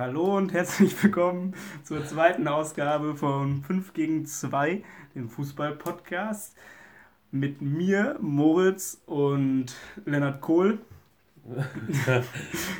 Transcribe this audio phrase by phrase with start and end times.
[0.00, 4.82] Hallo und herzlich willkommen zur zweiten Ausgabe von 5 gegen 2,
[5.14, 6.56] dem Fußball-Podcast.
[7.30, 9.66] Mit mir, Moritz und
[10.06, 10.78] Lennart Kohl.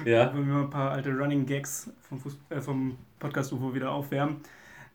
[0.06, 0.32] ja.
[0.32, 3.90] Wollen wir mal ein paar alte Running Gags vom, Fuß äh, vom Podcast UFO wieder
[3.90, 4.36] aufwärmen.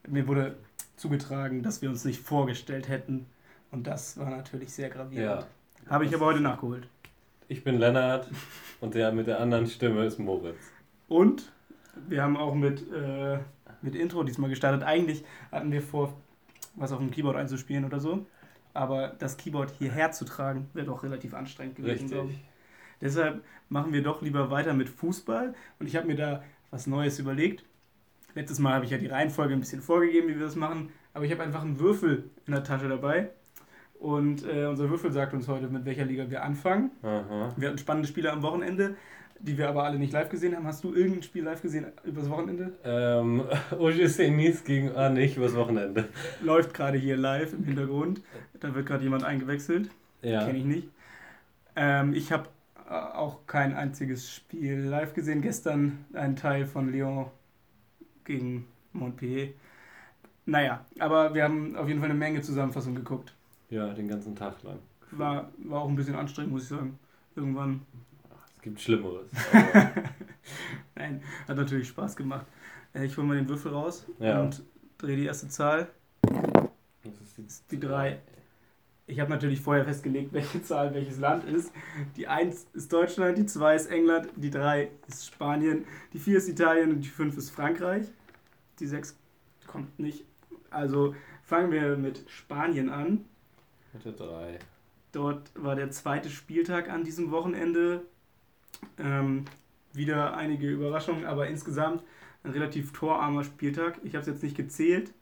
[0.07, 0.55] Mir wurde
[0.95, 3.27] zugetragen, dass wir uns nicht vorgestellt hätten.
[3.69, 5.45] Und das war natürlich sehr gravierend.
[5.85, 5.91] Ja.
[5.91, 6.87] Habe ich aber heute nachgeholt.
[7.49, 8.31] Ich bin Lennart
[8.81, 10.57] und der mit der anderen Stimme ist Moritz.
[11.07, 11.51] Und
[12.07, 13.39] wir haben auch mit, äh,
[13.81, 14.83] mit Intro diesmal gestartet.
[14.83, 16.13] Eigentlich hatten wir vor,
[16.75, 18.25] was auf dem Keyboard einzuspielen oder so.
[18.73, 22.43] Aber das Keyboard hierher zu tragen, wäre doch relativ anstrengend gewesen, ich.
[23.01, 25.53] Deshalb machen wir doch lieber weiter mit Fußball.
[25.79, 27.63] Und ich habe mir da was Neues überlegt.
[28.33, 30.89] Letztes Mal habe ich ja die Reihenfolge ein bisschen vorgegeben, wie wir das machen.
[31.13, 33.29] Aber ich habe einfach einen Würfel in der Tasche dabei.
[33.99, 36.91] Und äh, unser Würfel sagt uns heute, mit welcher Liga wir anfangen.
[37.01, 37.53] Aha.
[37.55, 38.95] Wir hatten spannende Spiele am Wochenende
[39.39, 40.65] die wir aber alle nicht live gesehen haben.
[40.65, 42.73] Hast du irgendein Spiel live gesehen übers Wochenende?
[42.83, 43.43] Ähm,
[43.77, 46.09] OGC Nice gegen, ah nicht, übers Wochenende.
[46.41, 48.21] Läuft gerade hier live im Hintergrund.
[48.59, 49.89] Da wird gerade jemand eingewechselt.
[50.21, 50.45] Ja.
[50.45, 50.89] Kenne ich nicht.
[51.75, 52.49] Ähm, ich habe
[52.89, 55.41] äh, auch kein einziges Spiel live gesehen.
[55.41, 57.27] Gestern ein Teil von Lyon
[58.23, 59.49] gegen Montpellier.
[60.45, 63.33] Naja, aber wir haben auf jeden Fall eine Menge Zusammenfassung geguckt.
[63.69, 64.79] Ja, den ganzen Tag lang.
[65.11, 66.99] War, war auch ein bisschen anstrengend, muss ich sagen.
[67.35, 67.81] Irgendwann
[68.65, 69.27] Gibt Schlimmeres.
[70.95, 72.47] Nein, hat natürlich Spaß gemacht.
[72.95, 74.41] Äh, ich hole mal den Würfel raus ja.
[74.41, 74.63] und
[74.97, 75.87] drehe die erste Zahl.
[76.23, 78.19] Das ist jetzt die 3.
[79.05, 81.71] Ich habe natürlich vorher festgelegt, welche Zahl welches Land ist.
[82.15, 86.49] Die 1 ist Deutschland, die 2 ist England, die 3 ist Spanien, die 4 ist
[86.49, 88.07] Italien und die 5 ist Frankreich.
[88.79, 89.15] Die 6
[89.67, 90.25] kommt nicht.
[90.71, 93.25] Also fangen wir mit Spanien an.
[93.93, 94.57] Mit der 3.
[95.11, 98.01] Dort war der zweite Spieltag an diesem Wochenende.
[98.97, 99.45] Ähm,
[99.93, 102.03] wieder einige Überraschungen, aber insgesamt
[102.43, 103.99] ein relativ torarmer Spieltag.
[104.03, 105.13] Ich habe es jetzt nicht gezählt,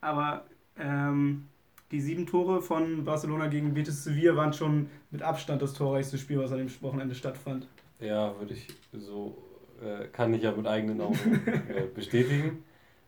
[0.00, 0.44] aber
[0.78, 1.46] ähm,
[1.90, 6.38] die sieben Tore von Barcelona gegen Betis Sevilla waren schon mit Abstand das torreichste Spiel,
[6.38, 7.66] was an dem Wochenende stattfand.
[7.98, 9.36] Ja, würde ich so,
[9.82, 12.62] äh, kann ich ja mit eigenen Augen äh, bestätigen.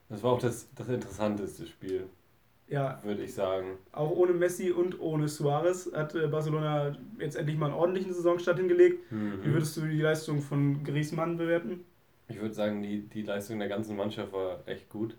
[0.09, 2.07] Das war auch das, das interessanteste Spiel.
[2.69, 3.01] Ja.
[3.03, 3.79] Würde ich sagen.
[3.93, 8.59] Auch ohne Messi und ohne Suarez hat äh, Barcelona jetzt endlich mal einen ordentlichen Saisonstart
[8.59, 9.11] hingelegt.
[9.13, 9.41] Mhm.
[9.43, 11.85] Wie würdest du die Leistung von Griezmann bewerten?
[12.29, 15.17] Ich würde sagen, die, die Leistung der ganzen Mannschaft war echt gut.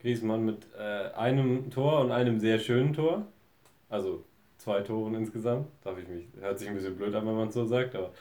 [0.00, 3.26] Griezmann mit äh, einem Tor und einem sehr schönen Tor.
[3.88, 4.24] Also
[4.58, 5.68] zwei Toren insgesamt.
[5.84, 8.12] Darf ich mich, hört sich ein bisschen blöd an, wenn man es so sagt, aber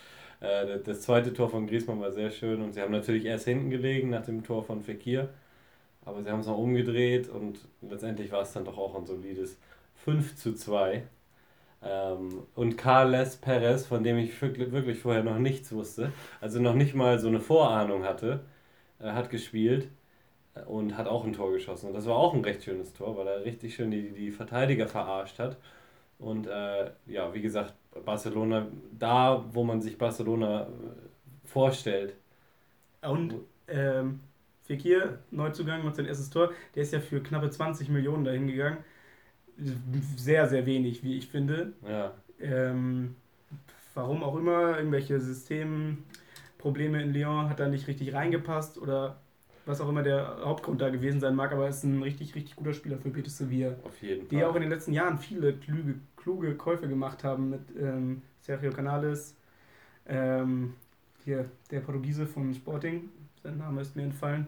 [0.41, 3.69] äh, das zweite Tor von Griezmann war sehr schön und sie haben natürlich erst hinten
[3.69, 5.29] gelegen nach dem Tor von Fekir.
[6.05, 9.57] Aber sie haben es noch umgedreht und letztendlich war es dann doch auch ein solides
[9.95, 11.03] 5 zu 2.
[11.83, 16.11] Ähm, und Carles Perez, von dem ich wirklich vorher noch nichts wusste,
[16.41, 18.41] also noch nicht mal so eine Vorahnung hatte,
[18.99, 19.89] äh, hat gespielt
[20.67, 21.87] und hat auch ein Tor geschossen.
[21.87, 24.87] Und das war auch ein recht schönes Tor, weil er richtig schön die, die Verteidiger
[24.87, 25.57] verarscht hat.
[26.17, 27.73] Und äh, ja, wie gesagt,
[28.05, 28.67] Barcelona,
[28.97, 30.67] da wo man sich Barcelona äh,
[31.45, 32.15] vorstellt.
[33.01, 33.35] Und
[33.67, 34.21] ähm,
[34.65, 36.51] Fekir, Neuzugang, macht sein erstes Tor.
[36.73, 38.77] Der ist ja für knappe 20 Millionen dahin gegangen.
[40.17, 41.73] Sehr, sehr wenig, wie ich finde.
[41.87, 42.13] Ja.
[42.39, 43.15] Ähm,
[43.93, 49.17] warum auch immer, irgendwelche Systemprobleme in Lyon hat da nicht richtig reingepasst oder
[49.65, 52.55] was auch immer der Hauptgrund da gewesen sein mag, aber er ist ein richtig, richtig
[52.55, 53.75] guter Spieler für Betis Sevilla.
[53.83, 54.37] Auf jeden die Fall.
[54.37, 58.71] Die auch in den letzten Jahren viele kluge, kluge Käufe gemacht haben mit ähm, Sergio
[58.71, 59.35] Canales,
[60.07, 60.73] ähm,
[61.23, 63.09] hier der Portugiese von Sporting,
[63.45, 64.47] sein Name ist mir entfallen.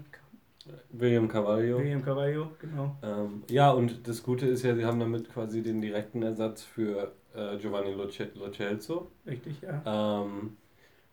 [0.91, 1.77] William Carvalho.
[1.77, 2.95] William Carvalho, genau.
[3.01, 7.13] Ähm, ja, und das Gute ist ja, sie haben damit quasi den direkten Ersatz für
[7.35, 9.11] äh, Giovanni Lo, Celso.
[9.25, 9.81] Richtig, ja.
[9.85, 10.57] Ähm,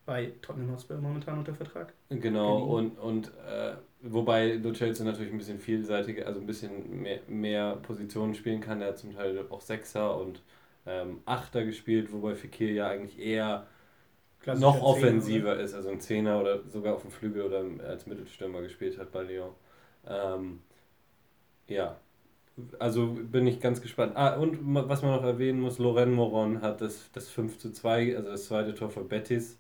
[0.07, 1.93] Bei Tottenham Hotspur momentan unter Vertrag.
[2.09, 7.21] Genau, und, und äh, wobei Lo Celso natürlich ein bisschen vielseitiger, also ein bisschen mehr,
[7.29, 8.81] mehr Positionen spielen kann.
[8.81, 10.43] Er hat zum Teil auch Sechser und
[10.87, 13.67] ähm, Achter gespielt, wobei Fekir ja eigentlich eher
[14.47, 18.99] noch offensiver ist, also ein Zehner oder sogar auf dem Flügel oder als Mittelstürmer gespielt
[18.99, 19.51] hat bei Lyon.
[20.07, 20.61] Ähm,
[21.69, 21.97] ja,
[22.79, 24.13] also bin ich ganz gespannt.
[24.17, 28.17] Ah, und was man noch erwähnen muss, Loren Moron hat das, das 5 zu 2,
[28.17, 29.59] also das zweite Tor für Betis,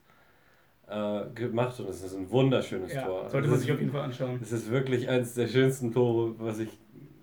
[0.89, 3.31] äh, gemacht und das ist ein wunderschönes ja, Tor.
[3.31, 4.39] Sollte man sich auf jeden Fall anschauen.
[4.41, 6.69] Das ist wirklich eines der schönsten Tore, was ich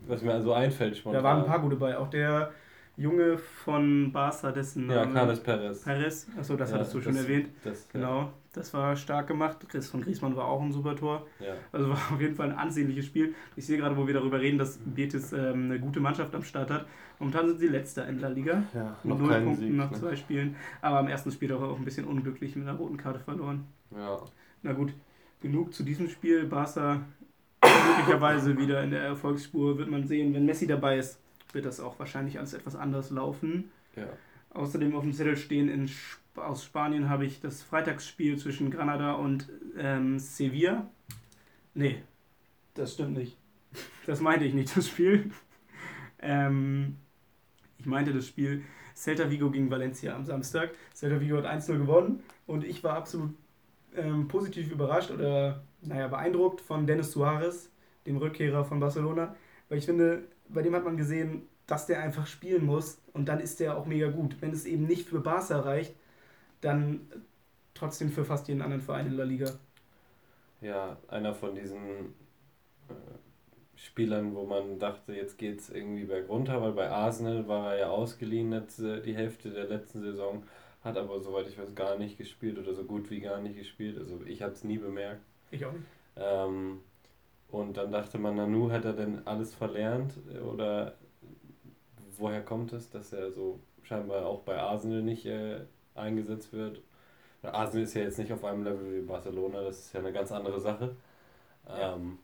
[0.08, 1.24] was mir also einfällt spontan.
[1.24, 1.98] Da waren ein paar gute bei.
[1.98, 2.52] Auch der
[3.02, 5.00] Junge von Barca, dessen Name.
[5.00, 5.84] Ja, Carles Perez.
[5.84, 7.50] Perez, achso, das ja, hattest du das, schon erwähnt.
[7.64, 8.34] Das, genau, ja.
[8.54, 9.58] das war stark gemacht.
[9.74, 11.26] Das von Griezmann war auch ein super Tor.
[11.40, 11.56] Ja.
[11.72, 13.34] Also war auf jeden Fall ein ansehnliches Spiel.
[13.56, 16.70] Ich sehe gerade, wo wir darüber reden, dass Betis ähm, eine gute Mannschaft am Start
[16.70, 16.86] hat.
[17.20, 18.64] Momentan sind sie letzter in der Liga.
[18.74, 19.98] Ja, noch Null Punkten Sieg, nach ne?
[19.98, 20.56] zwei Spielen.
[20.82, 23.66] Aber am ersten Spiel auch ein bisschen unglücklich mit einer roten Karte verloren.
[23.96, 24.22] Ja.
[24.62, 24.94] Na gut.
[25.42, 26.46] genug zu diesem Spiel.
[26.46, 27.02] Barca
[27.64, 30.34] möglicherweise wieder in der Erfolgsspur wird man sehen.
[30.34, 31.20] Wenn Messi dabei ist,
[31.54, 33.72] wird das auch wahrscheinlich alles etwas anders laufen.
[33.96, 34.08] Ja.
[34.52, 39.14] Außerdem auf dem Zettel stehen in Sp aus Spanien habe ich das Freitagsspiel zwischen Granada
[39.14, 40.90] und ähm, Sevilla.
[41.74, 42.02] Nee,
[42.74, 43.38] das stimmt nicht.
[44.08, 45.30] Das meinte ich nicht, das Spiel.
[46.20, 46.98] ähm,
[47.78, 48.64] ich meinte das Spiel
[48.96, 50.72] Celta Vigo gegen Valencia am Samstag.
[50.94, 53.36] Celta Vigo hat 1-0 gewonnen und ich war absolut
[53.96, 57.70] ähm, positiv überrascht oder naja, beeindruckt von Dennis Suarez,
[58.06, 59.36] dem Rückkehrer von Barcelona,
[59.70, 63.40] weil ich finde, bei dem hat man gesehen, dass der einfach spielen muss und dann
[63.40, 64.36] ist der auch mega gut.
[64.42, 65.96] Wenn es eben nicht für Barca reicht,
[66.62, 67.02] dann
[67.74, 69.52] trotzdem für fast jeden anderen Verein in der Liga.
[70.62, 72.14] Ja, einer von diesen
[72.90, 72.94] äh,
[73.76, 77.90] Spielern, wo man dachte, jetzt geht es irgendwie bergunter, weil bei Arsenal war er ja
[77.90, 80.44] ausgeliehen letzte, die Hälfte der letzten Saison,
[80.84, 83.98] hat aber soweit ich weiß gar nicht gespielt oder so gut wie gar nicht gespielt.
[83.98, 85.22] Also ich habe es nie bemerkt.
[85.50, 85.86] Ich auch nicht.
[86.16, 86.82] Ähm,
[87.52, 90.14] und dann dachte man, Nanu hat er denn alles verlernt
[90.52, 90.96] oder
[92.18, 95.62] woher kommt es, dass er so scheinbar auch bei Arsenal nicht äh,
[95.96, 96.82] eingesetzt wird?
[97.44, 100.32] Arsenal ist ja jetzt nicht auf einem Level wie Barcelona, das ist ja eine ganz
[100.32, 100.96] andere Sache.
[101.68, 101.96] Ja.
[101.96, 102.20] Ähm,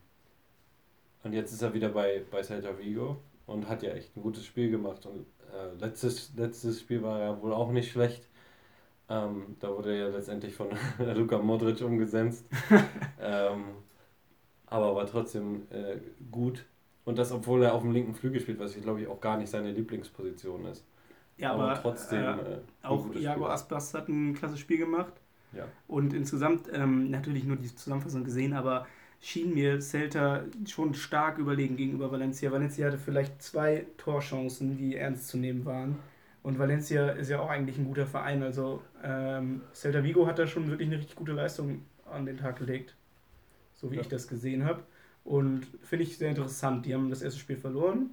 [1.24, 3.16] und jetzt ist er wieder bei, bei Celta Vigo
[3.46, 5.04] und hat ja echt ein gutes Spiel gemacht.
[5.06, 8.28] Und äh, letztes, letztes Spiel war ja wohl auch nicht schlecht.
[9.08, 12.46] Ähm, da wurde er ja letztendlich von Luka Modric umgesetzt.
[13.20, 13.64] ähm,
[14.70, 15.96] aber war trotzdem äh,
[16.30, 16.64] gut.
[17.04, 19.38] Und das, obwohl er auf dem linken Flügel spielt, was ich glaube ich auch gar
[19.38, 20.84] nicht seine Lieblingsposition ist.
[21.38, 22.22] Ja, aber, aber trotzdem.
[22.22, 25.14] Äh, äh auch Iago Aspas hat ein klasse Spiel gemacht.
[25.52, 25.64] Ja.
[25.86, 28.86] Und insgesamt ähm, natürlich nur die Zusammenfassung gesehen, aber
[29.20, 32.52] schien mir Celta schon stark überlegen gegenüber Valencia.
[32.52, 35.96] Valencia hatte vielleicht zwei Torchancen, die ernst zu nehmen waren.
[36.42, 38.42] Und Valencia ist ja auch eigentlich ein guter Verein.
[38.42, 42.58] Also ähm, Celta Vigo hat da schon wirklich eine richtig gute Leistung an den Tag
[42.58, 42.94] gelegt.
[43.78, 44.02] So wie ja.
[44.02, 44.82] ich das gesehen habe.
[45.24, 46.84] Und finde ich sehr interessant.
[46.86, 48.10] Die haben das erste Spiel verloren,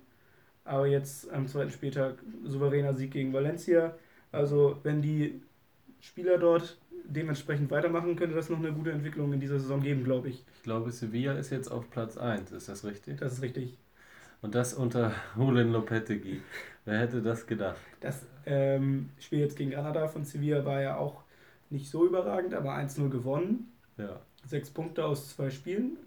[0.63, 3.95] aber jetzt am zweiten Spieltag souveräner Sieg gegen Valencia.
[4.31, 5.41] Also wenn die
[5.99, 6.77] Spieler dort
[7.07, 10.43] dementsprechend weitermachen, könnte das noch eine gute Entwicklung in dieser Saison geben, glaube ich.
[10.57, 13.19] Ich glaube, Sevilla ist jetzt auf Platz 1, ist das richtig?
[13.19, 13.77] Das ist richtig.
[14.41, 16.41] Und das unter Julen Lopetegui.
[16.85, 17.79] Wer hätte das gedacht?
[17.99, 21.23] Das ähm, Spiel jetzt gegen Granada von Sevilla war ja auch
[21.69, 23.71] nicht so überragend, aber 1-0 gewonnen.
[23.97, 24.19] Ja.
[24.45, 25.97] Sechs Punkte aus zwei Spielen.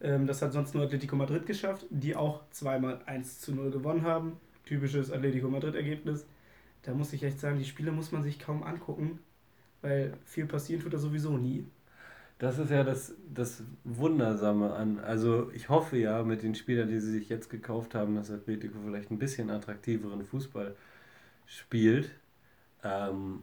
[0.00, 4.38] Ähm, das hat sonst nur Atletico Madrid geschafft, die auch zweimal 1 0 gewonnen haben.
[4.64, 6.26] Typisches Atletico Madrid-Ergebnis.
[6.82, 9.18] Da muss ich echt sagen, die Spiele muss man sich kaum angucken,
[9.82, 11.66] weil viel passieren tut da sowieso nie.
[12.38, 14.98] Das ist ja das, das Wundersame an.
[14.98, 18.78] Also ich hoffe ja mit den Spielern, die sie sich jetzt gekauft haben, dass Atletico
[18.84, 20.74] vielleicht ein bisschen attraktiveren Fußball
[21.46, 22.10] spielt.
[22.82, 23.42] Ähm,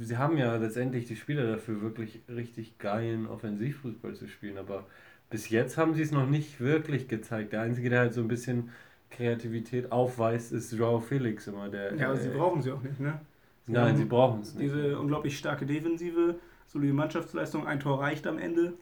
[0.00, 4.86] sie haben ja letztendlich die Spieler dafür, wirklich richtig geilen Offensivfußball zu spielen, aber
[5.30, 7.52] bis jetzt haben sie es noch nicht wirklich gezeigt.
[7.52, 8.70] Der Einzige, der halt so ein bisschen
[9.10, 11.68] Kreativität aufweist, ist Joao Felix immer.
[11.68, 13.20] Der, ja, aber äh, sie brauchen sie auch nicht, ne?
[13.66, 14.64] Sie Nein, sie brauchen es nicht.
[14.64, 16.36] Diese unglaublich starke Defensive,
[16.66, 18.74] solide Mannschaftsleistung, ein Tor reicht am Ende.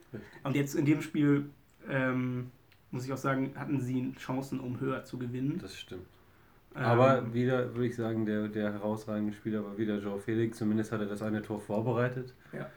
[0.43, 1.50] Und jetzt in dem Spiel,
[1.88, 2.50] ähm,
[2.91, 5.58] muss ich auch sagen, hatten sie Chancen, um höher zu gewinnen.
[5.61, 6.06] Das stimmt.
[6.75, 10.58] Ähm, aber wieder würde ich sagen, der, der herausragende Spieler war wieder Joao Felix.
[10.58, 12.34] Zumindest hat er das eine Tor vorbereitet.
[12.53, 12.69] Ja.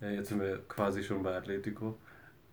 [0.00, 1.96] ja jetzt sind wir quasi schon bei Atletico.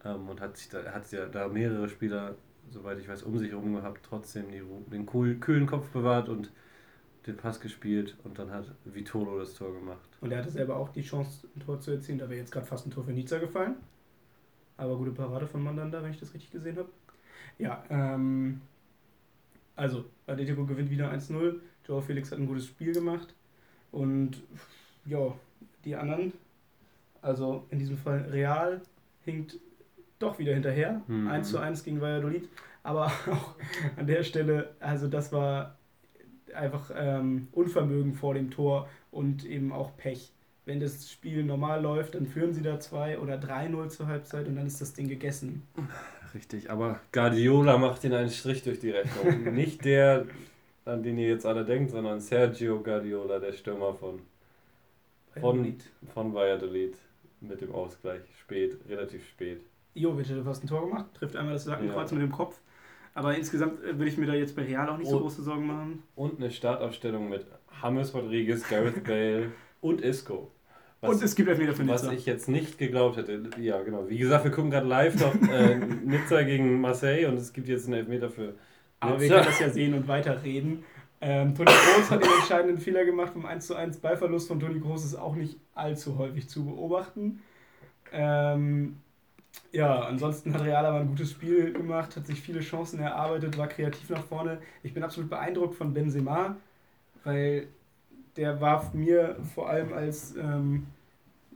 [0.04, 2.36] Ähm, und hat sich da, hat ja da mehrere Spieler,
[2.70, 4.62] soweit ich weiß, um sich herum gehabt, trotzdem die,
[4.92, 5.06] den
[5.40, 6.52] kühlen Kopf bewahrt und
[7.28, 10.08] den Pass gespielt und dann hat Vitolo das Tor gemacht.
[10.22, 12.20] Und er hatte selber auch die Chance, ein Tor zu erzielen.
[12.20, 13.78] Da wäre jetzt gerade fast ein Tor für Nizza gefallen.
[14.78, 16.90] Aber gute Parade von Mandanda, wenn ich das richtig gesehen habe.
[17.58, 18.62] Ja, ähm,
[19.76, 21.60] also Atletico gewinnt wieder 1-0.
[21.88, 23.34] Joao Felix hat ein gutes Spiel gemacht.
[23.92, 24.42] Und
[25.06, 25.34] ja,
[25.84, 26.34] die anderen,
[27.22, 28.82] also in diesem Fall Real,
[29.24, 29.58] hinkt
[30.20, 31.02] doch wieder hinterher.
[31.08, 31.28] Mhm.
[31.28, 32.50] 1 zu 1 gegen Valladolid.
[32.84, 33.56] Aber auch
[33.98, 35.78] an der Stelle, also das war
[36.54, 40.32] einfach ähm, Unvermögen vor dem Tor und eben auch Pech.
[40.66, 44.56] Wenn das Spiel normal läuft, dann führen sie da 2 oder 3-0 zur Halbzeit und
[44.56, 45.62] dann ist das Ding gegessen.
[46.36, 49.54] Richtig, aber Guardiola macht ihnen einen Strich durch die Rechnung.
[49.56, 50.26] Nicht der,
[50.84, 54.20] an den ihr jetzt alle denkt, sondern Sergio Guardiola, der Stürmer von,
[55.40, 55.78] von,
[56.14, 56.98] von Valladolid
[57.40, 58.22] mit dem Ausgleich.
[58.38, 59.62] Spät, relativ spät.
[59.94, 62.18] Jovic hätte fast ein Tor gemacht, trifft einmal das Sackenkreuz ja.
[62.18, 62.60] mit dem Kopf.
[63.14, 65.66] Aber insgesamt äh, würde ich mir da jetzt bei Real auch nicht so große Sorgen
[65.68, 66.04] machen.
[66.16, 67.46] Und eine Startaufstellung mit
[67.82, 70.52] James Rodriguez, Gareth Bale und Isco.
[71.08, 72.08] Was, und es gibt Elfmeter für Nizza.
[72.08, 73.50] Was ich jetzt nicht geglaubt hätte.
[73.58, 74.10] Ja, genau.
[74.10, 77.86] Wie gesagt, wir gucken gerade live noch äh, Nizza gegen Marseille und es gibt jetzt
[77.86, 78.60] einen Elfmeter für Nizza.
[79.00, 80.84] Aber wir können das ja sehen und weiterreden.
[81.22, 84.80] Ähm, Toni Kroos hat den entscheidenden Fehler gemacht vom 1 zu 1 Ballverlust von Toni
[84.82, 87.42] Kroos ist auch nicht allzu häufig zu beobachten.
[88.12, 89.02] Ähm,
[89.72, 93.68] Ja, ansonsten hat Real aber ein gutes Spiel gemacht, hat sich viele Chancen erarbeitet, war
[93.68, 94.60] kreativ nach vorne.
[94.84, 96.58] Ich bin absolut beeindruckt von Benzema,
[97.24, 97.68] weil
[98.38, 100.88] der war mir vor allem als ähm,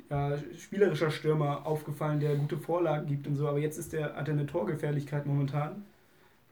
[0.10, 4.28] ja, spielerischer Stürmer aufgefallen, der gute Vorlagen gibt und so, aber jetzt ist der, hat
[4.28, 5.86] er eine Torgefährlichkeit momentan.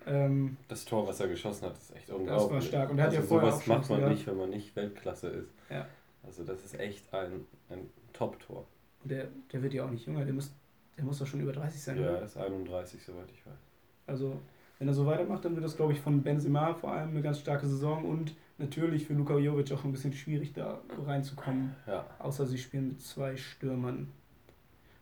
[0.06, 2.44] Ähm, das Tor, was er geschossen hat, ist echt unglaublich.
[2.44, 2.90] Das war stark.
[2.92, 5.54] Und er hat also ja vorher sowas macht man nicht, wenn man nicht Weltklasse ist.
[5.70, 5.86] Ja.
[6.26, 8.66] Also das ist echt ein, ein Top-Tor.
[9.04, 10.52] Der, der wird ja auch nicht jünger, der muss,
[10.98, 12.02] der muss doch schon über 30 sein.
[12.02, 13.60] Ja, er ist 31, soweit ich weiß.
[14.06, 14.40] Also
[14.80, 17.40] wenn er so weitermacht, dann wird das, glaube ich, von Benzema vor allem eine ganz
[17.40, 21.76] starke Saison und natürlich für Luka Jovic auch ein bisschen schwierig, da reinzukommen.
[21.86, 22.06] Ja.
[22.20, 24.10] Außer sie spielen mit zwei Stürmern.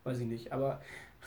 [0.04, 0.52] Weiß ich nicht.
[0.52, 0.82] Aber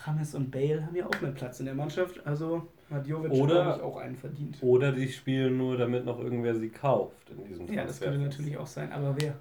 [0.06, 3.82] James und Bale haben ja auch einen Platz in der Mannschaft, also hat Jovic oder,
[3.82, 4.58] auch einen verdient.
[4.60, 8.56] Oder die spielen nur, damit noch irgendwer sie kauft in diesem Ja, das könnte natürlich
[8.56, 9.34] auch sein, aber wer?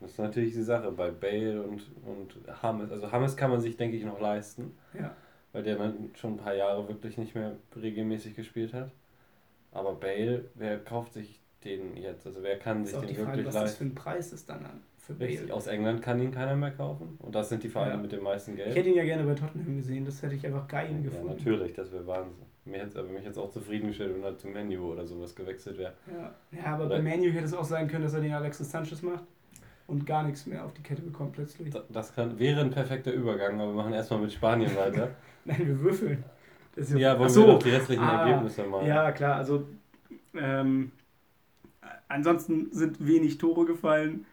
[0.00, 2.90] Das ist natürlich die Sache bei Bale und, und Hammes.
[2.90, 4.72] Also Hammes kann man sich, denke ich, noch leisten.
[4.98, 5.14] Ja.
[5.52, 5.76] Weil der
[6.14, 8.90] schon ein paar Jahre wirklich nicht mehr regelmäßig gespielt hat.
[9.70, 12.26] Aber Bale, wer kauft sich den jetzt?
[12.26, 13.60] Also wer kann sich den wirklich Frage, was leisten?
[13.60, 14.80] Was das für ein Preis ist dann an?
[14.98, 15.52] Für Bale.
[15.52, 17.16] Aus England kann ihn keiner mehr kaufen.
[17.18, 17.96] Und das sind die Vereine ja.
[17.96, 18.68] mit dem meisten Geld.
[18.68, 20.04] Ich hätte ihn ja gerne bei Tottenham gesehen.
[20.04, 21.28] Das hätte ich einfach geil ja, gefunden.
[21.28, 22.46] Ja, natürlich, das wäre Wahnsinn.
[22.64, 25.94] Mir hätte aber mich jetzt auch zufriedengestellt, wenn er zum Menu oder sowas gewechselt wäre.
[26.06, 26.32] Ja.
[26.52, 29.02] ja, aber oder bei Menu hätte es auch sein können, dass er den Alexis Sanchez
[29.02, 29.24] macht
[29.88, 31.74] und gar nichts mehr auf die Kette bekommt plötzlich.
[31.88, 35.10] Das kann, wäre ein perfekter Übergang, aber wir machen erstmal mit Spanien weiter.
[35.44, 36.24] Nein, wir würfeln.
[36.76, 37.40] ja, ja wollen so.
[37.40, 38.86] wir doch die restlichen ah, Ergebnisse mal.
[38.86, 39.66] Ja, klar, also
[40.34, 40.92] ähm,
[42.12, 44.26] ansonsten sind wenig Tore gefallen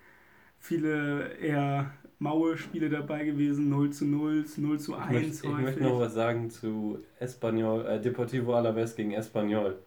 [0.59, 5.65] viele eher maue Spiele dabei gewesen, 0 zu 0, 0 zu 1 ich möchte, ich
[5.65, 9.77] möchte noch was sagen zu Espanyol, äh, Deportivo Alaves gegen Espanyol.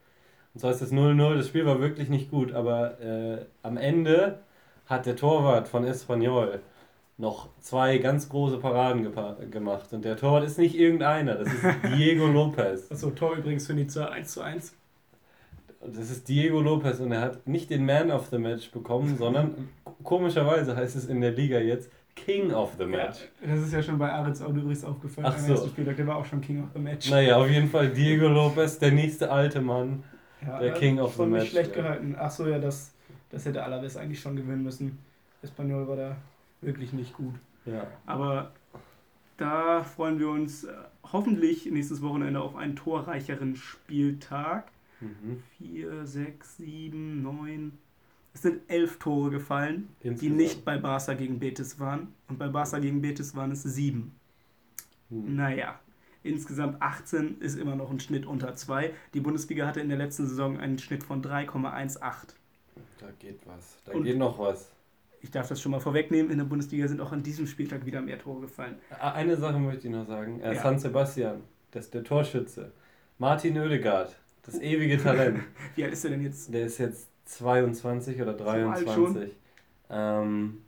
[0.54, 4.40] Und zwar ist das 0-0, das Spiel war wirklich nicht gut, aber äh, am Ende
[4.86, 6.60] hat der Torwart von Espanyol
[7.18, 9.12] noch zwei ganz große Paraden
[9.50, 9.92] gemacht.
[9.92, 11.64] Und der Torwart ist nicht irgendeiner, das ist
[11.96, 12.90] Diego Lopez.
[12.90, 14.74] Achso, Tor übrigens für Nizza 1 zu 1.
[15.86, 19.68] Das ist Diego Lopez und er hat nicht den Man of the Match bekommen, sondern
[20.02, 23.20] komischerweise heißt es in der Liga jetzt King of the Match.
[23.40, 25.26] Ja, das ist ja schon bei Aritz auch übrigens aufgefallen.
[25.30, 25.66] Ach so.
[25.66, 27.10] Spieltag, der war auch schon King of the Match.
[27.10, 30.04] Naja, auf jeden Fall Diego Lopez, der nächste alte Mann,
[30.46, 31.50] ja, der King of the Match.
[31.50, 32.14] Schlecht gehalten.
[32.18, 32.92] Ach so, ja, das,
[33.30, 34.98] das hätte Alaves eigentlich schon gewinnen müssen.
[35.42, 36.16] Espanyol war da
[36.60, 37.34] wirklich nicht gut.
[37.64, 37.86] Ja.
[38.06, 38.52] Aber
[39.36, 40.72] da freuen wir uns äh,
[41.12, 44.64] hoffentlich nächstes Wochenende auf einen torreicheren Spieltag.
[45.02, 45.42] Mhm.
[45.58, 47.72] Vier, sechs, sieben, neun.
[48.34, 50.22] Es sind elf Tore gefallen, Insgesamt.
[50.22, 52.14] die nicht bei Barca gegen Betis waren.
[52.28, 54.14] Und bei Barca gegen Betis waren es sieben.
[55.10, 55.36] Mhm.
[55.36, 55.78] Naja,
[56.22, 58.92] insgesamt 18 ist immer noch ein Schnitt unter 2.
[59.12, 62.34] Die Bundesliga hatte in der letzten Saison einen Schnitt von 3,18.
[62.98, 63.78] Da geht was.
[63.84, 64.70] Da Und geht noch was.
[65.20, 68.00] Ich darf das schon mal vorwegnehmen, in der Bundesliga sind auch an diesem Spieltag wieder
[68.00, 68.76] mehr Tore gefallen.
[69.00, 70.40] Eine Sache möchte ich noch sagen.
[70.40, 70.62] Äh, ja.
[70.62, 72.72] San Sebastian, das der Torschütze.
[73.18, 75.40] Martin Oedegaard, das ewige Talent.
[75.76, 76.52] Wie alt ist er denn jetzt?
[76.52, 79.32] Der ist jetzt 22 oder 23.
[79.90, 80.62] Ähm,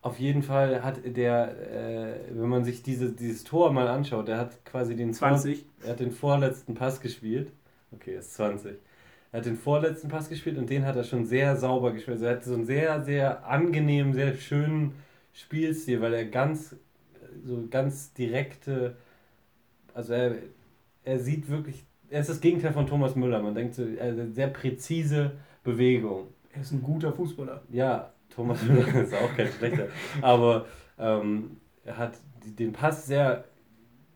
[0.00, 4.38] auf jeden Fall hat der, äh, wenn man sich diese, dieses Tor mal anschaut, der
[4.38, 5.58] hat quasi den 20.
[5.58, 7.52] Vor, er hat den vorletzten Pass gespielt.
[7.92, 8.76] Okay, er ist 20.
[9.32, 12.16] Er hat den vorletzten Pass gespielt und den hat er schon sehr sauber gespielt.
[12.16, 14.94] Also er hat so einen sehr, sehr angenehmen, sehr schönen
[15.32, 16.76] Spielstil, weil er ganz,
[17.44, 18.96] so ganz direkte,
[19.92, 20.36] also er,
[21.04, 23.40] er sieht wirklich er ist das Gegenteil von Thomas Müller.
[23.40, 25.32] Man denkt so, also sehr präzise
[25.62, 26.28] Bewegung.
[26.52, 27.62] Er ist ein guter Fußballer.
[27.70, 29.88] Ja, Thomas Müller ist auch kein schlechter.
[30.22, 30.66] Aber
[30.98, 32.12] ähm, er hat
[32.58, 33.44] den Pass sehr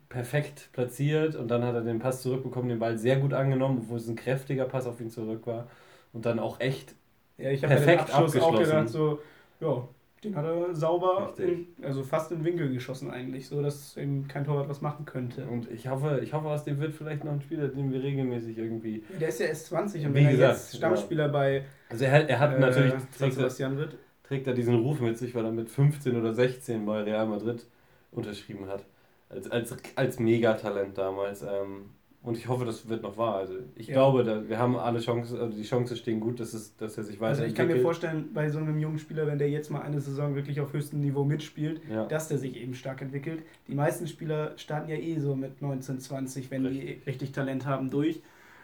[0.09, 3.97] perfekt platziert und dann hat er den Pass zurückbekommen, den Ball sehr gut angenommen, obwohl
[3.97, 5.67] es ein kräftiger Pass auf ihn zurück war.
[6.13, 6.95] Und dann auch echt
[7.37, 8.41] ja, ich perfekt abgeschlossen.
[8.41, 9.19] Auch gedacht, so,
[9.59, 9.87] ja,
[10.23, 14.45] den hat er sauber, in, also fast in Winkel geschossen eigentlich, so dass eben kein
[14.45, 15.45] Torwart was machen könnte.
[15.47, 18.57] Und ich hoffe, ich hoffe, aus dem wird vielleicht noch ein Spieler, den wir regelmäßig
[18.57, 19.03] irgendwie.
[19.19, 21.31] Der ist ja erst 20 und wenn er jetzt Stammspieler ja.
[21.31, 21.65] bei.
[21.89, 23.97] Also er, er hat äh, natürlich trägt Sebastian wird.
[24.23, 27.65] Trägt er diesen Ruf mit sich, weil er mit 15 oder 16 bei Real Madrid
[28.11, 28.85] unterschrieben hat.
[29.29, 31.41] Als, als, als Megatalent damals.
[31.41, 31.89] Ähm,
[32.23, 33.37] und ich hoffe, das wird noch wahr.
[33.37, 33.95] Also ich ja.
[33.95, 37.03] glaube, da, wir haben alle Chancen, also die Chancen stehen gut, dass, es, dass er
[37.03, 37.41] sich weiterentwickelt.
[37.41, 39.99] Also ich kann mir vorstellen, bei so einem jungen Spieler, wenn der jetzt mal eine
[39.99, 42.05] Saison wirklich auf höchstem Niveau mitspielt, ja.
[42.05, 43.41] dass der sich eben stark entwickelt.
[43.67, 47.03] Die meisten Spieler starten ja eh so mit 19, 20, wenn richtig.
[47.03, 48.21] die richtig Talent haben, durch.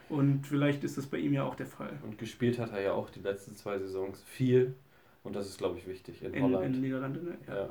[0.10, 1.98] Und vielleicht ist das bei ihm ja auch der Fall.
[2.04, 4.76] Und gespielt hat er ja auch die letzten zwei Saisons viel.
[5.24, 6.76] Und das ist, glaube ich, wichtig in, in Holland.
[6.76, 7.38] In Niederlande, ne?
[7.48, 7.56] Ja.
[7.56, 7.70] ja.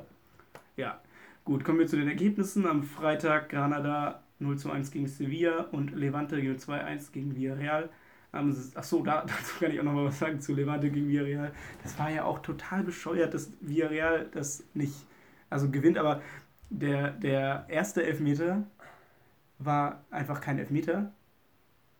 [0.75, 1.01] ja.
[1.45, 2.67] Gut, kommen wir zu den Ergebnissen.
[2.67, 7.89] Am Freitag Granada 0 zu 1 gegen Sevilla und Levante 0 2 1 gegen Villarreal.
[8.33, 11.51] Ähm, Achso, da, dazu kann ich auch noch mal was sagen zu Levante gegen Villarreal.
[11.83, 15.05] Das war ja auch total bescheuert, dass Villarreal das nicht
[15.49, 16.21] also gewinnt, aber
[16.69, 18.63] der, der erste Elfmeter
[19.59, 21.11] war einfach kein Elfmeter,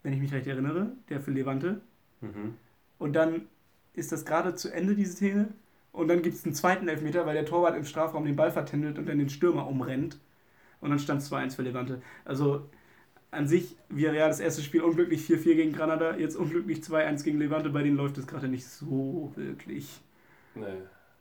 [0.04, 1.82] wenn ich mich recht erinnere, der für Levante.
[2.22, 2.56] Mhm.
[2.98, 3.48] Und dann
[3.94, 5.50] ist das gerade zu Ende, diese Szene.
[5.92, 9.00] Und dann gibt es einen zweiten Elfmeter, weil der Torwart im Strafraum den Ball vertändelt
[9.00, 10.20] und dann den Stürmer umrennt.
[10.82, 12.02] Und dann stand es 2-1 für Levante.
[12.26, 12.70] Also
[13.32, 17.70] an sich, Villarreal das erste Spiel unglücklich 4-4 gegen Granada, jetzt unglücklich 2-1 gegen Levante.
[17.70, 20.02] Bei denen läuft es gerade nicht so wirklich.
[20.56, 20.66] Nee.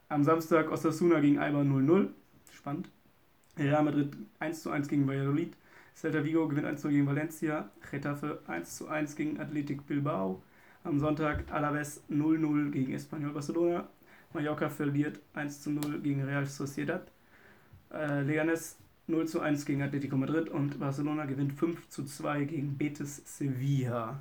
[0.08, 2.08] Am Samstag Osasuna gegen Alba 0-0.
[2.52, 2.90] Spannend.
[3.58, 5.56] Real Madrid 1-1 gegen Valladolid.
[5.94, 7.70] Celta Vigo gewinnt 1 gegen Valencia.
[7.90, 10.42] Getafe 1-1 gegen Athletic Bilbao.
[10.84, 13.88] Am Sonntag Alaves 0-0 gegen Espanyol Barcelona.
[14.32, 17.10] Mallorca verliert 1-0 gegen Real Sociedad.
[17.92, 24.20] Äh, Leganes 0-1 gegen Atletico Madrid und Barcelona gewinnt 5-2 gegen Betis Sevilla.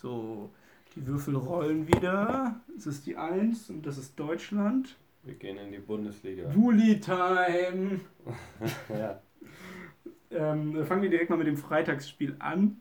[0.00, 0.50] So,
[0.94, 2.60] die Würfel rollen wieder.
[2.76, 4.96] Es ist die 1 und das ist Deutschland.
[5.24, 6.48] Wir gehen in die Bundesliga.
[6.48, 8.00] Bully Time!
[8.88, 9.20] ja.
[10.30, 12.76] Ähm, fangen wir direkt mal mit dem Freitagsspiel an.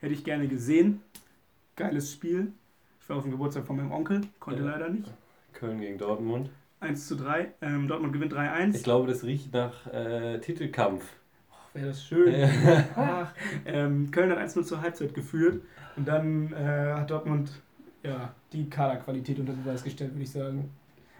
[0.00, 1.00] Hätte ich gerne gesehen.
[1.76, 2.52] Geiles Spiel.
[3.00, 4.70] Ich war auf dem Geburtstag von meinem Onkel, konnte ja.
[4.70, 5.10] leider nicht.
[5.52, 6.50] Köln gegen Dortmund.
[6.80, 7.54] 1 zu 3.
[7.60, 8.76] Ähm, Dortmund gewinnt 3-1.
[8.76, 11.04] Ich glaube, das riecht nach äh, Titelkampf.
[11.74, 12.34] Wäre das schön.
[12.96, 13.32] Ach,
[13.66, 15.62] ähm, Köln hat 1-0 zur Halbzeit geführt
[15.96, 17.50] und dann äh, hat Dortmund
[18.02, 20.70] ja, die Kaderqualität unter Beweis gestellt, würde ich sagen.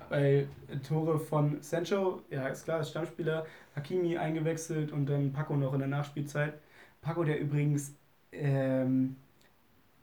[0.08, 0.48] Weil
[0.86, 3.44] Tore von Sancho, ja, ist klar, ist Stammspieler,
[3.76, 6.54] Hakimi eingewechselt und dann Paco noch in der Nachspielzeit.
[7.02, 7.94] Paco, der übrigens
[8.32, 9.16] ähm,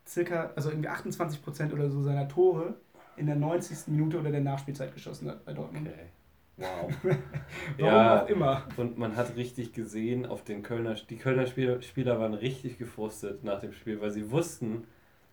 [0.08, 2.76] circa, also irgendwie 28% oder so seiner Tore
[3.18, 3.88] in der 90.
[3.88, 5.88] Minute oder der Nachspielzeit geschossen hat bei Dortmund.
[5.88, 6.10] Okay.
[6.58, 6.92] Wow.
[7.78, 8.64] ja, auch immer.
[8.78, 13.44] Und man hat richtig gesehen, auf den Kölner, die Kölner Spieler, Spieler waren richtig gefrustet
[13.44, 14.86] nach dem Spiel, weil sie wussten,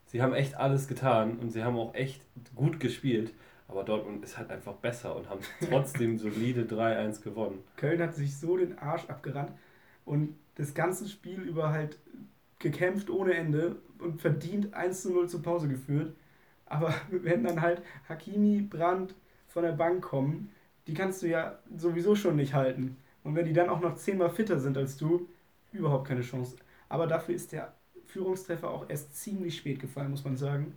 [0.06, 2.22] sie haben echt alles getan und sie haben auch echt
[2.54, 3.32] gut gespielt.
[3.68, 7.62] Aber Dortmund ist halt einfach besser und haben trotzdem solide 3-1 gewonnen.
[7.76, 9.52] Köln hat sich so den Arsch abgerannt
[10.04, 11.98] und das ganze Spiel über halt
[12.58, 16.14] gekämpft ohne Ende und verdient 1 0 zur Pause geführt.
[16.72, 19.14] Aber wenn dann halt Hakimi, Brandt
[19.48, 20.50] von der Bank kommen,
[20.86, 22.96] die kannst du ja sowieso schon nicht halten.
[23.22, 25.28] Und wenn die dann auch noch zehnmal fitter sind als du,
[25.70, 26.56] überhaupt keine Chance.
[26.88, 27.72] Aber dafür ist der
[28.06, 30.74] Führungstreffer auch erst ziemlich spät gefallen, muss man sagen.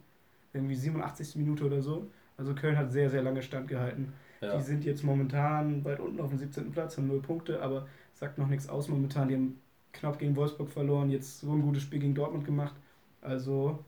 [0.53, 1.37] Irgendwie 87.
[1.37, 2.07] Minute oder so.
[2.37, 4.13] Also Köln hat sehr, sehr lange standgehalten.
[4.41, 4.55] Ja.
[4.55, 6.71] Die sind jetzt momentan weit unten auf dem 17.
[6.71, 9.29] Platz, haben 0 Punkte, aber sagt noch nichts aus momentan.
[9.29, 9.61] Die haben
[9.93, 12.75] knapp gegen Wolfsburg verloren, jetzt so ein gutes Spiel gegen Dortmund gemacht.
[13.21, 13.83] Also,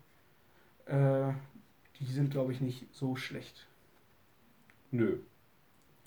[0.85, 1.31] äh,
[1.99, 3.67] die sind, glaube ich, nicht so schlecht.
[4.91, 5.17] Nö.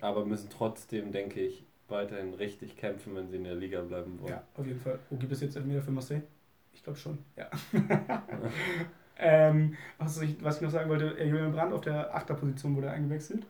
[0.00, 4.32] Aber müssen trotzdem, denke ich, weiterhin richtig kämpfen, wenn sie in der Liga bleiben wollen.
[4.32, 4.98] Ja, auf jeden Fall.
[5.10, 6.22] Wo gibt es jetzt Elfmeter für Marseille?
[6.72, 7.50] Ich glaube schon, ja.
[9.18, 12.90] ähm, was, ich, was ich noch sagen wollte, äh, Julian Brandt auf der Achterposition wurde
[12.90, 13.46] eingewechselt.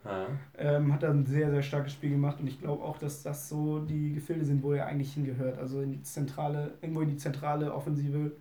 [0.59, 3.49] Ähm, hat da ein sehr, sehr starkes Spiel gemacht und ich glaube auch, dass das
[3.49, 5.59] so die Gefilde sind, wo er eigentlich hingehört.
[5.59, 8.33] Also in die zentrale, irgendwo in die zentrale Offensive.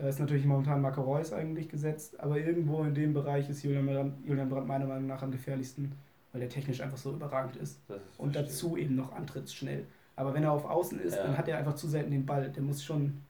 [0.00, 3.84] Da ist natürlich momentan Marco Reus eigentlich gesetzt, aber irgendwo in dem Bereich ist Julian
[3.84, 5.92] Brandt, Julian Brandt meiner Meinung nach am gefährlichsten
[6.32, 7.80] weil der technisch einfach so überragend ist.
[7.88, 9.84] ist und dazu eben noch antrittsschnell.
[10.16, 11.24] Aber wenn er auf Außen ist, ja.
[11.24, 12.50] dann hat er einfach zu selten den Ball.
[12.50, 13.20] Der muss schon,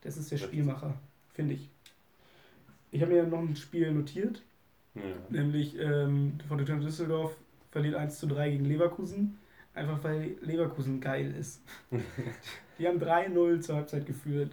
[0.00, 0.94] das ist der Spielmacher,
[1.34, 1.68] finde ich.
[2.90, 4.42] Ich habe mir noch ein Spiel notiert,
[4.94, 5.02] ja.
[5.28, 7.36] nämlich ähm, Fortuna Düsseldorf
[7.70, 9.38] verliert 1 zu 3 gegen Leverkusen,
[9.74, 11.62] einfach weil Leverkusen geil ist.
[12.78, 14.52] Die haben 3-0 zur Halbzeit geführt.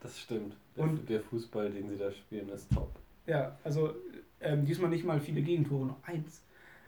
[0.00, 0.54] Das stimmt.
[0.76, 2.90] Und der Fußball, den sie da spielen, ist top.
[3.26, 3.94] Ja, also
[4.40, 6.42] ähm, diesmal nicht mal viele Gegentore, nur eins.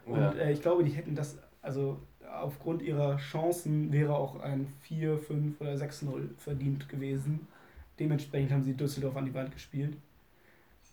[0.05, 0.31] Und ja.
[0.33, 1.99] äh, ich glaube, die hätten das, also
[2.31, 7.47] aufgrund ihrer Chancen wäre auch ein 4, 5 oder 6-0 verdient gewesen.
[7.99, 9.97] Dementsprechend haben sie Düsseldorf an die Wand gespielt.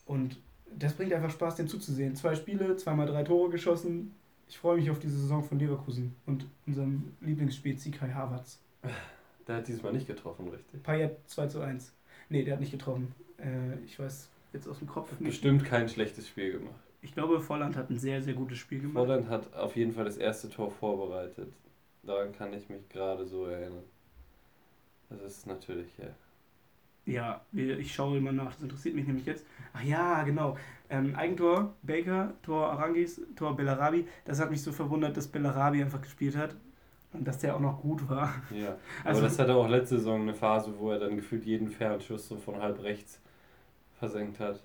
[0.07, 0.39] Und
[0.75, 2.17] das bringt einfach Spaß, dem zuzusehen.
[2.17, 4.15] Zwei Spiele, zweimal drei Tore geschossen.
[4.49, 8.61] Ich freue mich auf diese Saison von Leverkusen und unserem Lieblingsspezi Kai Havertz.
[9.47, 10.83] Der hat dieses Mal nicht getroffen, richtig?
[10.83, 11.93] Payet 2 zu 1.
[12.29, 13.15] Nee, der hat nicht getroffen.
[13.39, 15.31] Äh, ich weiß jetzt aus dem Kopf nicht.
[15.31, 16.75] Bestimmt kein schlechtes Spiel gemacht.
[17.03, 18.97] Ich glaube, Volland hat ein sehr, sehr gutes Spiel gemacht.
[18.97, 21.53] Volland hat auf jeden Fall das erste Tor vorbereitet.
[22.03, 23.85] Daran kann ich mich gerade so erinnern.
[25.09, 26.09] Das ist natürlich, ja.
[27.09, 29.47] Ja, ich schaue immer nach, das interessiert mich nämlich jetzt.
[29.73, 30.57] Ach ja, genau.
[30.91, 34.09] Ähm, Eigentor Baker, Tor Arangis, Tor Bellarabi.
[34.25, 36.57] Das hat mich so verwundert, dass Bellarabi einfach gespielt hat
[37.17, 38.35] und dass der auch noch gut war.
[38.51, 41.69] Ja, also, aber das hatte auch letzte Saison eine Phase, wo er dann gefühlt jeden
[41.69, 43.21] Fernschuss so von halb rechts
[43.99, 44.63] versenkt hat.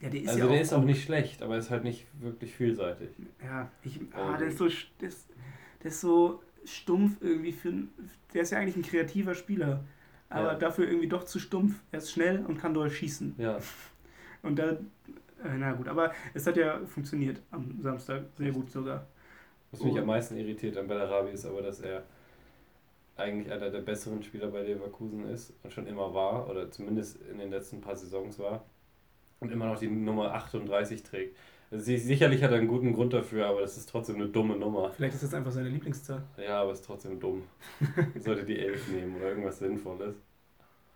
[0.00, 2.06] Ja, der ist also ja der auch ist auch nicht schlecht, aber ist halt nicht
[2.20, 3.10] wirklich vielseitig.
[3.42, 4.68] Ja, ich, ah, der ist so,
[5.00, 5.28] der ist,
[5.82, 7.72] der ist so stumpf irgendwie für,
[8.32, 9.84] der ist ja eigentlich ein kreativer Spieler,
[10.28, 10.54] aber ja.
[10.54, 11.74] dafür irgendwie doch zu stumpf.
[11.90, 13.34] Er ist schnell und kann doll schießen.
[13.38, 13.58] Ja.
[14.42, 14.78] Und da, äh,
[15.58, 19.06] na gut, aber es hat ja funktioniert am Samstag, sehr gut sogar.
[19.70, 19.98] Was mich oh.
[19.98, 22.04] am meisten irritiert an Bellarabi ist aber, dass er
[23.16, 27.38] eigentlich einer der besseren Spieler bei Leverkusen ist und schon immer war, oder zumindest in
[27.38, 28.64] den letzten paar Saisons war,
[29.40, 31.36] und immer noch die Nummer 38 trägt.
[31.70, 34.90] Also sicherlich hat er einen guten Grund dafür, aber das ist trotzdem eine dumme Nummer.
[34.90, 36.22] Vielleicht ist das einfach seine Lieblingszahl.
[36.38, 37.42] Ja, aber es ist trotzdem dumm.
[38.18, 40.16] sollte die 11 nehmen oder irgendwas Sinnvolles.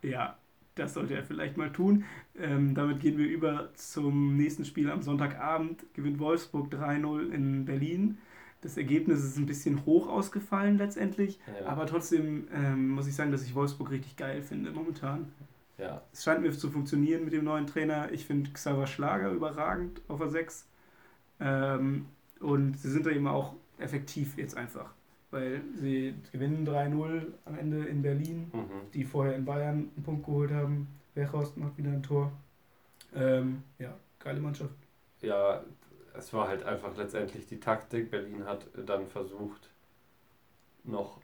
[0.00, 0.38] Ja,
[0.74, 2.04] das sollte er vielleicht mal tun.
[2.38, 5.84] Ähm, damit gehen wir über zum nächsten Spiel am Sonntagabend.
[5.92, 8.18] Gewinnt Wolfsburg 3-0 in Berlin.
[8.62, 11.66] Das Ergebnis ist ein bisschen hoch ausgefallen letztendlich, ja.
[11.66, 15.32] aber trotzdem ähm, muss ich sagen, dass ich Wolfsburg richtig geil finde momentan.
[15.78, 16.00] Ja.
[16.12, 18.12] Es scheint mir zu funktionieren mit dem neuen Trainer.
[18.12, 20.66] Ich finde Xaver Schlager überragend auf der 6.
[21.40, 22.06] Ähm,
[22.40, 24.92] und sie sind da eben auch effektiv jetzt einfach.
[25.32, 28.92] Weil sie gewinnen 3-0 am Ende in Berlin, mhm.
[28.94, 30.86] die vorher in Bayern einen Punkt geholt haben.
[31.14, 32.32] Wechhorst macht wieder ein Tor.
[33.14, 34.74] Ähm, ja, geile Mannschaft.
[35.20, 35.62] Ja,
[36.14, 38.10] es war halt einfach letztendlich die Taktik.
[38.10, 39.70] Berlin hat dann versucht,
[40.84, 41.20] noch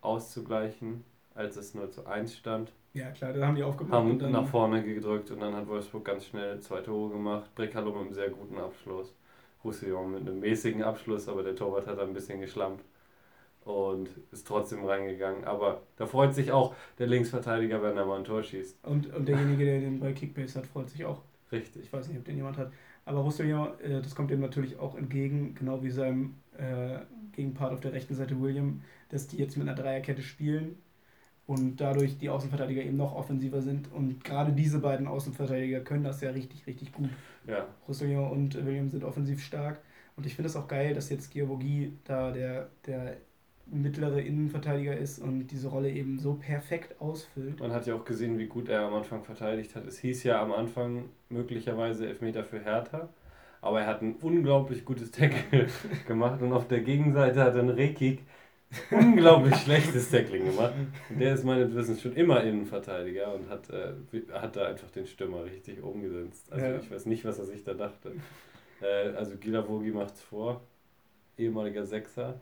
[0.00, 2.72] auszugleichen, als es 0 zu 1 stand.
[2.92, 3.92] Ja, klar, da haben die aufgemacht.
[3.92, 7.54] Haben dann nach vorne gedrückt und dann hat Wolfsburg ganz schnell zwei Tore gemacht.
[7.54, 9.14] Brekalo mit einem sehr guten Abschluss.
[9.62, 12.84] Roussillon mit einem mäßigen Abschluss, aber der Torwart hat ein bisschen geschlampt
[13.64, 15.44] und ist trotzdem reingegangen.
[15.44, 18.84] Aber da freut sich auch der Linksverteidiger, wenn er mal ein Tor schießt.
[18.84, 21.22] Und, und derjenige, der den bei Kickbase hat, freut sich auch.
[21.52, 21.84] Richtig.
[21.84, 22.72] Ich weiß nicht, ob den jemand hat.
[23.10, 27.00] Aber Roussillon, äh, das kommt ihm natürlich auch entgegen, genau wie seinem äh,
[27.32, 30.76] Gegenpart auf der rechten Seite William, dass die jetzt mit einer Dreierkette spielen
[31.48, 33.92] und dadurch die Außenverteidiger eben noch offensiver sind.
[33.92, 37.10] Und gerade diese beiden Außenverteidiger können das ja richtig, richtig gut.
[37.48, 37.66] Ja.
[37.88, 39.80] Roussillon und William sind offensiv stark.
[40.14, 43.16] Und ich finde es auch geil, dass jetzt Giavogi da der, der
[43.70, 47.60] mittlere Innenverteidiger ist und diese Rolle eben so perfekt ausfüllt.
[47.60, 49.86] Man hat ja auch gesehen, wie gut er am Anfang verteidigt hat.
[49.86, 53.08] Es hieß ja am Anfang möglicherweise Elfmeter für Hertha,
[53.60, 55.68] aber er hat ein unglaublich gutes Tackle
[56.06, 58.20] gemacht und auf der Gegenseite hat dann Rekik
[58.90, 60.74] unglaublich schlechtes Tackling gemacht.
[61.10, 63.92] Der ist meines Wissens schon immer Innenverteidiger und hat, äh,
[64.32, 66.52] hat da einfach den Stürmer richtig umgesetzt.
[66.52, 66.76] Also ja.
[66.76, 68.12] ich weiß nicht, was er sich da dachte.
[68.80, 70.62] Äh, also Gilavogi macht's vor,
[71.36, 72.40] ehemaliger Sechser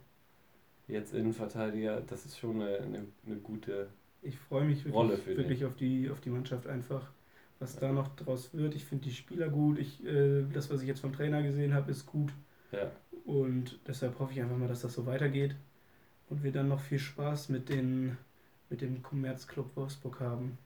[0.89, 3.89] jetzt Innenverteidiger, das ist schon eine, eine, eine gute
[4.23, 7.09] ich freue mich wirklich, Rolle für wirklich auf, die, auf die Mannschaft einfach,
[7.59, 7.81] was ja.
[7.83, 8.75] da noch draus wird.
[8.75, 9.79] Ich finde die Spieler gut.
[9.79, 12.33] Ich, äh, das, was ich jetzt vom Trainer gesehen habe, ist gut.
[12.73, 12.91] Ja.
[13.25, 15.55] Und deshalb hoffe ich einfach mal, dass das so weitergeht
[16.29, 18.17] und wir dann noch viel Spaß mit, den,
[18.71, 20.59] mit dem Commerzclub Wolfsburg haben.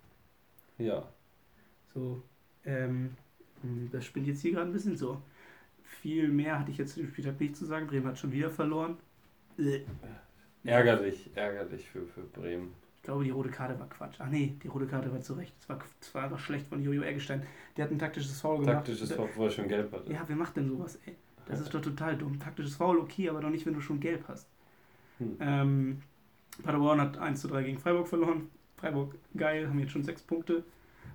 [0.79, 1.07] Ja.
[1.93, 2.23] So,
[2.65, 3.17] ähm,
[3.91, 5.21] das spinnt jetzt hier gerade ein bisschen so.
[5.83, 7.87] Viel mehr hatte ich jetzt zu dem Spieltag nicht zu sagen.
[7.87, 8.97] Bremen hat schon wieder verloren.
[10.65, 12.73] Ärgerlich, ärgerlich für, für Bremen.
[12.97, 14.17] Ich glaube, die rote Karte war Quatsch.
[14.21, 15.53] Ach nee, die rote Karte war zu Recht.
[15.59, 15.79] Das war,
[16.12, 17.43] war einfach schlecht von Jojo Eggestein.
[17.77, 18.77] Der hat ein taktisches Foul gemacht.
[18.77, 20.12] Taktisches Foul, wo er schon gelb hatte.
[20.12, 21.17] Ja, wer macht denn sowas, ey?
[21.47, 22.38] Das ist doch total dumm.
[22.38, 24.49] Taktisches Foul okay, aber doch nicht, wenn du schon gelb hast.
[25.19, 25.37] Hm.
[25.41, 26.03] Ähm,
[26.62, 28.49] Paderborn hat 1 zu 3 gegen Freiburg verloren.
[28.77, 30.62] Freiburg geil, haben jetzt schon 6 Punkte.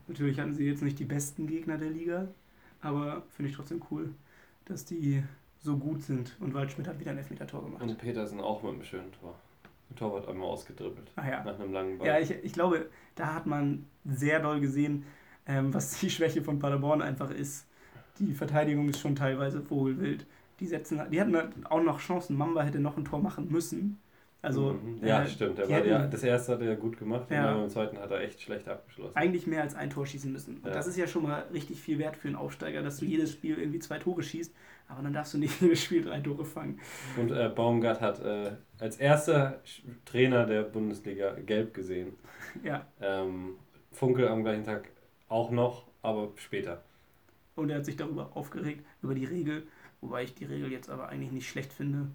[0.07, 2.27] Natürlich hatten sie jetzt nicht die besten Gegner der Liga,
[2.81, 4.13] aber finde ich trotzdem cool,
[4.65, 5.23] dass die
[5.59, 6.35] so gut sind.
[6.39, 7.81] Und Waldschmidt hat wieder ein Elfmeter-Tor gemacht.
[7.81, 9.35] Und Petersen auch mit einem schönen Tor.
[9.89, 11.11] Der Torwart einmal ausgedribbelt.
[11.15, 11.43] Ah, ja.
[11.43, 12.07] Nach einem langen Ball.
[12.07, 15.05] Ja, ich, ich glaube, da hat man sehr doll gesehen,
[15.45, 17.65] ähm, was die Schwäche von Paderborn einfach ist.
[18.19, 20.25] Die Verteidigung ist schon teilweise vogelwild.
[20.59, 22.35] Die, setzen, die hatten auch noch Chancen.
[22.35, 23.99] Mamba hätte noch ein Tor machen müssen.
[24.41, 25.05] Also, mhm.
[25.05, 25.57] Ja, äh, stimmt.
[25.57, 27.53] Der war hätten, ja, das erste hat er gut gemacht, ja.
[27.53, 29.15] und beim zweiten hat er echt schlecht abgeschlossen.
[29.15, 30.57] Eigentlich mehr als ein Tor schießen müssen.
[30.57, 30.73] Und ja.
[30.73, 33.57] das ist ja schon mal richtig viel wert für einen Aufsteiger, dass du jedes Spiel
[33.57, 34.53] irgendwie zwei Tore schießt,
[34.87, 36.79] aber dann darfst du nicht jedes Spiel drei Tore fangen.
[37.17, 39.61] Und äh, Baumgart hat äh, als erster
[40.05, 42.13] Trainer der Bundesliga gelb gesehen.
[42.63, 42.85] Ja.
[43.01, 43.55] Ähm,
[43.91, 44.89] Funkel am gleichen Tag
[45.29, 46.83] auch noch, aber später.
[47.55, 49.63] Und er hat sich darüber aufgeregt, über die Regel,
[49.99, 52.07] wobei ich die Regel jetzt aber eigentlich nicht schlecht finde,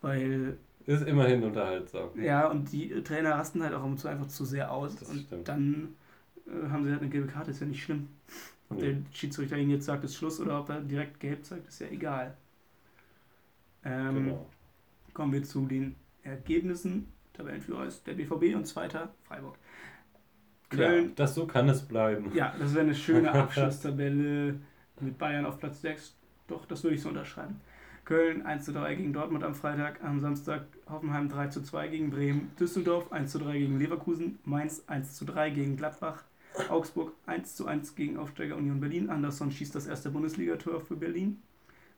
[0.00, 2.10] weil ist immerhin unterhaltsam.
[2.20, 4.96] Ja, und die Trainer rasten halt auch immer zu einfach zu sehr aus.
[4.96, 5.48] Das und stimmt.
[5.48, 5.96] dann
[6.46, 8.08] äh, haben sie halt eine gelbe Karte, ist ja nicht schlimm.
[8.68, 8.92] Ob nee.
[8.92, 11.80] der Schiedsrichter ihnen jetzt sagt, es ist Schluss oder ob er direkt gelb zeigt, ist
[11.80, 12.36] ja egal.
[13.84, 14.46] Ähm, genau.
[15.12, 17.12] Kommen wir zu den Ergebnissen.
[17.32, 19.56] Tabellenführer ist der BVB und zweiter Freiburg.
[20.68, 21.08] Köln.
[21.08, 22.32] Ja, das so kann es bleiben.
[22.34, 24.56] Ja, das wäre eine schöne Abschlusstabelle
[25.00, 26.16] mit Bayern auf Platz 6.
[26.48, 27.60] Doch, das würde ich so unterschreiben.
[28.06, 32.10] Köln 1 zu 3 gegen Dortmund am Freitag, am Samstag Hoffenheim 3 zu 2 gegen
[32.10, 36.22] Bremen, Düsseldorf 1 zu 3 gegen Leverkusen, Mainz 1 zu 3 gegen Gladbach,
[36.68, 41.42] Augsburg 1 zu 1 gegen Aufsteiger Union Berlin, Andersson schießt das erste Bundesligator für Berlin,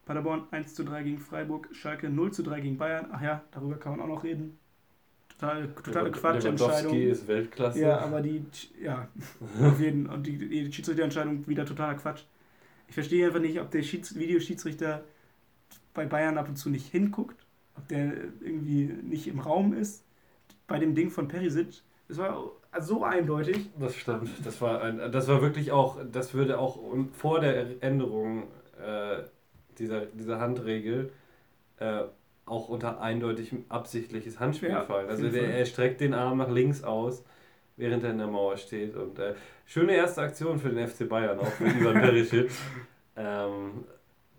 [0.07, 3.77] Paderborn 1 zu 3 gegen Freiburg, Schalke 0 zu 3 gegen Bayern, ach ja, darüber
[3.77, 4.59] kann man auch noch reden.
[5.29, 6.97] Total, totale Quatschentscheidung.
[6.97, 7.81] ist Weltklasse.
[7.81, 8.47] Ja, aber die,
[8.83, 9.09] ja,
[9.63, 12.23] auf jeden und die, die Schiedsrichterentscheidung wieder totaler Quatsch.
[12.89, 15.05] Ich verstehe einfach nicht, ob der Schieds Videoschiedsrichter
[15.99, 17.45] bei Bayern ab und zu nicht hinguckt,
[17.77, 20.05] ob der irgendwie nicht im Raum ist.
[20.69, 23.69] bei dem Ding von Perisic, es war so eindeutig.
[23.81, 24.31] Das stimmt.
[24.45, 26.79] Das war, ein, das war wirklich auch, das würde auch
[27.13, 28.45] vor der Änderung
[28.81, 29.23] äh,
[29.79, 31.11] dieser, dieser Handregel
[31.79, 32.03] äh,
[32.47, 35.09] auch unter eindeutig absichtliches Handspiel ja, fallen.
[35.09, 37.25] Also der, er streckt den Arm nach links aus,
[37.77, 38.95] während er in der Mauer steht.
[38.95, 39.35] Und äh,
[39.67, 42.51] schöne erste Aktion für den FC Bayern, auch mit Ivan Perisic.
[43.17, 43.85] ähm,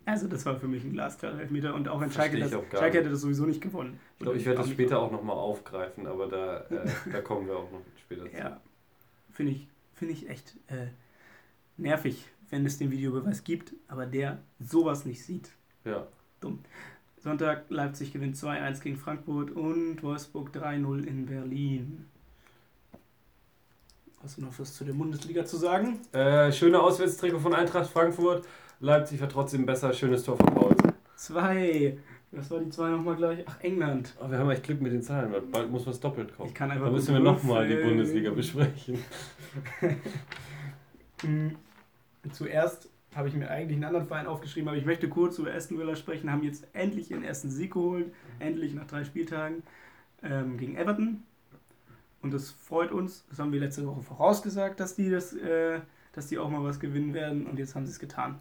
[0.09, 3.09] also das war für mich ein glasklarer Elfmeter und auch ein Schalke, das, Schalke hätte
[3.09, 3.99] das sowieso nicht gewonnen.
[4.13, 7.57] Ich glaube, ich werde das später auch nochmal aufgreifen, aber da, äh, da kommen wir
[7.57, 8.37] auch noch später zu.
[8.37, 8.59] Ja,
[9.31, 10.87] finde ich, find ich echt äh,
[11.77, 15.51] nervig, wenn es den Videobeweis gibt, aber der sowas nicht sieht.
[15.85, 16.07] Ja.
[16.41, 16.59] Dumm.
[17.21, 22.05] Sonntag, Leipzig gewinnt 2-1 gegen Frankfurt und Wolfsburg 3-0 in Berlin.
[24.23, 25.99] Hast du noch was zu der Bundesliga zu sagen?
[26.11, 28.45] Äh, schöne Auswärtstrikot von Eintracht Frankfurt.
[28.79, 29.93] Leipzig war trotzdem besser.
[29.93, 30.75] Schönes Tor von Paul.
[31.15, 31.97] Zwei.
[32.31, 33.43] Was war die zwei nochmal gleich?
[33.47, 34.13] Ach, England.
[34.21, 36.49] Oh, wir haben echt Glück mit den Zahlen, weil bald muss was doppelt kommen.
[36.49, 38.99] Ich kann einfach da müssen wir nochmal die Bundesliga besprechen.
[41.21, 41.57] Hm,
[42.31, 45.77] zuerst habe ich mir eigentlich einen anderen Verein aufgeschrieben, aber ich möchte kurz über Aston
[45.77, 46.31] Villa sprechen.
[46.31, 49.63] Haben jetzt endlich ihren ersten Sieg geholt, endlich nach drei Spieltagen
[50.23, 51.23] ähm, gegen Everton.
[52.21, 53.25] Und das freut uns.
[53.29, 55.81] Das haben wir letzte Woche vorausgesagt, dass die, das, äh,
[56.13, 57.47] dass die auch mal was gewinnen werden.
[57.47, 58.39] Und jetzt haben sie es getan.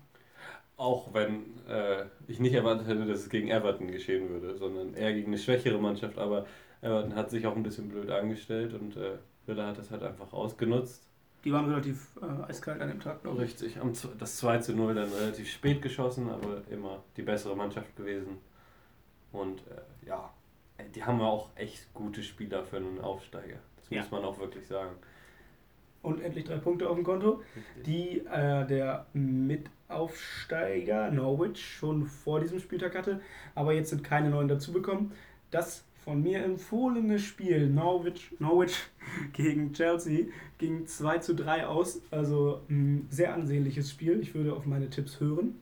[0.78, 5.12] Auch wenn äh, ich nicht erwartet hätte, dass es gegen Everton geschehen würde, sondern eher
[5.12, 6.16] gegen eine schwächere Mannschaft.
[6.16, 6.46] Aber
[6.80, 10.32] Everton hat sich auch ein bisschen blöd angestellt und äh, Villa hat das halt einfach
[10.32, 11.04] ausgenutzt.
[11.44, 13.50] Die waren relativ äh, eiskalt an dem Tag, glaube ich.
[13.50, 13.78] Richtig,
[14.18, 18.38] das 2 zu 0 dann relativ spät geschossen, aber immer die bessere Mannschaft gewesen.
[19.32, 20.32] Und äh, ja,
[20.94, 23.58] die haben auch echt gute Spieler für einen Aufsteiger.
[23.76, 24.00] Das ja.
[24.00, 24.96] muss man auch wirklich sagen.
[26.08, 27.42] Und endlich drei Punkte auf dem Konto,
[27.84, 33.20] die äh, der Mitaufsteiger Norwich schon vor diesem Spieltag hatte,
[33.54, 35.12] aber jetzt sind keine neuen dazugekommen.
[35.50, 38.78] Das von mir empfohlene Spiel Norwich, Norwich
[39.34, 44.18] gegen Chelsea ging 2 zu 3 aus, also ein sehr ansehnliches Spiel.
[44.20, 45.56] Ich würde auf meine Tipps hören.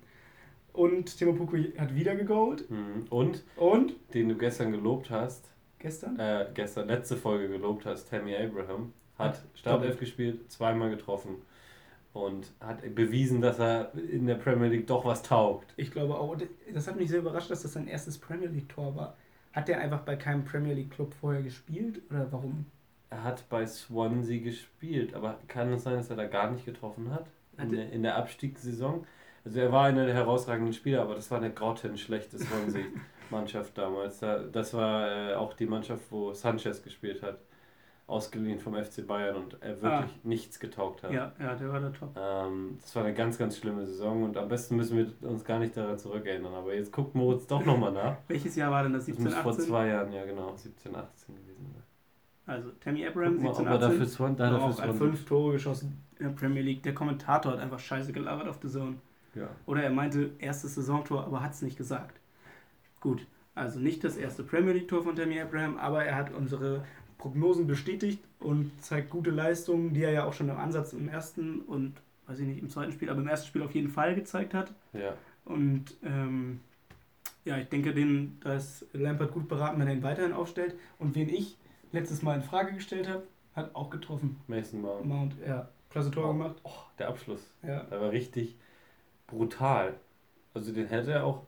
[0.72, 2.70] Und Timo Pukki hat wieder gegolt.
[2.70, 3.06] Mhm.
[3.10, 3.42] Und?
[3.56, 3.96] Und?
[4.14, 5.50] Den du gestern gelobt hast.
[5.80, 6.16] Gestern?
[6.20, 8.92] Äh, gestern, letzte Folge gelobt hast, Tammy Abraham.
[9.18, 11.36] Hat Startelf gespielt, zweimal getroffen
[12.16, 15.72] und hat bewiesen, dass er in der Premier League doch was taugt.
[15.76, 16.36] Ich glaube auch,
[16.72, 19.16] das hat mich sehr überrascht, dass das sein erstes Premier League-Tor war.
[19.52, 22.66] Hat er einfach bei keinem Premier League-Club vorher gespielt oder warum?
[23.10, 27.10] Er hat bei Swansea gespielt, aber kann es sein, dass er da gar nicht getroffen
[27.10, 27.26] hat?
[27.58, 29.06] In, der, in der Abstiegssaison?
[29.44, 34.18] Also er war einer der herausragenden Spieler, aber das war eine grottenschlechte Swansea-Mannschaft damals.
[34.18, 37.38] Das war äh, auch die Mannschaft, wo Sanchez gespielt hat.
[38.08, 40.20] Ausgeliehen vom FC Bayern und er wirklich ah.
[40.22, 41.10] nichts getaugt hat.
[41.10, 42.16] Ja, ja, der war der Top.
[42.16, 45.58] Ähm, das war eine ganz, ganz schlimme Saison und am besten müssen wir uns gar
[45.58, 46.54] nicht daran zurückerinnern.
[46.54, 48.16] Aber jetzt guckt Moritz doch nochmal nach.
[48.28, 49.06] Welches Jahr war denn das?
[49.06, 49.42] 17, das 18?
[49.42, 51.74] Vor zwei Jahren, ja genau, 17, 18 gewesen.
[52.46, 56.62] Also Tammy Abraham, 17, 18, dafür Swan, da auch fünf Tore geschossen in der Premier
[56.62, 56.84] League.
[56.84, 58.96] Der Kommentator hat einfach scheiße gelabert auf The Zone.
[59.34, 59.48] Ja.
[59.66, 62.20] Oder er meinte erstes Saisontor, aber hat es nicht gesagt.
[63.00, 66.84] Gut, also nicht das erste Premier League-Tor von Tammy Abraham, aber er hat unsere
[67.18, 71.60] Prognosen bestätigt und zeigt gute Leistungen, die er ja auch schon im Ansatz im ersten
[71.60, 71.94] und,
[72.26, 74.72] weiß ich nicht, im zweiten Spiel, aber im ersten Spiel auf jeden Fall gezeigt hat.
[74.92, 75.14] Ja.
[75.44, 76.60] Und ähm,
[77.44, 80.74] ja, ich denke, den, da ist Lampert gut beraten, wenn er ihn weiterhin aufstellt.
[80.98, 81.56] Und wen ich
[81.92, 83.22] letztes Mal in Frage gestellt habe,
[83.54, 84.40] hat auch getroffen.
[84.48, 85.06] Mason Mount.
[85.06, 85.68] Mount, ja.
[85.88, 86.56] Klasse Tor oh, gemacht.
[86.64, 87.40] Oh, der Abschluss.
[87.62, 87.84] Ja.
[87.84, 88.56] Der war richtig
[89.26, 89.94] brutal.
[90.52, 91.42] Also den hätte er auch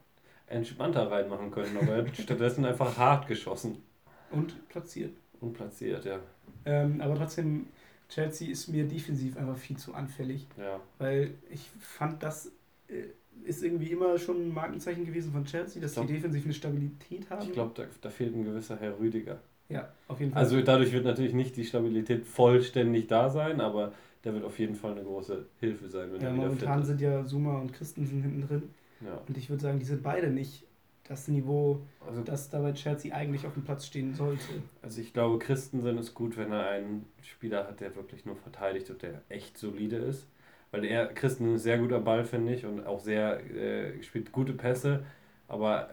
[0.46, 3.82] entspannter reinmachen können, aber er hat stattdessen einfach hart geschossen.
[4.30, 5.16] Und platziert.
[5.40, 6.18] Und platziert, ja.
[6.64, 7.66] Ähm, aber trotzdem,
[8.08, 10.46] Chelsea ist mir defensiv einfach viel zu anfällig.
[10.56, 10.80] Ja.
[10.98, 12.52] Weil ich fand, das
[12.88, 13.04] äh,
[13.44, 17.30] ist irgendwie immer schon ein Markenzeichen gewesen von Chelsea, dass glaub, die defensiv eine Stabilität
[17.30, 17.42] haben.
[17.42, 19.38] Ich glaube, da, da fehlt ein gewisser Herr Rüdiger.
[19.68, 20.42] Ja, auf jeden Fall.
[20.42, 23.92] Also dadurch wird natürlich nicht die Stabilität vollständig da sein, aber
[24.24, 26.12] der wird auf jeden Fall eine große Hilfe sein.
[26.12, 28.62] Wenn ja, momentan sind ja Zuma und Christensen hinten drin.
[29.04, 29.20] Ja.
[29.28, 30.64] Und ich würde sagen, die sind beide nicht
[31.08, 34.44] das Niveau, also, das da bei Chelsea eigentlich auf dem Platz stehen sollte.
[34.82, 38.90] Also ich glaube, Christensen ist gut, wenn er einen Spieler hat, der wirklich nur verteidigt
[38.90, 40.28] und der echt solide ist.
[40.70, 44.32] Weil er, Christensen ist sehr gut am Ball, finde ich, und auch sehr, äh, spielt
[44.32, 45.02] gute Pässe,
[45.48, 45.88] aber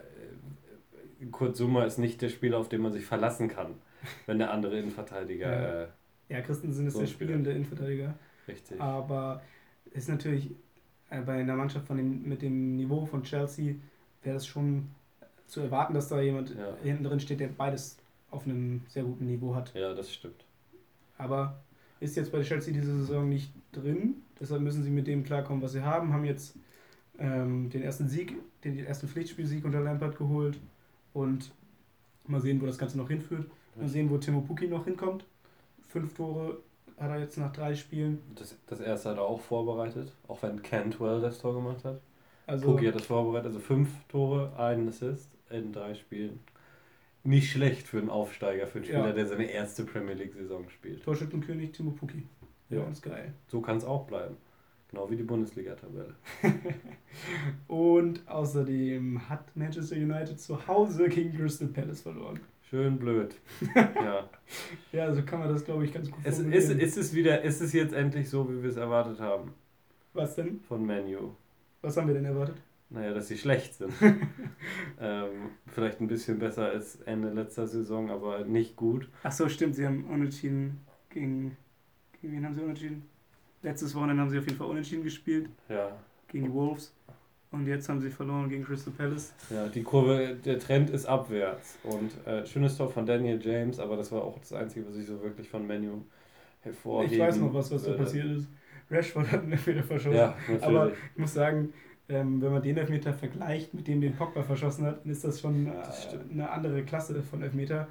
[1.22, 3.76] äh, Kurt Zuma ist nicht der Spieler, auf den man sich verlassen kann,
[4.26, 5.50] wenn der andere Innenverteidiger.
[5.50, 5.88] Ja, äh,
[6.28, 8.16] ja Christensen ist so der spielende Innenverteidiger.
[8.50, 8.82] Richtig.
[8.82, 9.42] Aber
[9.92, 10.52] ist natürlich
[11.10, 13.76] äh, bei einer Mannschaft von dem, mit dem Niveau von Chelsea
[14.24, 14.90] wäre es schon
[15.48, 16.76] zu erwarten, dass da jemand ja.
[16.84, 17.98] hinten drin steht, der beides
[18.32, 19.74] auf einem sehr guten Niveau hat.
[19.74, 20.44] Ja, das stimmt.
[21.18, 21.60] Aber
[22.00, 24.16] ist jetzt bei Chelsea diese Saison nicht drin.
[24.40, 26.12] Deshalb müssen sie mit dem klarkommen, was sie haben.
[26.14, 26.56] Haben jetzt
[27.18, 30.60] ähm, den ersten Sieg, den ersten Pflichtspielsieg unter Lampard geholt.
[31.14, 31.52] Und
[32.28, 33.46] Mal sehen, wo das Ganze noch hinführt.
[33.76, 35.26] Mal sehen, wo Timo Puki noch hinkommt.
[35.88, 36.58] Fünf Tore
[36.98, 38.22] hat er jetzt nach drei Spielen.
[38.36, 42.00] Das, das erste hat er auch vorbereitet, auch wenn Cantwell das Tor gemacht hat.
[42.48, 46.40] Also, Puki hat das vorbereitet, also fünf Tore, ein Assist in drei Spielen.
[47.24, 49.14] Nicht schlecht für einen Aufsteiger, für einen Spieler, ja.
[49.14, 51.04] der seine erste Premier League-Saison spielt.
[51.04, 52.28] Torschützenkönig Timo Puki.
[52.70, 53.34] Ja, ist geil.
[53.48, 54.38] So kann es auch bleiben.
[54.92, 56.16] Genau wie die Bundesliga-Tabelle.
[57.68, 62.40] und außerdem hat Manchester United zu Hause gegen Crystal Palace verloren.
[62.70, 63.36] Schön blöd.
[63.76, 64.30] ja.
[64.92, 67.62] ja, so kann man das, glaube ich, ganz gut es, ist, ist es wieder, ist
[67.62, 69.54] es jetzt endlich so, wie wir es erwartet haben?
[70.14, 70.62] Was denn?
[70.62, 71.32] Von Menu.
[71.82, 72.58] Was haben wir denn erwartet?
[72.90, 73.92] Naja, dass sie schlecht sind.
[75.00, 75.30] ähm,
[75.68, 79.10] vielleicht ein bisschen besser als Ende letzter Saison, aber nicht gut.
[79.24, 79.76] Ach so, stimmt.
[79.76, 81.58] Sie haben unentschieden gegen.
[82.22, 83.04] Gegen wen haben sie unentschieden?
[83.62, 85.50] Letztes Wochenende haben sie auf jeden Fall unentschieden gespielt.
[85.68, 85.92] Ja.
[86.28, 86.94] Gegen die Wolves.
[87.52, 89.34] Und jetzt haben sie verloren gegen Crystal Palace.
[89.50, 91.78] Ja, die Kurve, der Trend ist abwärts.
[91.84, 95.08] Und äh, schönes Tor von Daniel James, aber das war auch das Einzige, was ich
[95.08, 96.02] so wirklich von Menu
[96.62, 97.14] hervorhebe.
[97.14, 98.48] Ich weiß noch was, was da äh, passiert ist.
[98.92, 100.18] Rashford hat einen Elfmeter verschossen.
[100.18, 100.64] Ja, natürlich.
[100.64, 101.74] Aber ich muss sagen,
[102.08, 105.42] ähm, wenn man den Elfmeter vergleicht mit dem, den Pogba verschossen hat, dann ist das
[105.42, 107.88] schon äh, das eine andere Klasse von Elfmeter.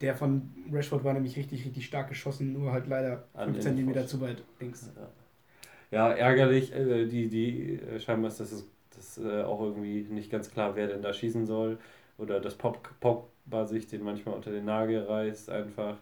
[0.00, 4.20] Der von Rashford war nämlich richtig, richtig stark geschossen, nur halt leider 5 cm zu
[4.22, 4.90] weit links.
[5.90, 6.74] Ja, ja ärgerlich.
[6.74, 8.64] Äh, die, die, äh, scheinbar ist das,
[8.96, 11.78] das äh, auch irgendwie nicht ganz klar, wer denn da schießen soll.
[12.16, 15.96] Oder dass Pogba sich den manchmal unter den Nagel reißt, einfach.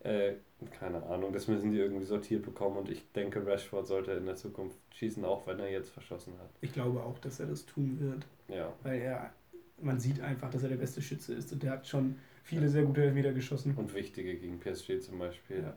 [0.00, 0.32] Äh,
[0.70, 4.36] keine Ahnung, das müssen die irgendwie sortiert bekommen und ich denke, Rashford sollte in der
[4.36, 6.50] Zukunft schießen, auch wenn er jetzt verschossen hat.
[6.60, 8.26] Ich glaube auch, dass er das tun wird.
[8.48, 8.72] Ja.
[8.82, 9.32] Weil er,
[9.80, 12.68] man sieht einfach, dass er der beste Schütze ist und der hat schon viele ja.
[12.68, 13.74] sehr gute Elfmeter geschossen.
[13.76, 15.62] Und wichtige gegen PSG zum Beispiel.
[15.62, 15.76] Ja.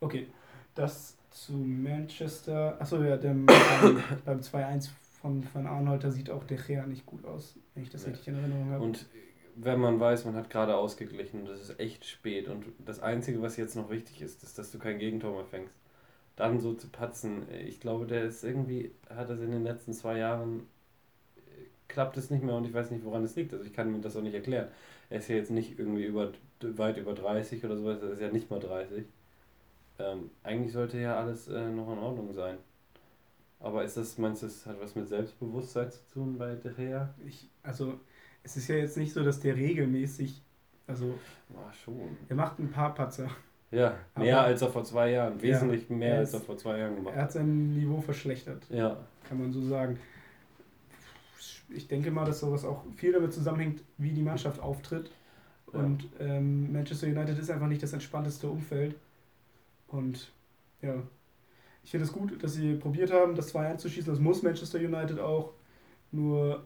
[0.00, 0.26] Okay,
[0.74, 2.80] das zu Manchester.
[2.80, 4.88] Achso, ja, dem, beim, beim 2-1
[5.20, 8.10] von Van Arnholter sieht auch der Gea nicht gut aus, wenn ich das ja.
[8.10, 8.84] richtig in Erinnerung habe.
[8.84, 9.06] Und
[9.56, 13.42] wenn man weiß, man hat gerade ausgeglichen und es ist echt spät und das Einzige,
[13.42, 15.74] was jetzt noch wichtig ist, ist, dass du kein Gegentor mehr fängst.
[16.36, 20.18] Dann so zu patzen, ich glaube, der ist irgendwie, hat das in den letzten zwei
[20.18, 20.66] Jahren,
[21.88, 23.52] klappt es nicht mehr und ich weiß nicht, woran es liegt.
[23.52, 24.68] Also ich kann mir das auch nicht erklären.
[25.10, 28.30] Er ist ja jetzt nicht irgendwie über, weit über 30 oder sowas, er ist ja
[28.30, 29.04] nicht mal 30.
[29.98, 32.58] Ähm, eigentlich sollte ja alles äh, noch in Ordnung sein.
[33.60, 37.14] Aber ist das, meinst du, das hat was mit Selbstbewusstsein zu tun bei De Gea?
[37.26, 38.00] Ich, also
[38.42, 40.42] es ist ja jetzt nicht so, dass der regelmäßig,
[40.86, 41.14] also
[41.54, 42.16] Ach, schon.
[42.28, 43.30] er macht ein paar Patzer.
[43.70, 46.96] Ja, mehr als er vor zwei Jahren, wesentlich ja, mehr als er vor zwei Jahren
[46.96, 47.20] gemacht hat.
[47.20, 48.96] Er hat sein Niveau verschlechtert, ja.
[49.28, 49.98] kann man so sagen.
[51.68, 55.12] Ich denke mal, dass sowas auch viel damit zusammenhängt, wie die Mannschaft auftritt.
[55.66, 58.96] Und ähm, Manchester United ist einfach nicht das entspannteste Umfeld.
[59.86, 60.32] Und
[60.82, 60.94] ja,
[61.84, 64.12] ich finde es gut, dass sie probiert haben, das 2-1 zu schießen.
[64.12, 65.52] Das muss Manchester United auch.
[66.10, 66.64] Nur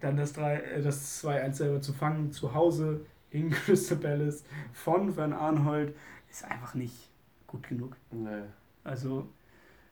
[0.00, 5.32] dann das, äh, das 2-1 selber zu fangen, zu Hause in Crystal Palace von Van
[5.32, 5.94] Arnhold,
[6.30, 7.10] ist einfach nicht
[7.46, 7.96] gut genug.
[8.10, 8.42] Nee.
[8.82, 9.28] Also,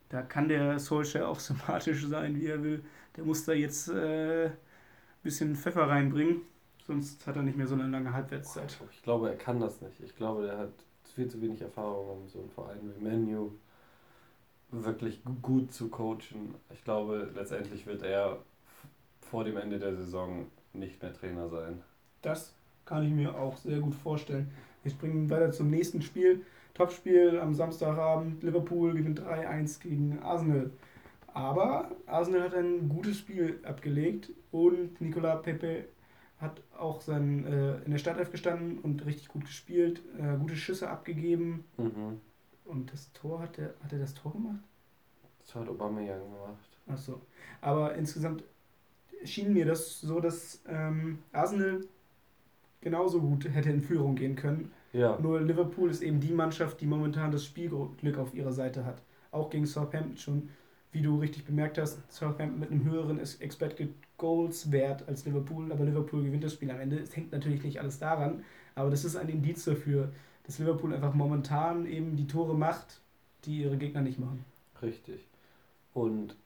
[0.09, 2.85] da kann der Solskjaer auch sympathisch sein, wie er will.
[3.17, 4.53] Der muss da jetzt äh, ein
[5.23, 6.43] bisschen Pfeffer reinbringen,
[6.87, 8.77] sonst hat er nicht mehr so eine lange Halbwertszeit.
[8.91, 10.01] Ich glaube, er kann das nicht.
[10.01, 10.73] Ich glaube, der hat
[11.15, 13.51] viel zu wenig Erfahrung, um so einen Verein wie Menu
[14.73, 16.55] wirklich gut zu coachen.
[16.73, 18.39] Ich glaube, letztendlich wird er
[19.33, 21.81] vor dem Ende der Saison nicht mehr Trainer sein.
[22.21, 24.51] Das kann ich mir auch sehr gut vorstellen.
[24.83, 26.45] Wir springen weiter zum nächsten Spiel.
[26.75, 28.43] Topspiel am Samstagabend.
[28.43, 30.71] Liverpool gewinnt 3-1 gegen Arsenal.
[31.29, 35.87] Aber Arsenal hat ein gutes Spiel abgelegt und Nicola Pepe
[36.39, 40.91] hat auch sein, äh, in der Startelf gestanden und richtig gut gespielt, äh, gute Schüsse
[40.91, 41.65] abgegeben.
[41.79, 42.21] Mhm.
[42.67, 44.61] Und das Tor hat er, hat er das Tor gemacht?
[45.39, 46.79] Das hat Aubameyang gemacht.
[46.87, 47.23] Achso.
[47.63, 48.45] Aber insgesamt
[49.25, 51.81] schien mir das so, dass ähm, Arsenal
[52.81, 54.71] genauso gut hätte in Führung gehen können.
[54.93, 55.19] Ja.
[55.21, 59.03] Nur Liverpool ist eben die Mannschaft, die momentan das Spielglück auf ihrer Seite hat.
[59.31, 60.51] Auch gegen Southampton schon,
[60.91, 65.85] wie du richtig bemerkt hast, Southampton mit einem höheren Expected Goals Wert als Liverpool, aber
[65.85, 66.99] Liverpool gewinnt das Spiel am Ende.
[66.99, 68.45] Es hängt natürlich nicht alles daran,
[68.75, 70.13] aber das ist ein Indiz dafür,
[70.45, 73.01] dass Liverpool einfach momentan eben die Tore macht,
[73.45, 74.45] die ihre Gegner nicht machen.
[74.83, 75.27] Richtig.
[75.95, 76.37] Und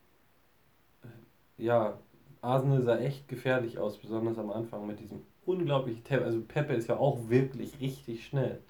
[1.02, 1.98] äh, ja,
[2.42, 6.24] Arsenal sah echt gefährlich aus, besonders am Anfang mit diesem unglaublichen Tempo.
[6.24, 8.60] Also Pepe ist ja auch wirklich richtig schnell.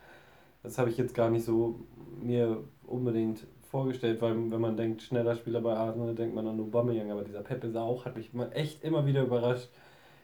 [0.63, 1.81] Das habe ich jetzt gar nicht so
[2.21, 7.11] mir unbedingt vorgestellt, weil wenn man denkt, schneller Spieler bei Arsenal, denkt man an Aubameyang,
[7.11, 9.69] aber dieser Pepe sah auch, hat mich echt immer wieder überrascht,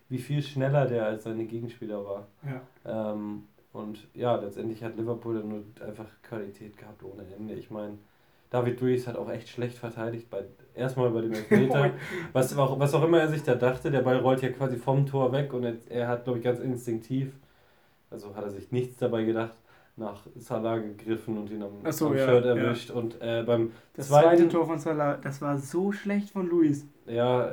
[0.08, 2.26] wie viel schneller der als seine Gegenspieler war.
[2.44, 3.12] Ja.
[3.12, 7.54] Ähm, und ja, letztendlich hat Liverpool dann nur einfach Qualität gehabt ohne Ende.
[7.54, 7.98] Ich meine,
[8.52, 10.44] David Luiz hat auch echt schlecht verteidigt, bei,
[10.74, 11.92] erstmal bei dem Elfmeter.
[12.34, 15.06] was, auch, was auch immer er sich da dachte, der Ball rollt ja quasi vom
[15.06, 17.32] Tor weg und er, er hat, glaube ich, ganz instinktiv,
[18.10, 19.54] also hat er sich nichts dabei gedacht,
[19.96, 22.90] nach Salah gegriffen und ihn am, so, am ja, Shirt erwischt.
[22.90, 22.94] Ja.
[22.94, 26.86] Und äh, beim das zweiten, zweite Tor von Salah, das war so schlecht von Luis.
[27.06, 27.52] Ja,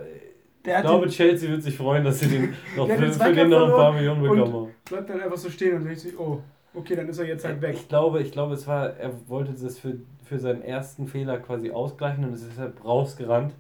[0.66, 3.68] der ich glaube, Chelsea wird sich freuen, dass sie den noch für, für den noch
[3.68, 6.42] ein paar Millionen bekommen Bleibt dann einfach so stehen und denkt sich, oh,
[6.74, 7.76] okay, dann ist er jetzt halt weg.
[7.76, 9.96] Ich glaube, ich glaube, es war, er wollte das für,
[10.26, 13.54] für seinen ersten Fehler quasi ausgleichen und ist deshalb rausgerannt.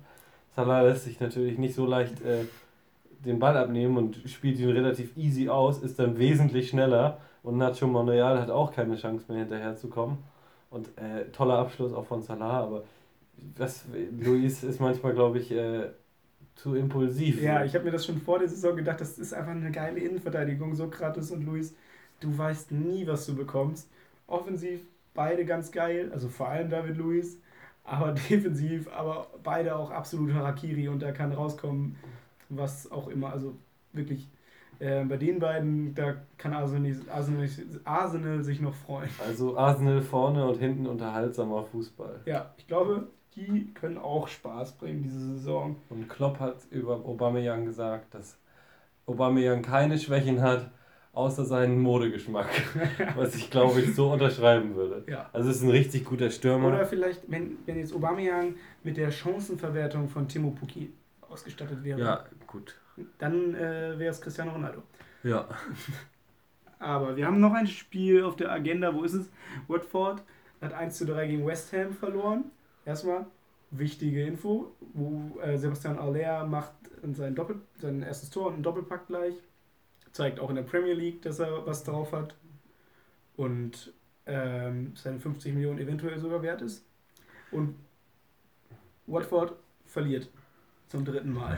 [0.55, 2.45] Salah lässt sich natürlich nicht so leicht äh,
[3.25, 7.87] den Ball abnehmen und spielt ihn relativ easy aus, ist dann wesentlich schneller und Nacho
[7.87, 10.17] Monreal hat auch keine Chance mehr hinterherzukommen.
[10.69, 12.83] Und äh, toller Abschluss auch von Salah, aber
[13.57, 13.85] was,
[14.19, 15.89] Luis ist manchmal, glaube ich, äh,
[16.55, 17.41] zu impulsiv.
[17.41, 19.99] Ja, ich habe mir das schon vor der Saison gedacht, das ist einfach eine geile
[19.99, 21.73] Innenverteidigung, Sokrates und Luis.
[22.19, 23.89] Du weißt nie, was du bekommst.
[24.27, 24.81] Offensiv
[25.13, 27.39] beide ganz geil, also vor allem David Luis,
[27.83, 31.95] aber defensiv, aber beide auch absolut Harakiri und da kann rauskommen,
[32.49, 33.31] was auch immer.
[33.31, 33.55] Also
[33.93, 34.29] wirklich,
[34.79, 37.49] äh, bei den beiden, da kann Arsenal, Arsenal,
[37.83, 39.09] Arsenal sich noch freuen.
[39.25, 42.21] Also Arsenal vorne und hinten unterhaltsamer Fußball.
[42.25, 45.75] Ja, ich glaube, die können auch Spaß bringen diese Saison.
[45.89, 48.37] Und Klopp hat über Aubameyang gesagt, dass
[49.05, 50.71] Aubameyang keine Schwächen hat,
[51.13, 52.49] außer seinen Modegeschmack,
[53.15, 55.03] was ich glaube ich so unterschreiben würde.
[55.07, 55.29] Ja.
[55.33, 56.69] Also es ist ein richtig guter Stürmer.
[56.69, 60.91] Oder vielleicht, wenn, wenn jetzt Aubameyang mit der Chancenverwertung von Timo Pukki
[61.21, 61.99] ausgestattet wäre.
[61.99, 62.75] Ja, gut.
[63.17, 64.83] Dann äh, wäre es Cristiano Ronaldo.
[65.23, 65.47] Ja.
[66.79, 68.93] Aber wir haben noch ein Spiel auf der Agenda.
[68.93, 69.29] Wo ist es?
[69.67, 70.23] Watford
[70.61, 72.45] hat 1 zu 3 gegen West Ham verloren.
[72.85, 73.25] Erstmal
[73.71, 76.73] wichtige Info, wo äh, Sebastian Aller macht
[77.13, 79.35] sein, Doppel, sein erstes Tor und einen Doppelpack gleich.
[80.11, 82.35] Zeigt auch in der Premier League, dass er was drauf hat.
[83.35, 83.93] Und
[84.25, 86.85] ähm, seine 50 Millionen eventuell sogar wert ist.
[87.51, 87.75] Und
[89.07, 89.53] Watford
[89.85, 90.29] verliert
[90.87, 91.57] zum dritten Mal.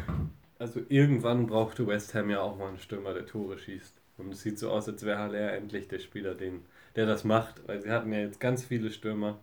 [0.59, 3.99] Also irgendwann brauchte West Ham ja auch mal einen Stürmer, der Tore schießt.
[4.17, 6.61] Und es sieht so aus, als wäre Haller endlich der Spieler, den,
[6.95, 7.67] der das macht.
[7.67, 9.39] Weil sie hatten ja jetzt ganz viele Stürmer.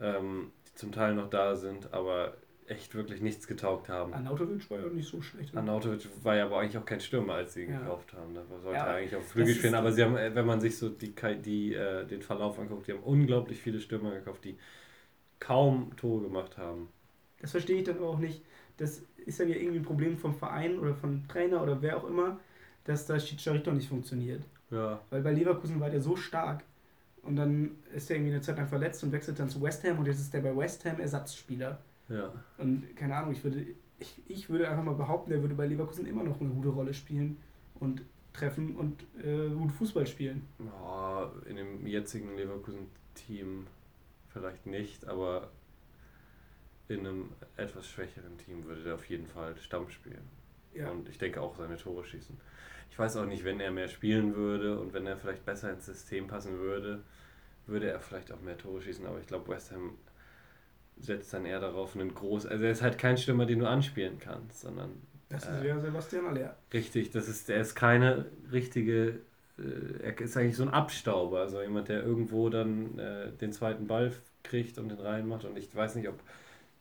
[0.00, 2.34] Ähm, zum Teil noch da sind, aber
[2.70, 4.14] echt wirklich nichts getaugt haben.
[4.14, 5.52] Anautovic war ja nicht so schlecht.
[5.52, 5.60] Ne?
[5.60, 7.80] Anautovic war ja aber eigentlich auch kein Stürmer, als sie ihn ja.
[7.80, 8.34] gekauft haben.
[8.34, 9.74] Da sollte ja, er eigentlich auf Flügel spielen.
[9.74, 11.12] Aber sie haben, äh, wenn man sich so die,
[11.42, 14.56] die, äh, den Verlauf anguckt, die haben unglaublich viele Stürmer gekauft, die
[15.40, 16.88] kaum Tore gemacht haben.
[17.40, 18.42] Das verstehe ich dann auch nicht.
[18.76, 22.08] Das ist dann ja irgendwie ein Problem vom Verein oder vom Trainer oder wer auch
[22.08, 22.38] immer,
[22.84, 24.42] dass das Chicharito nicht funktioniert.
[24.70, 25.00] Ja.
[25.10, 26.62] Weil bei Leverkusen war der so stark.
[27.22, 29.98] Und dann ist er irgendwie eine Zeit lang verletzt und wechselt dann zu West Ham
[29.98, 31.78] und jetzt ist der bei West Ham Ersatzspieler.
[32.10, 32.32] Ja.
[32.58, 33.64] Und keine Ahnung, ich würde,
[33.98, 36.92] ich, ich würde einfach mal behaupten, er würde bei Leverkusen immer noch eine gute Rolle
[36.92, 37.38] spielen
[37.78, 38.02] und
[38.32, 40.46] treffen und äh, gut Fußball spielen.
[40.58, 43.66] Oh, in dem jetzigen Leverkusen-Team
[44.28, 45.50] vielleicht nicht, aber
[46.88, 50.28] in einem etwas schwächeren Team würde er auf jeden Fall Stamm spielen.
[50.74, 50.90] Ja.
[50.90, 52.36] Und ich denke auch seine Tore schießen.
[52.90, 55.86] Ich weiß auch nicht, wenn er mehr spielen würde und wenn er vielleicht besser ins
[55.86, 57.02] System passen würde,
[57.66, 59.06] würde er vielleicht auch mehr Tore schießen.
[59.06, 59.96] Aber ich glaube, West Ham
[61.00, 62.46] setzt dann eher darauf, einen groß.
[62.46, 64.90] Also er ist halt kein Stürmer, den du anspielen kannst, sondern.
[65.28, 66.56] Das ist ja Sebastian Aller.
[66.72, 69.20] Richtig, das ist, der ist keine richtige.
[69.58, 73.86] Äh, er ist eigentlich so ein Abstauber, also jemand, der irgendwo dann äh, den zweiten
[73.86, 75.44] Ball kriegt und den reinmacht.
[75.44, 76.18] Und ich weiß nicht, ob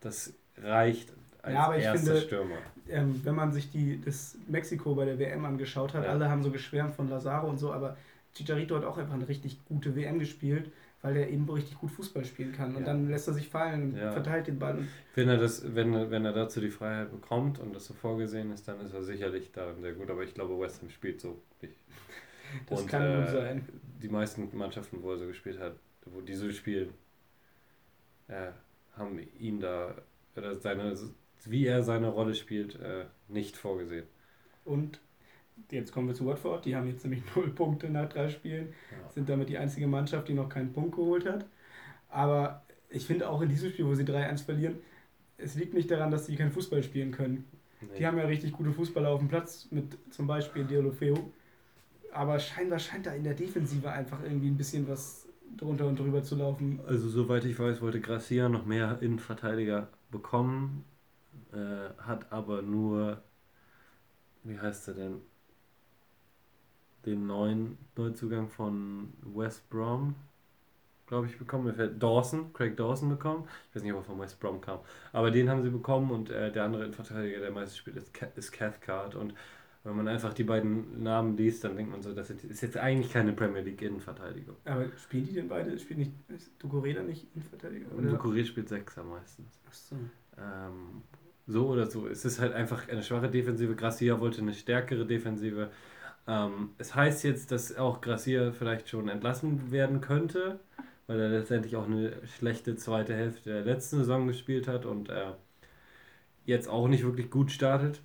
[0.01, 2.57] das reicht als ja, aber ich finde, Stürmer.
[2.89, 6.09] Ähm, wenn man sich die, das Mexiko bei der WM angeschaut hat, ja.
[6.09, 7.95] alle haben so geschwärmt von Lazaro und so, aber
[8.35, 12.25] Chicharito hat auch einfach eine richtig gute WM gespielt, weil er eben richtig gut Fußball
[12.25, 12.75] spielen kann.
[12.75, 12.87] Und ja.
[12.87, 14.11] dann lässt er sich fallen und ja.
[14.11, 14.85] verteilt den Ball.
[15.15, 18.67] Wenn er, das, wenn, wenn er dazu die Freiheit bekommt und das so vorgesehen ist,
[18.67, 20.09] dann ist er sicherlich darin sehr gut.
[20.09, 21.75] Aber ich glaube, West Ham spielt so nicht.
[22.65, 23.69] Das und, kann äh, gut sein.
[24.01, 25.75] Die meisten Mannschaften, wo er so gespielt hat,
[26.05, 26.95] wo die so spielen,
[28.27, 28.47] äh,
[28.97, 29.93] haben ihn da,
[30.35, 30.95] oder seine
[31.45, 34.05] wie er seine Rolle spielt, äh, nicht vorgesehen.
[34.65, 34.99] Und
[35.71, 36.65] jetzt kommen wir zu Watford.
[36.65, 39.09] Die haben jetzt nämlich null Punkte nach drei Spielen, ja.
[39.11, 41.45] sind damit die einzige Mannschaft, die noch keinen Punkt geholt hat.
[42.09, 44.75] Aber ich finde auch in diesem Spiel, wo sie 3-1 verlieren,
[45.37, 47.45] es liegt nicht daran, dass sie kein Fußball spielen können.
[47.81, 47.99] Nee.
[47.99, 51.31] Die haben ja richtig gute Fußballer auf dem Platz, mit zum Beispiel Diolofeo.
[52.11, 56.23] Aber scheinbar scheint da in der Defensive einfach irgendwie ein bisschen was drunter und drüber
[56.23, 56.79] zu laufen.
[56.87, 60.83] Also soweit ich weiß, wollte Gracia noch mehr Innenverteidiger bekommen
[61.53, 63.21] äh, hat aber nur,
[64.43, 65.21] wie heißt er denn,
[67.05, 70.15] den neuen Neuzugang von West Brom,
[71.07, 71.65] glaube ich, bekommen.
[71.65, 73.47] Mir fällt Dawson, Craig Dawson bekommen.
[73.69, 74.79] Ich weiß nicht, ob er von West Brom kam.
[75.11, 78.51] Aber den haben sie bekommen und äh, der andere Innenverteidiger, der meistens spielt, ist, ist
[78.51, 79.15] Cathcart.
[79.15, 79.33] Und
[79.83, 83.11] Wenn man einfach die beiden Namen liest, dann denkt man so, das ist jetzt eigentlich
[83.13, 84.57] keine Premier League Innenverteidigung.
[84.65, 85.77] Aber spielen die denn beide?
[85.79, 86.11] Spielt nicht
[86.59, 87.87] Ducoreda nicht Innenverteidiger?
[87.89, 89.59] Ducoré spielt Sechser meistens.
[89.67, 89.95] Ach so.
[90.37, 91.03] Ähm,
[91.47, 92.07] so oder so.
[92.07, 93.73] Es ist halt einfach eine schwache Defensive.
[93.75, 95.71] Gracia wollte eine stärkere Defensive.
[96.29, 100.59] Ähm, es heißt jetzt, dass auch Gracia vielleicht schon entlassen werden könnte,
[101.07, 105.37] weil er letztendlich auch eine schlechte zweite Hälfte der letzten Saison gespielt hat und er
[106.45, 108.01] jetzt auch nicht wirklich gut startet.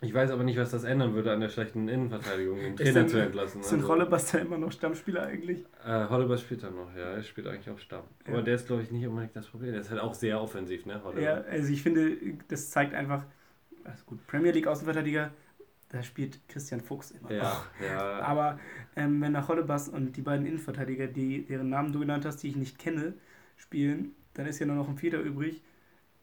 [0.00, 3.18] Ich weiß aber nicht, was das ändern würde an der schlechten Innenverteidigung, den Trainer zu
[3.18, 3.62] entlassen.
[3.62, 5.64] Sind also, Hollebas da immer noch Stammspieler eigentlich?
[5.86, 7.12] Äh, Hollebas spielt da noch, ja.
[7.12, 8.04] Er spielt eigentlich auch Stamm.
[8.26, 8.32] Ja.
[8.32, 9.72] Aber der ist, glaube ich, nicht unbedingt das Problem.
[9.72, 11.04] Der ist halt auch sehr offensiv, ne?
[11.04, 11.22] Hollebas.
[11.22, 12.16] Ja, also ich finde,
[12.48, 13.26] das zeigt einfach,
[13.84, 15.30] also gut, Premier League Außenverteidiger,
[15.92, 17.66] da spielt Christian Fuchs immer ja, noch.
[17.80, 18.20] Ja.
[18.20, 18.58] Aber
[18.96, 22.48] ähm, wenn nach Hollebas und die beiden Innenverteidiger, die, deren Namen du genannt hast, die
[22.48, 23.14] ich nicht kenne,
[23.56, 25.62] spielen, dann ist ja nur noch ein Vierter übrig,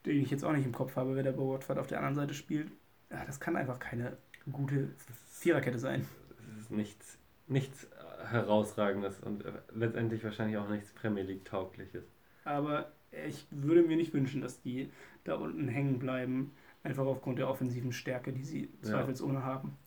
[0.05, 2.15] den ich jetzt auch nicht im Kopf habe, wer der bei Watford auf der anderen
[2.15, 2.71] Seite spielt
[3.11, 4.17] ja, das kann einfach keine
[4.51, 4.89] gute
[5.27, 6.07] Viererkette sein.
[6.47, 7.17] Das ist nichts,
[7.47, 7.87] nichts
[8.29, 9.43] herausragendes und
[9.73, 12.05] letztendlich wahrscheinlich auch nichts Premier League taugliches.
[12.43, 12.91] Aber
[13.27, 14.91] ich würde mir nicht wünschen, dass die
[15.23, 16.51] da unten hängen bleiben,
[16.83, 19.43] einfach aufgrund der offensiven Stärke, die sie zweifelsohne ja.
[19.43, 19.77] haben.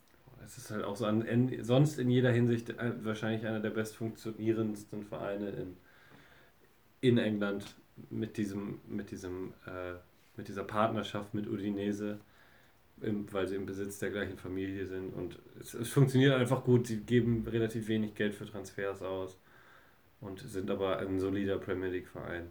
[0.45, 3.69] Es ist halt auch so an, in, sonst in jeder Hinsicht äh, wahrscheinlich einer der
[3.69, 5.77] bestfunktionierendsten Vereine in,
[7.01, 7.75] in England
[8.09, 9.93] mit diesem, mit diesem, äh,
[10.35, 12.19] mit dieser Partnerschaft mit Udinese
[13.01, 15.13] im, weil sie im Besitz der gleichen Familie sind.
[15.13, 16.87] Und es, es, funktioniert einfach gut.
[16.87, 19.37] Sie geben relativ wenig Geld für Transfers aus
[20.21, 22.43] und sind aber ein solider Premier League-Verein.
[22.43, 22.49] Ähm,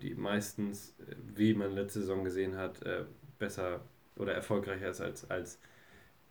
[0.00, 0.94] die meistens,
[1.34, 3.04] wie man letzte Saison gesehen hat, äh,
[3.38, 3.80] besser
[4.16, 5.58] oder erfolgreicher ist als, als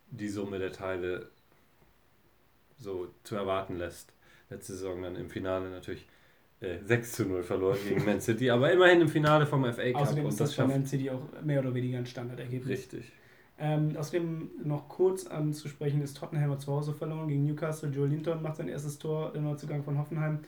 [0.10, 1.30] die Summe der Teile
[2.78, 4.14] so zu erwarten lässt.
[4.50, 6.08] Letzte Saison dann im Finale natürlich
[6.86, 10.02] 6 zu 0 verloren gegen Man City, aber immerhin im Finale vom FA Cup.
[10.02, 12.70] Außerdem ist das, für Man City auch mehr oder weniger ein Standardergebnis.
[12.70, 13.12] Richtig.
[13.60, 17.90] Ähm, außerdem noch kurz anzusprechen ist Tottenham zu Hause verloren gegen Newcastle.
[17.90, 20.40] Joe Linton macht sein erstes Tor im Neuzugang von Hoffenheim.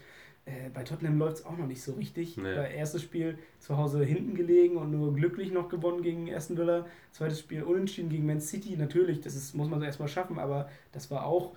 [0.46, 2.38] Äh, bei Tottenham läuft es auch noch nicht so richtig.
[2.38, 2.56] Nee.
[2.56, 6.86] Bei erstes Spiel zu Hause hinten gelegen und nur glücklich noch gewonnen gegen Aston Villa.
[7.12, 8.78] Zweites Spiel unentschieden gegen Man City.
[8.78, 11.56] Natürlich, das ist, muss man so erstmal schaffen, aber das war auch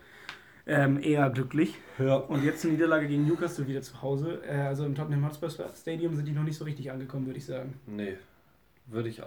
[0.66, 1.74] ähm, eher glücklich.
[1.98, 2.16] Ja.
[2.16, 4.42] Und jetzt eine Niederlage gegen Newcastle wieder zu Hause.
[4.46, 7.46] Äh, also im Tottenham Hotspur Stadium sind die noch nicht so richtig angekommen, würde ich
[7.46, 7.74] sagen.
[7.86, 8.16] Nee.
[8.86, 9.20] Würde ich,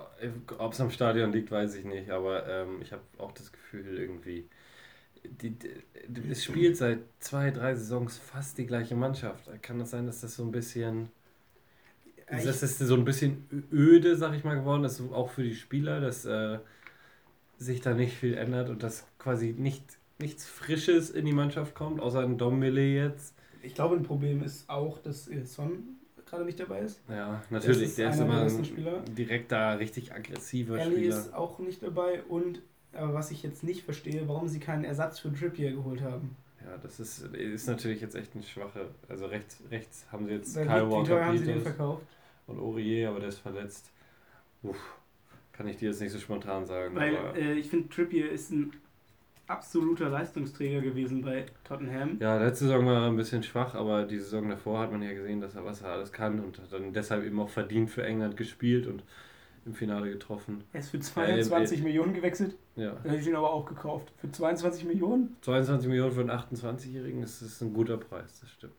[0.58, 4.00] ob es am Stadion liegt, weiß ich nicht, aber ähm, ich habe auch das Gefühl,
[4.00, 4.48] irgendwie,
[5.24, 9.50] die, die, es spielt seit zwei, drei Saisons fast die gleiche Mannschaft.
[9.62, 11.10] Kann das sein, dass das so ein bisschen,
[12.16, 15.56] ich, das ist so ein bisschen öde, sag ich mal, geworden ist, auch für die
[15.56, 16.60] Spieler, dass äh,
[17.58, 22.00] sich da nicht viel ändert und das quasi nicht nichts Frisches in die Mannschaft kommt,
[22.00, 23.36] außer ein Dombele jetzt.
[23.64, 27.02] Ich glaube, ein Problem ist auch, dass Son gerade nicht dabei ist.
[27.10, 27.80] Ja, natürlich.
[27.80, 29.00] Der ist, der ist immer ein Spieler.
[29.02, 31.18] direkter, richtig aggressiver Ellie Spieler.
[31.18, 32.62] ist auch nicht dabei und
[32.94, 36.36] aber was ich jetzt nicht verstehe, warum sie keinen Ersatz für Trippier geholt haben.
[36.64, 38.90] Ja, das ist, ist natürlich jetzt echt eine schwache.
[39.10, 42.06] Also rechts, rechts haben sie jetzt Kyle Walker haben sie den verkauft.
[42.48, 43.92] und Aurier, aber der ist verletzt.
[44.62, 44.78] Uff,
[45.54, 46.96] kann ich dir jetzt nicht so spontan sagen.
[46.96, 48.72] Weil äh, ich finde, Trippier ist ein
[49.48, 52.18] absoluter Leistungsträger gewesen bei Tottenham.
[52.20, 55.14] Ja, letzte Saison war er ein bisschen schwach, aber die Saison davor hat man ja
[55.14, 58.06] gesehen, dass er was er alles kann und hat dann deshalb eben auch verdient für
[58.06, 59.04] England gespielt und
[59.66, 60.64] im Finale getroffen.
[60.74, 62.56] Er ist für 22 äh, Millionen gewechselt.
[62.76, 62.92] Ja.
[62.92, 64.12] Dann hätte ich ihn aber auch gekauft.
[64.18, 65.36] Für 22 Millionen?
[65.42, 68.74] 22 Millionen für einen 28-Jährigen ist, ist ein guter Preis, das stimmt.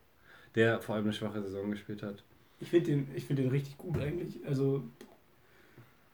[0.55, 2.23] Der vor allem eine schwache Saison gespielt hat.
[2.59, 4.45] Ich finde den, find den richtig gut eigentlich.
[4.45, 4.83] Also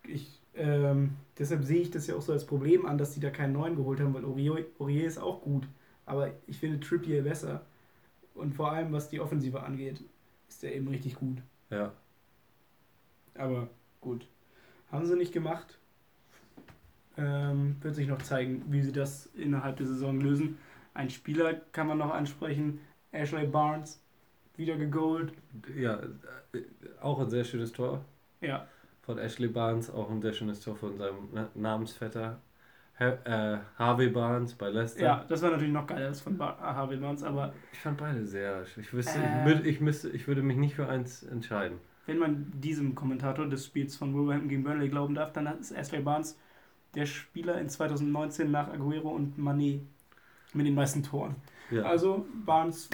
[0.08, 3.30] ich ähm, deshalb sehe ich das ja auch so als Problem an, dass die da
[3.30, 5.68] keinen neuen geholt haben, weil Aurier, Aurier ist auch gut.
[6.06, 7.66] Aber ich finde Trippier besser.
[8.34, 10.04] Und vor allem, was die Offensive angeht,
[10.48, 11.38] ist der eben richtig gut.
[11.70, 11.94] Ja.
[13.36, 13.70] Aber
[14.02, 14.28] gut.
[14.92, 15.78] Haben sie nicht gemacht.
[17.18, 20.58] Ähm, wird sich noch zeigen, wie sie das innerhalb der Saison lösen.
[20.94, 22.80] Ein Spieler kann man noch ansprechen,
[23.12, 24.02] Ashley Barnes,
[24.56, 25.34] wieder gegolt.
[25.76, 26.00] Ja,
[26.54, 26.62] äh,
[27.02, 28.04] auch ein sehr schönes Tor.
[28.42, 28.68] Ja
[29.10, 32.40] von Ashley Barnes, auch ein sehr schönes Tor von seinem Namensvetter
[33.00, 35.02] äh, Harvey Barnes bei Leicester.
[35.02, 37.52] Ja, das war natürlich noch geiler als von Harvey Barnes, aber.
[37.74, 38.62] Ich fand beide sehr.
[38.78, 41.80] Ich, wüsste, äh, ich, müsste, ich würde mich nicht für eins entscheiden.
[42.10, 46.02] Wenn man diesem Kommentator des Spiels von Wolverhampton gegen Burnley glauben darf, dann ist Ashley
[46.02, 46.40] Barnes
[46.96, 49.82] der Spieler in 2019 nach Aguero und Manet
[50.56, 51.36] mit den meisten Toren.
[51.70, 51.84] Ja.
[51.84, 52.90] Also Barnes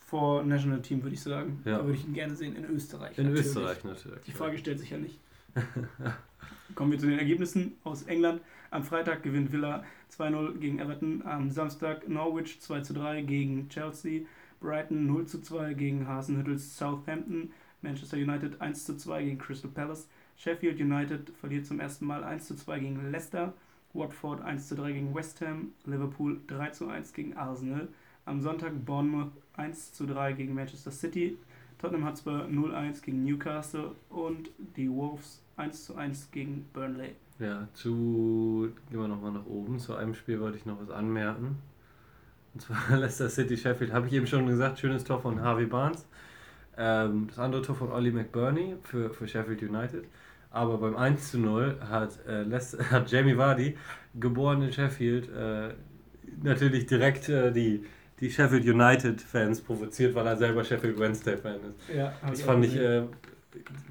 [0.00, 1.62] vor National Team, würde ich sagen.
[1.64, 1.78] Ja.
[1.78, 3.16] Da würde ich ihn gerne sehen in Österreich.
[3.16, 3.46] In natürlich.
[3.46, 4.24] Österreich natürlich.
[4.24, 5.20] Die Frage stellt sich ja nicht.
[6.74, 8.40] Kommen wir zu den Ergebnissen aus England.
[8.72, 11.22] Am Freitag gewinnt Villa 2-0 gegen Everton.
[11.24, 14.22] Am Samstag Norwich 2-3 gegen Chelsea.
[14.58, 17.52] Brighton 0-2 gegen Hasenhüttels Southampton.
[17.82, 20.08] Manchester United 1-2 gegen Crystal Palace.
[20.36, 23.54] Sheffield United verliert zum ersten Mal 1-2 gegen Leicester.
[23.94, 27.88] Watford 1 zu 3 gegen West Ham, Liverpool 3 zu 1 gegen Arsenal.
[28.26, 31.38] Am Sonntag Bournemouth 1 zu 3 gegen Manchester City,
[31.78, 37.14] Tottenham Hotspur 0-1 gegen Newcastle und die Wolves 1 zu 1 gegen Burnley.
[37.38, 41.56] Ja, zu, gehen wir nochmal nach oben, zu einem Spiel wollte ich noch was anmerken.
[42.52, 46.06] Und zwar Leicester City Sheffield, habe ich eben schon gesagt, schönes Tor von Harvey Barnes.
[46.78, 50.04] Ähm, das andere Tor von Ollie McBurney für, für Sheffield United.
[50.50, 52.44] Aber beim 1 zu 0 hat, äh,
[52.90, 53.76] hat Jamie Vardy,
[54.14, 55.74] geboren in Sheffield, äh,
[56.42, 57.84] natürlich direkt äh, die,
[58.20, 61.94] die Sheffield United-Fans provoziert, weil er selber Sheffield Wednesday-Fan ist.
[61.94, 63.02] Ja, das fand ich, äh,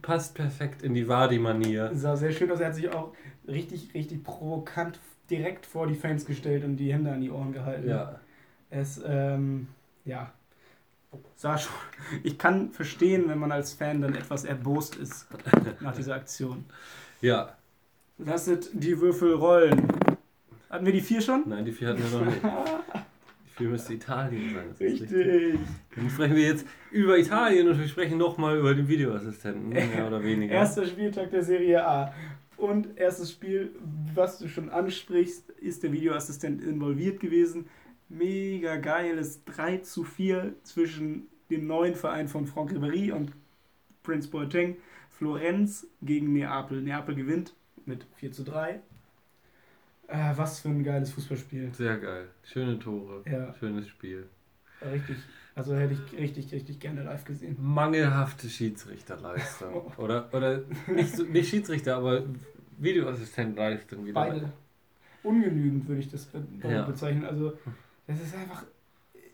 [0.01, 1.91] passt perfekt in die Vardy-Manier.
[1.93, 2.59] Sah sehr schön aus.
[2.59, 3.13] Er hat sich auch
[3.47, 7.89] richtig, richtig provokant direkt vor die Fans gestellt und die Hände an die Ohren gehalten.
[7.89, 8.19] Ja.
[8.69, 9.67] Es, ähm,
[10.05, 10.31] ja,
[11.35, 11.73] sah schon.
[12.23, 15.27] Ich kann verstehen, wenn man als Fan dann etwas erbost ist
[15.79, 16.65] nach dieser Aktion.
[17.21, 17.55] Ja.
[18.17, 19.87] Lasset die Würfel rollen.
[20.69, 21.43] Hatten wir die vier schon?
[21.47, 22.43] Nein, die vier hatten wir noch nicht.
[22.43, 24.75] Die vier müsste Italien sein.
[24.79, 25.11] richtig.
[25.11, 25.59] richtig.
[25.95, 30.23] Dann sprechen wir jetzt über Italien und wir sprechen nochmal über den Videoassistenten, mehr oder
[30.23, 30.53] weniger.
[30.55, 32.13] Erster Spieltag der Serie A.
[32.57, 33.75] Und erstes Spiel,
[34.15, 37.67] was du schon ansprichst, ist der Videoassistent involviert gewesen
[38.09, 43.31] mega geiles 3 zu 4 zwischen dem neuen Verein von Franck Ribéry und
[44.03, 44.77] Prince Boateng.
[45.09, 46.81] Florenz gegen Neapel.
[46.81, 47.53] Neapel gewinnt
[47.85, 48.79] mit 4 zu 3.
[50.07, 51.73] Äh, was für ein geiles Fußballspiel.
[51.73, 52.29] Sehr geil.
[52.43, 53.23] Schöne Tore.
[53.29, 53.53] Ja.
[53.55, 54.27] Schönes Spiel.
[54.81, 55.17] Richtig.
[55.55, 57.57] Also hätte ich richtig, richtig gerne live gesehen.
[57.59, 59.91] Mangelhafte Schiedsrichterleistung.
[59.97, 62.23] oder oder nicht, nicht Schiedsrichter, aber
[62.77, 64.13] Videoassistentleistung wieder.
[64.13, 64.53] Beide.
[65.23, 66.83] Ungenügend würde ich das be ja.
[66.83, 67.25] bezeichnen.
[67.25, 67.57] Also
[68.07, 68.63] das ist einfach.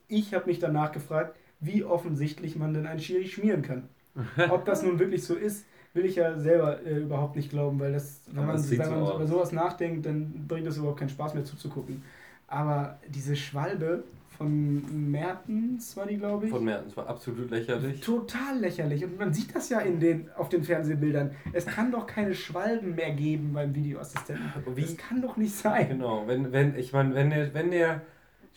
[0.07, 3.87] Ich habe mich danach gefragt, wie offensichtlich man denn einen Schiri schmieren kann.
[4.49, 7.93] Ob das nun wirklich so ist, will ich ja selber äh, überhaupt nicht glauben, weil
[7.93, 11.33] das, wenn man, wenn man so über sowas nachdenkt, dann bringt es überhaupt keinen Spaß
[11.33, 12.03] mehr zuzugucken.
[12.47, 14.03] Aber diese Schwalbe
[14.37, 16.51] von Mertens war die, glaube ich.
[16.51, 18.01] Von Mertens war absolut lächerlich.
[18.01, 19.03] Total lächerlich.
[19.03, 21.31] Und man sieht das ja in den, auf den Fernsehbildern.
[21.53, 24.45] Es kann doch keine Schwalben mehr geben beim Videoassistenten.
[24.75, 24.81] Wie?
[24.81, 25.87] Das kann doch nicht sein.
[25.87, 28.01] Genau, wenn, wenn, ich meine, wenn der, wenn der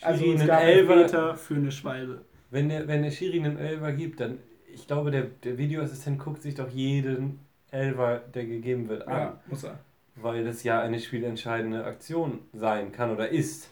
[0.02, 2.24] also es gab Elfer, Meter für eine Schwalbe.
[2.50, 4.38] Wenn der, wenn der Schiri einen Elfer gibt, dann,
[4.72, 7.40] ich glaube, der, der Videoassistent guckt sich doch jeden
[7.70, 9.18] Elfer, der gegeben wird, an.
[9.18, 9.78] Ja, muss er.
[10.14, 13.70] Weil das ja eine spielentscheidende Aktion sein kann oder ist.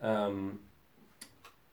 [0.00, 0.60] Ähm,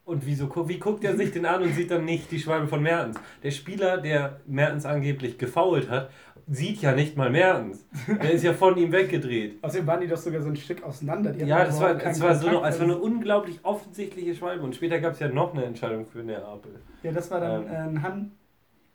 [0.05, 2.82] und wieso, wie guckt er sich den an und sieht dann nicht die Schwalbe von
[2.82, 3.19] Mertens?
[3.43, 6.09] Der Spieler, der Mertens angeblich gefault hat
[6.48, 7.86] sieht ja nicht mal Mertens.
[8.08, 9.64] Der ist ja von ihm weggedreht.
[9.64, 11.32] Außerdem waren die doch sogar so ein Stück auseinander.
[11.34, 14.64] Die ja, das war, das war so eine, also eine unglaublich offensichtliche Schwalbe.
[14.64, 16.80] Und später gab es ja noch eine Entscheidung für Neapel.
[17.04, 18.32] Ja, das war dann ähm, ein Hand.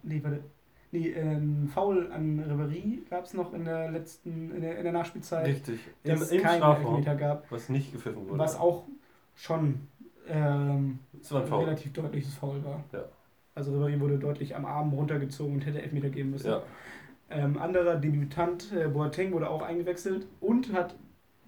[0.03, 0.41] Nee, warte.
[0.93, 4.93] Nee, ein Foul an Ribery gab es noch in der letzten, in der, in der
[4.93, 5.47] Nachspielzeit.
[5.47, 5.81] Richtig.
[6.05, 7.51] Im, im keinen Elfmeter gab.
[7.51, 8.39] Was nicht gepfiffen wurde.
[8.39, 8.85] Was auch
[9.35, 9.89] schon
[10.29, 12.85] ähm, ein, ein relativ deutliches Foul war.
[12.93, 13.05] Ja.
[13.55, 16.49] Also Ribery wurde deutlich am Arm runtergezogen und hätte Elfmeter geben müssen.
[16.49, 16.63] Ja.
[17.29, 20.95] Ähm, anderer Debütant, äh, Boateng, wurde auch eingewechselt und hat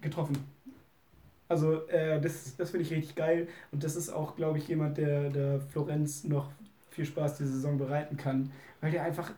[0.01, 0.37] getroffen.
[1.47, 4.97] Also äh, das, das finde ich richtig geil und das ist auch, glaube ich, jemand,
[4.97, 6.51] der, der Florenz noch
[6.89, 8.51] viel Spaß diese Saison bereiten kann,
[8.81, 9.31] weil der einfach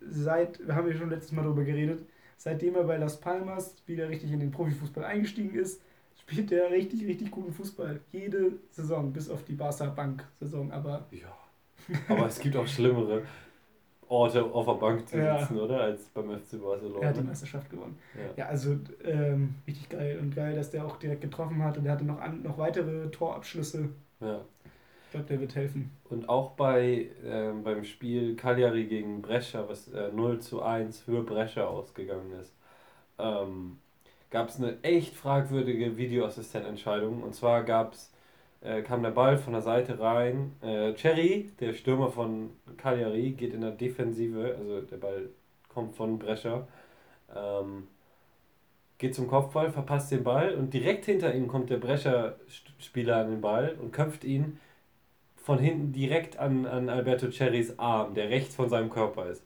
[0.00, 2.00] seit, wir haben ja schon letztes Mal darüber geredet,
[2.36, 5.80] seitdem er bei Las Palmas wieder richtig in den Profifußball eingestiegen ist,
[6.18, 8.00] spielt der richtig, richtig guten Fußball.
[8.10, 11.06] Jede Saison, bis auf die Barca-Bank-Saison, aber...
[11.10, 11.36] Ja,
[12.08, 13.22] aber es gibt auch schlimmere.
[14.14, 15.62] Orte auf der Bank zu sitzen, ja.
[15.62, 15.80] oder?
[15.80, 17.00] Als beim FC Barcelona.
[17.00, 17.98] Er hat die Meisterschaft gewonnen.
[18.14, 20.18] Ja, ja also ähm, richtig geil.
[20.20, 23.10] Und geil, dass der auch direkt getroffen hat und er hatte noch, an, noch weitere
[23.10, 23.88] Torabschlüsse.
[24.20, 24.40] Ja.
[25.06, 25.90] Ich glaube, der wird helfen.
[26.10, 31.22] Und auch bei, äh, beim Spiel Cagliari gegen Brescia, was äh, 0 zu 1 für
[31.22, 32.52] Brescia ausgegangen ist,
[33.18, 33.78] ähm,
[34.30, 37.22] gab es eine echt fragwürdige Videoassistententscheidung.
[37.22, 38.13] Und zwar gab es
[38.64, 40.52] äh, kam der Ball von der Seite rein.
[40.62, 45.28] Äh, Cherry, der Stürmer von Cagliari, geht in der Defensive, also der Ball
[45.68, 46.66] kommt von Brescher,
[47.34, 47.88] ähm,
[48.98, 53.40] geht zum Kopfball, verpasst den Ball und direkt hinter ihm kommt der Brescher-Spieler an den
[53.40, 54.58] Ball und köpft ihn
[55.36, 59.44] von hinten direkt an, an Alberto Cherrys Arm, der rechts von seinem Körper ist.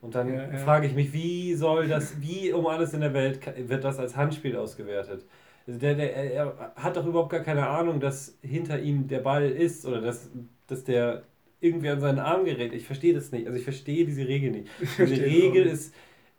[0.00, 0.56] Und dann ja, ja.
[0.58, 4.16] frage ich mich, wie soll das, wie um alles in der Welt wird das als
[4.16, 5.24] Handspiel ausgewertet?
[5.66, 9.48] Also der, der, er hat doch überhaupt gar keine Ahnung, dass hinter ihm der Ball
[9.48, 10.30] ist oder dass,
[10.66, 11.24] dass der
[11.60, 12.74] irgendwie an seinen Arm gerät.
[12.74, 13.46] Ich verstehe das nicht.
[13.46, 14.68] Also ich verstehe diese Regel nicht.
[14.80, 15.94] Diese Regel ist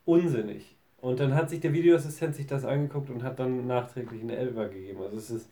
[0.06, 0.76] unsinnig.
[1.02, 4.70] Und dann hat sich der Videoassistent sich das angeguckt und hat dann nachträglich eine Elfer
[4.70, 5.02] gegeben.
[5.02, 5.50] Also es ist,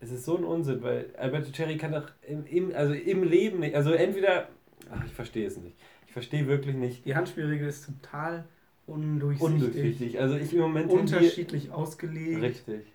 [0.00, 3.60] es ist so ein Unsinn, weil Alberto Cherry kann doch im, im, also im Leben
[3.60, 4.48] nicht, also entweder,
[4.90, 5.76] ach, ich verstehe es nicht.
[6.06, 7.04] Ich verstehe wirklich nicht.
[7.06, 8.44] Die Handspielregel ist total
[8.86, 9.52] undurchsichtig.
[9.52, 10.20] Undurchsichtig.
[10.20, 12.42] Also ich im Moment unterschiedlich ausgelegt.
[12.42, 12.93] Richtig.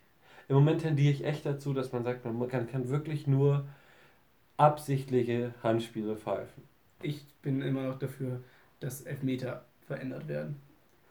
[0.49, 3.65] Im Moment tendiere ich echt dazu, dass man sagt, man kann, kann wirklich nur
[4.57, 6.63] absichtliche Handspiele pfeifen.
[7.01, 8.41] Ich bin immer noch dafür,
[8.79, 10.55] dass Elfmeter verändert werden.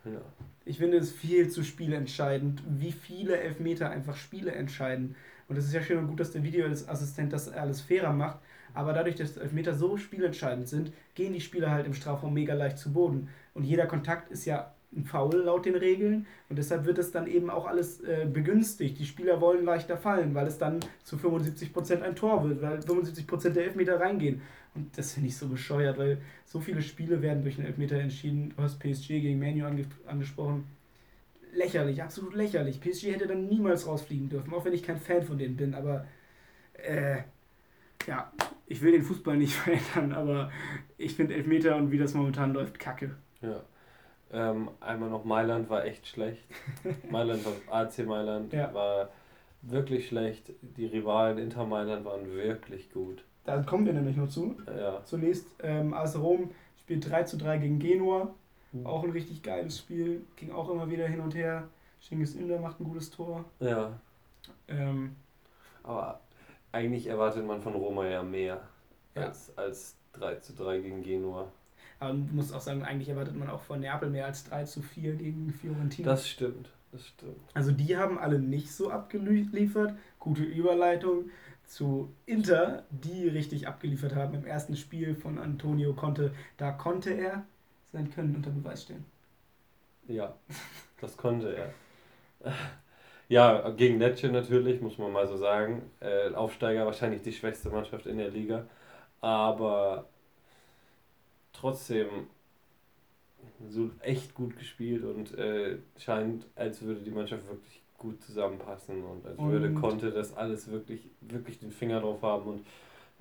[0.05, 0.21] Ja.
[0.65, 5.15] Ich finde es viel zu spielentscheidend, wie viele Elfmeter einfach Spiele entscheiden.
[5.49, 8.41] Und es ist ja schön und gut, dass der Videoassistent das alles fairer macht.
[8.75, 12.79] Aber dadurch, dass Elfmeter so spielentscheidend sind, gehen die Spieler halt im Strafraum mega leicht
[12.79, 13.29] zu Boden.
[13.55, 17.27] Und jeder Kontakt ist ja ein Foul laut den Regeln und deshalb wird es dann
[17.27, 18.99] eben auch alles äh, begünstigt.
[18.99, 23.51] Die Spieler wollen leichter fallen, weil es dann zu 75% ein Tor wird, weil 75%
[23.51, 24.41] der Elfmeter reingehen.
[24.75, 28.55] Und das finde ich so bescheuert, weil so viele Spiele werden durch einen Elfmeter entschieden.
[28.57, 30.65] Du hast PSG gegen Manu ange angesprochen.
[31.53, 32.81] Lächerlich, absolut lächerlich.
[32.81, 36.07] PSG hätte dann niemals rausfliegen dürfen, auch wenn ich kein Fan von denen bin, aber
[36.75, 37.19] äh,
[38.07, 38.33] ja,
[38.67, 40.51] ich will den Fußball nicht verändern, aber
[40.97, 43.17] ich finde Elfmeter und wie das momentan läuft, kacke.
[43.41, 43.63] Ja.
[44.33, 46.45] Ähm, einmal noch Mailand war echt schlecht.
[47.11, 48.73] Mailand war AC Mailand ja.
[48.75, 49.09] war
[49.63, 50.53] wirklich schlecht.
[50.61, 53.25] Die Rivalen Inter Mailand waren wirklich gut.
[53.45, 54.57] Da kommen wir nämlich noch zu.
[54.67, 55.03] Ja.
[55.05, 56.51] Zunächst ähm, AS Rom
[56.81, 58.35] spielt 3 zu 3 gegen Genua.
[58.73, 58.87] Mhm.
[58.87, 60.23] Auch ein richtig geiles Spiel.
[60.37, 61.69] Ging auch immer wieder hin und her.
[62.01, 63.45] Cengiz Ünder macht ein gutes Tor.
[63.61, 63.99] Ja.
[64.69, 65.17] Ähm,
[65.83, 66.21] Aber
[66.73, 68.61] eigentlich erwartet man von Roma ja mehr
[69.15, 69.23] ja.
[69.23, 71.51] Als, als 3 zu 3 gegen Genua.
[72.01, 74.83] Aber man muss auch sagen, eigentlich erwartet man auch von Neapel mehr als 3 zu
[74.83, 76.09] 4 gegen Fiorentina.
[76.09, 77.41] Das stimmt, das stimmt.
[77.55, 79.95] Also die haben alle nicht so abgeliefert.
[80.19, 81.31] Gute Überleitung
[81.67, 86.33] zu Inter, die richtig abgeliefert haben im ersten Spiel von Antonio Conte.
[86.57, 87.45] Da konnte er
[87.93, 89.05] sein Können unter Beweis stellen.
[90.07, 90.35] Ja,
[91.01, 92.55] das konnte er.
[93.29, 95.83] Ja, gegen Lecce natürlich, muss man mal so sagen.
[96.01, 98.67] Äh, Aufsteiger wahrscheinlich die schwächste Mannschaft in der Liga.
[99.21, 100.07] Aber
[101.59, 102.07] trotzdem
[103.69, 109.27] so echt gut gespielt und äh, scheint, als würde die Mannschaft wirklich gut zusammenpassen und
[109.27, 112.67] als und würde Conte das alles wirklich, wirklich den Finger drauf haben und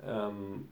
[0.06, 0.68] ähm,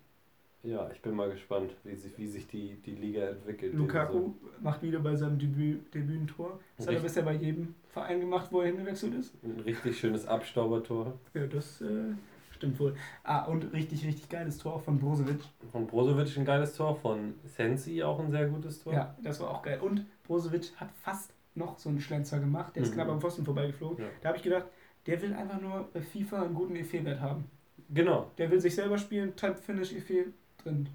[0.63, 3.75] ja, ich bin mal gespannt, wie sich, wie sich die, die Liga entwickelt.
[3.75, 4.35] Lukaku so.
[4.61, 6.59] macht wieder bei seinem Debüt, Debüt ein Tor.
[6.77, 6.87] Das Richtig.
[6.87, 9.33] hat er bisher bei jedem Verein gemacht, wo er hingewechselt ist.
[9.45, 11.19] Ein richtig schönes Abstaubertor.
[11.35, 12.15] Ja, das äh,
[12.57, 12.95] Stimmt wohl.
[13.23, 15.41] Ah, und richtig, richtig geiles Tor auch von Brozovic.
[15.73, 18.95] Von Brozovic ein geiles Tor, von Sensi auch ein sehr gutes Tor.
[18.95, 19.79] Ja, das war auch geil.
[19.81, 22.95] Und Brozovic hat fast noch so einen Schlenzer gemacht, der ist mhm.
[22.95, 24.05] knapp am Pfosten vorbeigeflogen.
[24.05, 24.11] Ja.
[24.23, 24.67] Da habe ich gedacht,
[25.07, 27.51] der will einfach nur bei FIFA einen guten Effet-Wert haben.
[27.91, 28.31] Genau.
[28.39, 30.27] Der will sich selber spielen, Type Finish Effet
[30.63, 30.89] drin.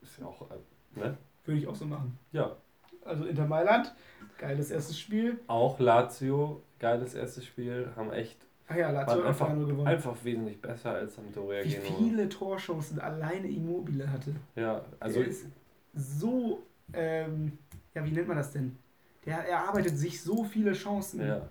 [0.00, 1.18] Ist ja auch, äh, ne?
[1.44, 2.18] Würde ich auch so machen.
[2.30, 2.56] Ja.
[3.04, 3.92] Also Inter Mailand,
[4.38, 5.40] geiles erstes Spiel.
[5.48, 9.86] Auch Lazio, geiles erstes Spiel, haben echt Ach ja, Lazio einfach, gewonnen.
[9.86, 11.98] einfach wesentlich besser als Sampdoria Wie Genua.
[11.98, 14.34] viele Torchancen alleine Immobile hatte.
[14.56, 15.20] Ja, also.
[15.20, 15.46] Er ist
[15.94, 16.62] so,
[16.94, 17.58] ähm,
[17.94, 18.78] ja, wie nennt man das denn?
[19.26, 21.26] Der erarbeitet sich so viele Chancen.
[21.26, 21.48] Ja.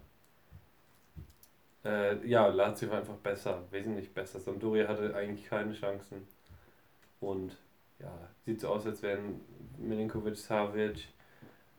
[1.84, 4.40] Äh, ja, Lazio war einfach besser, wesentlich besser.
[4.40, 6.28] Sampdoria hatte eigentlich keine Chancen.
[7.20, 7.56] Und
[8.00, 8.12] ja,
[8.46, 9.42] sieht so aus, als wären
[9.78, 11.08] Milinkovic, Savic,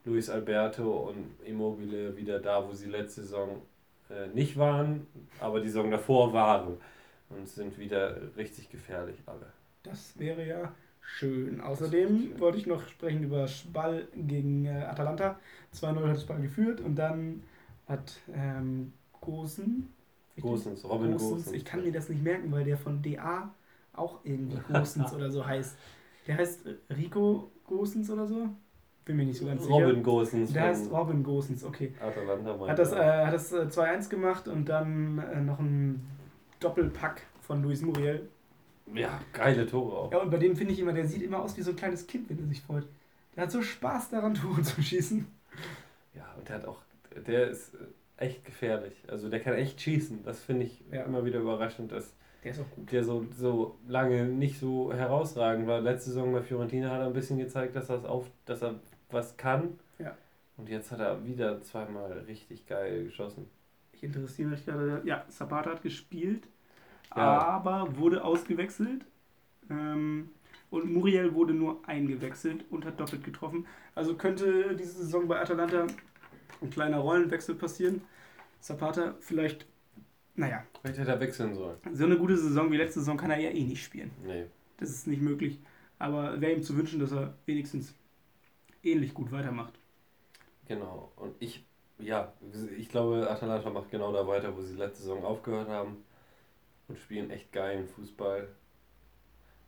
[0.04, 3.62] Luis Alberto und Immobile wieder da, wo sie letzte Saison
[4.34, 5.06] nicht waren,
[5.40, 6.78] aber die Saison davor waren.
[7.28, 9.46] Und sind wieder richtig gefährlich alle.
[9.82, 11.60] Das wäre ja schön.
[11.60, 15.38] Außerdem wollte ich noch sprechen über Spall gegen äh, Atalanta.
[15.74, 17.42] 2-0 hat Spall geführt und dann
[17.88, 19.92] hat ähm, Gosen.
[20.40, 21.12] Gosens, Robin.
[21.12, 21.52] Gosens.
[21.52, 23.54] Ich kann mir das nicht merken, weil der von DA
[23.92, 25.76] auch irgendwie Gosens oder so heißt.
[26.26, 28.48] Der heißt Rico Gosens oder so?
[29.04, 29.74] Bin mir nicht so ganz sicher.
[29.74, 30.52] Robin Gosens.
[30.52, 31.92] Der heißt Robin Gosens, okay.
[32.00, 36.06] Atalanta hat das, äh, hat das äh, 2-1 gemacht und dann äh, noch ein
[36.60, 38.28] Doppelpack von Luis Muriel.
[38.94, 40.12] Ja, geile Tore auch.
[40.12, 42.06] Ja, und bei dem finde ich immer, der sieht immer aus wie so ein kleines
[42.06, 42.86] Kind, wenn er sich freut.
[43.34, 45.26] Der hat so Spaß daran, Tore zu schießen.
[46.14, 46.78] Ja, und der hat auch,
[47.26, 48.94] der ist äh, echt gefährlich.
[49.08, 50.22] Also der kann echt schießen.
[50.24, 51.02] Das finde ich ja.
[51.02, 52.12] immer wieder überraschend, dass
[52.44, 52.90] der ist auch gut.
[52.90, 55.80] Der so, so lange nicht so herausragend war.
[55.80, 58.80] Letzte Saison bei Fiorentina hat er ein bisschen gezeigt, dass, das auf, dass er
[59.12, 59.78] was kann.
[59.98, 60.16] Ja.
[60.56, 63.46] Und jetzt hat er wieder zweimal richtig geil geschossen.
[63.92, 65.02] Ich interessiere mich gerade.
[65.04, 66.48] Ja, Sabata hat gespielt,
[67.14, 67.38] ja.
[67.38, 69.04] aber wurde ausgewechselt.
[69.70, 70.30] Ähm,
[70.70, 73.66] und Muriel wurde nur eingewechselt und hat doppelt getroffen.
[73.94, 75.86] Also könnte diese Saison bei Atalanta
[76.62, 78.00] ein kleiner Rollenwechsel passieren.
[78.60, 79.66] Zapata vielleicht,
[80.34, 80.64] naja.
[80.80, 81.76] Vielleicht hätte er wechseln sollen.
[81.92, 84.10] So eine gute Saison wie letzte Saison kann er ja eh nicht spielen.
[84.24, 84.46] Nee.
[84.78, 85.58] Das ist nicht möglich.
[85.98, 87.94] Aber wäre ihm zu wünschen, dass er wenigstens
[88.82, 89.74] ähnlich gut weitermacht.
[90.66, 91.12] Genau.
[91.16, 91.64] Und ich,
[91.98, 92.32] ja,
[92.78, 96.04] ich glaube, Atalanta macht genau da weiter, wo sie letzte Saison aufgehört haben.
[96.88, 98.48] Und spielen echt geilen Fußball.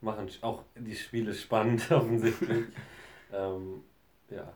[0.01, 2.67] Machen auch die Spiele spannend, offensichtlich.
[3.33, 3.83] ähm,
[4.31, 4.53] ja.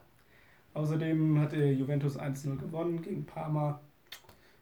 [0.74, 3.80] Außerdem hat Juventus 1-0 gewonnen gegen Parma.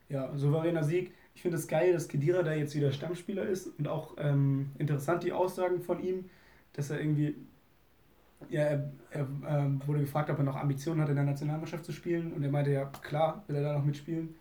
[0.08, 1.12] Ja, souveräner Sieg.
[1.34, 5.22] Ich finde es geil, dass Kedira da jetzt wieder Stammspieler ist und auch ähm, interessant
[5.22, 6.30] die Aussagen von ihm,
[6.72, 7.34] dass er irgendwie,
[8.50, 11.92] ja, er, er äh, wurde gefragt, ob er noch Ambitionen hat, in der Nationalmannschaft zu
[11.92, 14.34] spielen und er meinte, ja, klar, will er da noch mitspielen.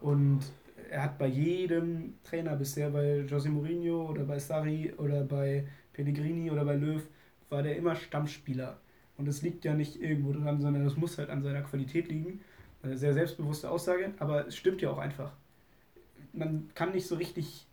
[0.00, 0.40] Und
[0.90, 6.50] er hat bei jedem Trainer bisher, bei José Mourinho oder bei Sarri oder bei Pellegrini
[6.50, 7.02] oder bei Löw,
[7.48, 8.78] war der immer Stammspieler.
[9.16, 12.40] Und es liegt ja nicht irgendwo dran, sondern es muss halt an seiner Qualität liegen.
[12.82, 15.32] Eine sehr selbstbewusste Aussage, aber es stimmt ja auch einfach.
[16.32, 17.66] Man kann nicht so richtig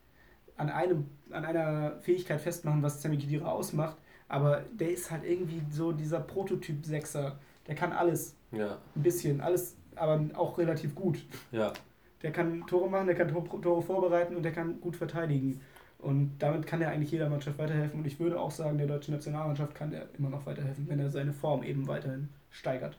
[0.57, 3.97] an, einem, an einer Fähigkeit festmachen, was Sammy Khedira ausmacht,
[4.29, 7.37] aber der ist halt irgendwie so dieser Prototyp-Sechser.
[7.67, 8.35] Der kann alles.
[8.51, 8.77] Ja.
[8.95, 11.25] Ein bisschen, alles, aber auch relativ gut.
[11.51, 11.73] Ja.
[12.21, 15.59] Der kann Tore machen, der kann Tore vorbereiten und der kann gut verteidigen.
[15.97, 17.99] Und damit kann er eigentlich jeder Mannschaft weiterhelfen.
[17.99, 21.09] Und ich würde auch sagen, der deutschen Nationalmannschaft kann er immer noch weiterhelfen, wenn er
[21.09, 22.97] seine Form eben weiterhin steigert.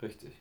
[0.00, 0.40] Richtig.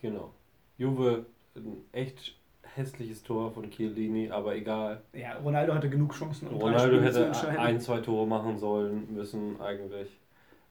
[0.00, 0.32] Genau.
[0.78, 2.36] Juve, ein echt
[2.74, 5.02] hässliches Tor von Chiellini, aber egal.
[5.12, 6.48] Ja, Ronaldo hatte genug Chancen.
[6.48, 10.08] Um Ronaldo hätte ein, zwei Tore machen sollen müssen eigentlich.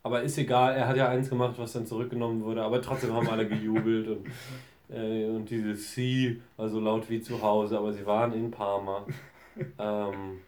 [0.04, 3.28] Aber ist egal, er hat ja eins gemacht, was dann zurückgenommen wurde, aber trotzdem haben
[3.28, 4.28] alle gejubelt und,
[4.96, 9.06] äh, und dieses Sie, also laut wie zu Hause, aber sie waren in Parma.
[9.80, 10.40] ähm,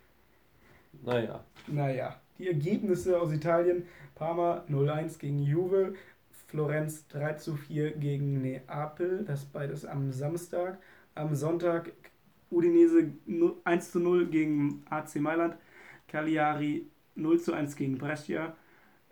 [1.03, 1.43] naja.
[1.65, 5.93] Naja, die Ergebnisse aus Italien: Parma 0-1 gegen Juve,
[6.47, 10.77] Florenz 3 4 gegen Neapel, das beides am Samstag.
[11.17, 11.93] Am Sonntag
[12.51, 13.11] Udinese
[13.63, 15.55] 1 0 gegen AC Mailand,
[16.07, 18.55] Cagliari 0 1 gegen Brescia,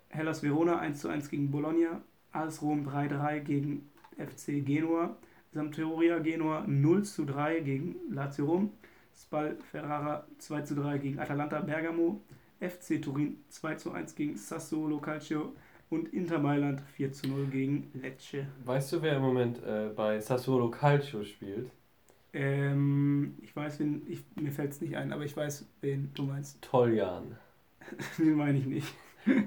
[0.10, 5.18] Hellas Verona 1 1 gegen Bologna, AS Rom 3-3 gegen FC Genua,
[5.52, 8.74] Sampdoria Genua 0 3 gegen Lazio Rom,
[9.12, 12.22] Spal Ferrara 2 zu 3 gegen Atalanta Bergamo,
[12.60, 15.56] FC Turin 2 zu 1 gegen Sassuolo Calcio
[15.90, 18.46] und Inter Mailand 4 zu 0 gegen Lecce.
[18.64, 21.72] Weißt du, wer im Moment äh, bei Sassuolo Calcio spielt?
[22.36, 26.24] Ähm, ich weiß, wen, ich, mir fällt es nicht ein, aber ich weiß, wen du
[26.24, 26.62] meinst.
[26.70, 27.38] Toljan.
[28.18, 28.94] den meine ich nicht.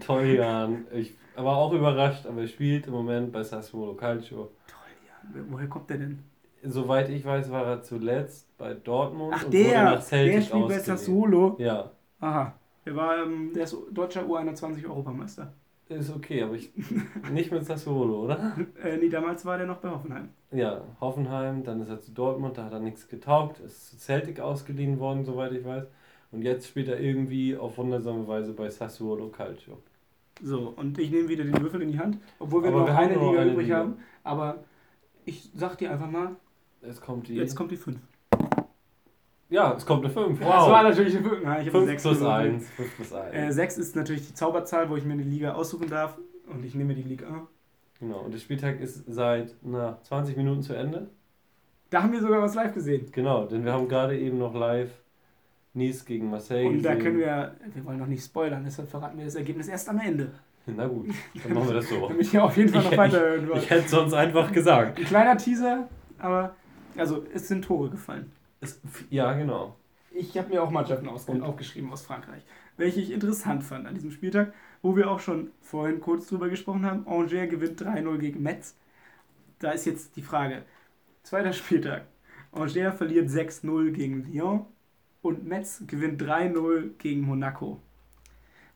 [0.05, 0.87] Toljan.
[0.93, 4.51] Ich war auch überrascht, aber er spielt im Moment bei Sassuolo Calcio.
[4.67, 5.51] Toljan.
[5.51, 6.19] Woher kommt der denn?
[6.65, 10.43] Soweit ich weiß, war er zuletzt bei Dortmund Ach, und der, wurde nach Celtic der
[10.43, 11.57] spielt bei Sassuolo?
[11.59, 11.91] Ja.
[12.21, 12.55] Aha.
[12.87, 15.53] Der war ähm, der ist deutscher U21-Europameister.
[15.89, 16.71] Ist okay, aber ich
[17.33, 18.57] nicht mit Sassuolo, oder?
[18.83, 20.29] äh, nee, damals war der noch bei Hoffenheim.
[20.51, 24.41] Ja, Hoffenheim, dann ist er zu Dortmund, da hat er nichts getaugt, ist zu Celtic
[24.41, 25.85] ausgeliehen worden, soweit ich weiß.
[26.31, 29.79] Und jetzt spielt er irgendwie auf wundersame Weise bei Sassuolo Calcio.
[30.43, 32.99] So, und ich nehme wieder den Würfel in die Hand, obwohl wir aber noch wir
[32.99, 33.79] eine Liga übrig Liga.
[33.79, 33.97] haben.
[34.23, 34.65] Aber
[35.25, 36.37] ich sag dir einfach mal,
[36.83, 37.35] es kommt die.
[37.35, 37.99] Jetzt kommt die 5.
[39.51, 40.41] Ja, es kommt eine 5.
[40.41, 40.47] Wow.
[40.47, 41.43] Das war natürlich eine 5.
[41.43, 42.71] Ja, 5 plus 1.
[42.71, 43.35] 5 plus 1.
[43.35, 46.19] Äh, 6 ist natürlich die Zauberzahl, wo ich mir eine Liga aussuchen darf.
[46.47, 47.47] Und ich nehme die Liga A.
[48.01, 51.09] Genau, und der Spieltag ist seit na, 20 Minuten zu Ende.
[51.91, 53.07] Da haben wir sogar was live gesehen.
[53.13, 54.91] Genau, denn wir haben gerade eben noch live
[55.75, 59.25] Nice gegen Marseille Und da können wir, wir wollen noch nicht spoilern, deshalb verraten wir
[59.25, 60.33] das Ergebnis erst am Ende.
[60.67, 61.09] Na gut,
[61.43, 62.01] dann machen wir das so.
[62.09, 64.99] Damit ich auf jeden Fall noch weiterhören Ich, ich hätte sonst einfach gesagt.
[64.99, 65.89] Ein kleiner Teaser,
[66.19, 66.55] aber
[66.97, 68.31] also es sind Tore gefallen.
[68.61, 68.81] Es,
[69.11, 69.77] ja, genau.
[70.11, 72.43] Ich habe mir auch Mannschaften aufgeschrieben aus Frankreich,
[72.77, 74.53] welche ich interessant fand an diesem Spieltag,
[74.83, 77.07] wo wir auch schon vorhin kurz drüber gesprochen haben.
[77.07, 78.75] Angers gewinnt 3-0 gegen Metz.
[79.59, 80.65] Da ist jetzt die Frage.
[81.23, 82.07] Zweiter Spieltag.
[82.53, 84.65] Angers verliert 6-0 gegen Lyon
[85.23, 87.81] und Metz gewinnt 3-0 gegen Monaco.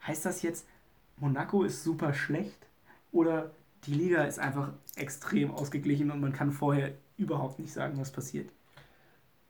[0.07, 0.67] Heißt das jetzt,
[1.17, 2.67] Monaco ist super schlecht
[3.11, 3.53] oder
[3.87, 8.51] die Liga ist einfach extrem ausgeglichen und man kann vorher überhaupt nicht sagen, was passiert?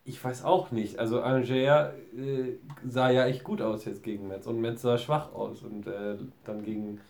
[0.04, 0.98] Ich weiß auch nicht.
[0.98, 5.32] Also Angers äh, sah ja echt gut aus jetzt gegen Metz und Metz sah schwach
[5.32, 7.00] aus und äh, dann gegen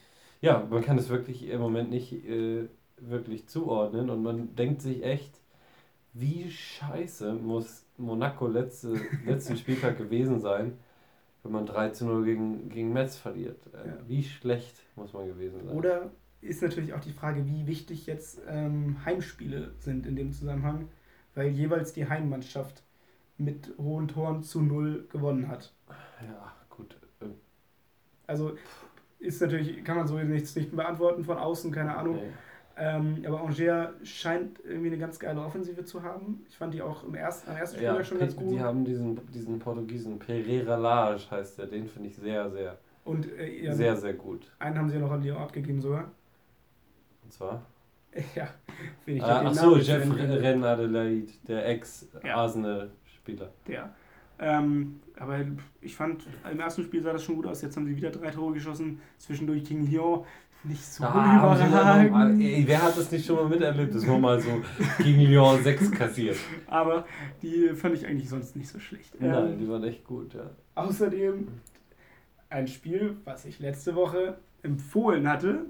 [0.42, 2.68] ja, man kann es wirklich im Moment nicht äh,
[2.98, 5.40] wirklich zuordnen und man denkt sich echt,
[6.12, 10.76] wie scheiße muss Monaco letzte, letzten Spieltag gewesen sein,
[11.42, 13.60] wenn man 13-0 gegen, gegen Metz verliert.
[13.72, 13.98] Äh, ja.
[14.06, 15.76] Wie schlecht muss man gewesen sein.
[15.76, 20.88] Oder ist natürlich auch die Frage, wie wichtig jetzt ähm, Heimspiele sind in dem Zusammenhang,
[21.34, 22.82] weil jeweils die Heimmannschaft
[23.38, 25.72] mit hohen Toren zu null gewonnen hat.
[26.20, 26.96] Ja, gut.
[28.26, 28.56] Also
[29.18, 32.16] ist natürlich, kann man so nichts nicht beantworten von außen, keine Ahnung.
[32.16, 32.32] Nee.
[32.74, 36.44] Ähm, aber Angers scheint irgendwie eine ganz geile Offensive zu haben.
[36.48, 38.50] Ich fand die auch im ersten, am ersten Spieltag ja, schon ganz gut.
[38.50, 43.30] Die haben diesen, diesen Portugiesen, Pereira Lage heißt der, den finde ich sehr, sehr, Und,
[43.30, 44.50] äh, ja, sehr, sehr gut.
[44.58, 46.10] Einen haben sie ja noch an Lyon abgegeben sogar.
[47.24, 47.62] Und zwar?
[48.34, 48.48] Ja,
[49.04, 49.24] finde ich.
[49.24, 53.50] Ah, Achso, Jeff Ren Adelaide, der Ex-Arsenal-Spieler.
[53.66, 53.94] Der.
[54.38, 55.38] Ähm, aber
[55.80, 57.62] ich fand, im ersten Spiel sah das schon gut aus.
[57.62, 59.00] Jetzt haben sie wieder drei Tore geschossen.
[59.18, 60.24] Zwischendurch gegen Lyon
[60.64, 62.40] nicht so ah, überragend.
[62.40, 64.62] Ey, wer hat das nicht schon mal miterlebt, dass man mal so
[64.98, 66.36] gegen Lyon 6 kassiert?
[66.66, 67.04] Aber
[67.42, 69.20] die fand ich eigentlich sonst nicht so schlecht.
[69.20, 70.50] Nein, ähm, die waren echt gut, ja.
[70.74, 71.48] Außerdem
[72.48, 75.66] ein Spiel, was ich letzte Woche empfohlen hatte.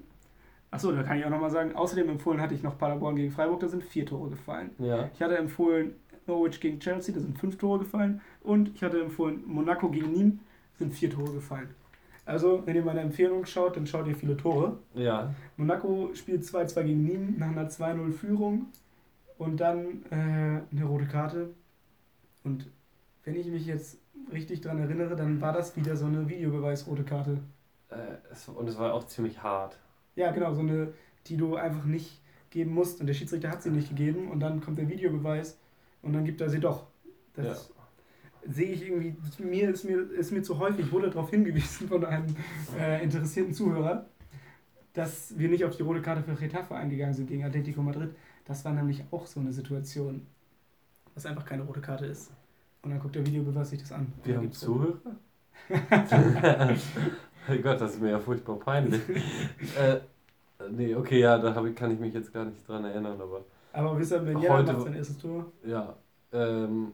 [0.73, 3.61] Achso, da kann ich auch nochmal sagen, außerdem empfohlen hatte ich noch Paderborn gegen Freiburg,
[3.61, 4.71] da sind vier Tore gefallen.
[4.79, 5.11] Ja.
[5.13, 5.95] Ich hatte empfohlen
[6.27, 8.23] Norwich gegen Chelsea, da sind fünf Tore gefallen.
[8.41, 10.39] Und ich hatte empfohlen Monaco gegen Nîmes,
[10.79, 11.69] sind vier Tore gefallen.
[12.25, 14.79] Also, wenn ihr meine Empfehlung schaut, dann schaut ihr viele Tore.
[14.95, 15.35] Ja.
[15.59, 18.67] Monaco spielt 2-2 gegen Nîmes nach einer 2-0-Führung
[19.37, 21.51] und dann äh, eine rote Karte.
[22.45, 22.71] Und
[23.25, 23.99] wenn ich mich jetzt
[24.33, 27.41] richtig daran erinnere, dann war das wieder so eine Videobeweis-rote Karte.
[27.91, 27.97] Äh,
[28.31, 29.79] es, und es war auch ziemlich hart.
[30.17, 30.93] Ja, genau, so eine,
[31.27, 33.01] die du einfach nicht geben musst.
[33.01, 35.59] Und der Schiedsrichter hat sie nicht gegeben und dann kommt der Videobeweis
[36.03, 36.87] und dann gibt er sie doch.
[37.35, 37.73] Das
[38.45, 38.53] ja.
[38.53, 42.37] sehe ich irgendwie, mir ist mir, ist mir zu häufig, wurde darauf hingewiesen von einem
[42.79, 44.07] äh, interessierten Zuhörer,
[44.93, 48.15] dass wir nicht auf die rote Karte für Getafe eingegangen sind gegen Atletico Madrid.
[48.45, 50.27] Das war nämlich auch so eine Situation,
[51.15, 52.31] was einfach keine rote Karte ist.
[52.83, 54.13] Und dann guckt der Videobeweis sich das an.
[54.25, 54.99] Wir haben Zuhörer?
[57.49, 59.01] oh Gott, das ist mir ja furchtbar peinlich.
[59.79, 60.01] äh,
[60.71, 63.45] nee, okay, ja, da ich, kann ich mich jetzt gar nicht dran erinnern, aber.
[63.73, 65.47] Aber wisst ihr, wenn jeder macht sein erstes Tor?
[65.65, 65.95] Ja.
[66.33, 66.93] Ähm,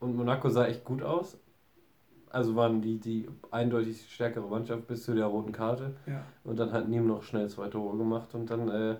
[0.00, 1.38] und Monaco sah echt gut aus.
[2.30, 5.94] Also waren die die eindeutig stärkere Mannschaft bis zu der roten Karte.
[6.06, 6.24] Ja.
[6.42, 8.96] Und dann hat Niem noch schnell zwei Tore gemacht und dann äh,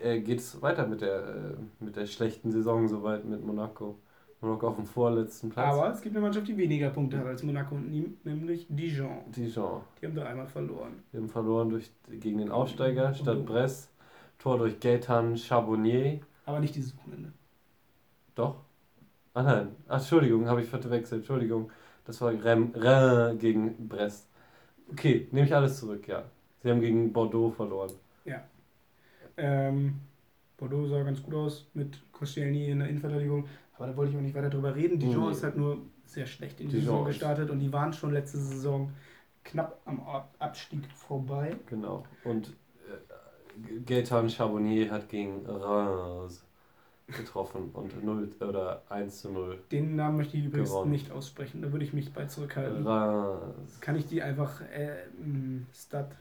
[0.00, 3.98] äh, geht es weiter mit der, äh, mit der schlechten Saison soweit mit Monaco.
[4.40, 5.74] Monaco auf dem vorletzten Platz.
[5.74, 9.30] Aber es gibt eine Mannschaft, die weniger Punkte hat als Monaco nämlich Dijon.
[9.34, 9.80] Dijon.
[10.00, 11.02] Die haben da einmal verloren.
[11.12, 13.90] Die haben verloren durch, gegen den Aufsteiger Stadt Brest.
[14.38, 16.20] Tor durch Gaetan Charbonnier.
[16.46, 17.32] Aber nicht dieses Wochenende.
[18.36, 18.60] Doch.
[19.34, 19.68] Ah nein.
[19.88, 21.20] Ach, Entschuldigung, habe ich verwechselt.
[21.20, 21.70] Entschuldigung.
[22.04, 24.28] Das war Rem, Rem gegen Brest.
[24.90, 26.24] Okay, nehme ich alles zurück, ja.
[26.62, 27.92] Sie haben gegen Bordeaux verloren.
[28.24, 28.42] Ja.
[29.36, 29.94] Ähm,
[30.56, 33.44] Bordeaux sah ganz gut aus mit Koscielny in der Innenverteidigung.
[33.78, 34.98] Aber da wollte ich auch nicht weiter drüber reden.
[34.98, 35.32] Dijon mhm.
[35.32, 38.38] ist halt nur sehr schlecht in die Dijon Saison gestartet und die waren schon letzte
[38.38, 38.92] Saison
[39.44, 40.02] knapp am
[40.38, 41.56] Abstieg vorbei.
[41.66, 42.04] Genau.
[42.24, 46.44] Und äh, Gaetan Charbonnier hat gegen Reims
[47.06, 49.58] getroffen und 0 oder 1 zu 0.
[49.70, 50.90] Den Namen möchte ich übrigens gewonnen.
[50.90, 52.86] nicht aussprechen, da würde ich mich bei zurückhalten.
[52.86, 53.80] Reims.
[53.80, 55.06] Kann ich die einfach äh,
[55.72, 56.16] Stadt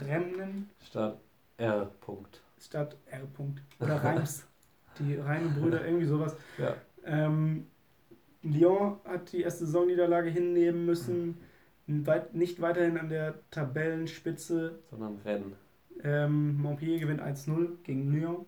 [0.00, 0.70] Rem nennen?
[0.80, 1.18] Stadt
[1.56, 1.90] R.
[2.60, 3.22] Stadt R.
[3.80, 4.46] Oder Reims.
[4.98, 5.16] die
[5.58, 6.36] Brüder, irgendwie sowas.
[6.58, 6.74] Ja.
[7.04, 7.66] Ähm,
[8.42, 11.38] Lyon hat die erste Saisonniederlage hinnehmen müssen,
[11.86, 14.78] weit, nicht weiterhin an der Tabellenspitze.
[14.90, 15.54] Sondern Rennen.
[16.02, 18.46] Ähm, Montpellier gewinnt 1-0 gegen Lyon.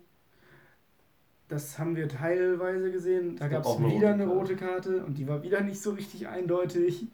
[1.49, 3.37] Das haben wir teilweise gesehen.
[3.37, 7.07] Da gab es wieder eine rote Karte und die war wieder nicht so richtig eindeutig.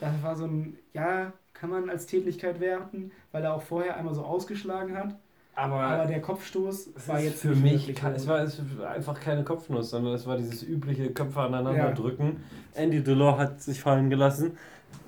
[0.00, 4.14] Das war so ein, ja, kann man als Tätigkeit werten, weil er auch vorher einmal
[4.14, 5.14] so ausgeschlagen hat.
[5.54, 8.46] Aber, aber der Kopfstoß war jetzt für mich, kein, es war
[8.88, 11.92] einfach keine Kopfnuss, sondern es war dieses übliche Köpfe aneinander ja.
[11.92, 12.42] drücken.
[12.74, 14.56] Andy Delors hat sich fallen gelassen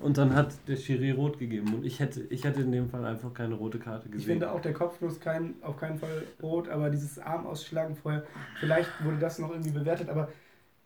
[0.01, 3.05] und dann hat der Schiri rot gegeben und ich hätte, ich hätte in dem Fall
[3.05, 4.19] einfach keine rote Karte gesehen.
[4.19, 8.23] Ich finde auch der Kopfnuss kein, auf keinen Fall rot, aber dieses Armausschlagen vorher,
[8.59, 10.29] vielleicht wurde das noch irgendwie bewertet, aber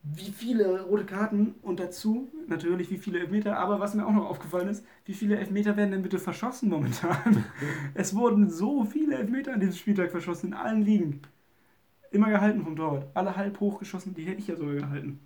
[0.03, 3.57] wie viele rote Karten und dazu natürlich wie viele Elfmeter.
[3.57, 7.43] Aber was mir auch noch aufgefallen ist, wie viele Elfmeter werden denn bitte verschossen momentan?
[7.93, 11.21] es wurden so viele Elfmeter an diesem Spieltag verschossen, in allen Ligen.
[12.11, 13.07] Immer gehalten vom Torwart.
[13.13, 15.19] Alle halb hoch geschossen, die hätte ich ja sogar gehalten.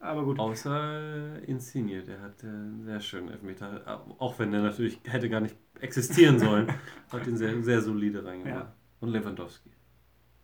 [0.00, 0.38] Aber gut.
[0.40, 5.54] Außer Insigne, der hat einen sehr schönen Elfmeter, auch wenn der natürlich hätte gar nicht
[5.80, 6.66] existieren sollen,
[7.12, 8.64] hat ihn sehr, sehr solide reingemacht.
[8.64, 8.72] Ja.
[8.98, 9.70] Und Lewandowski.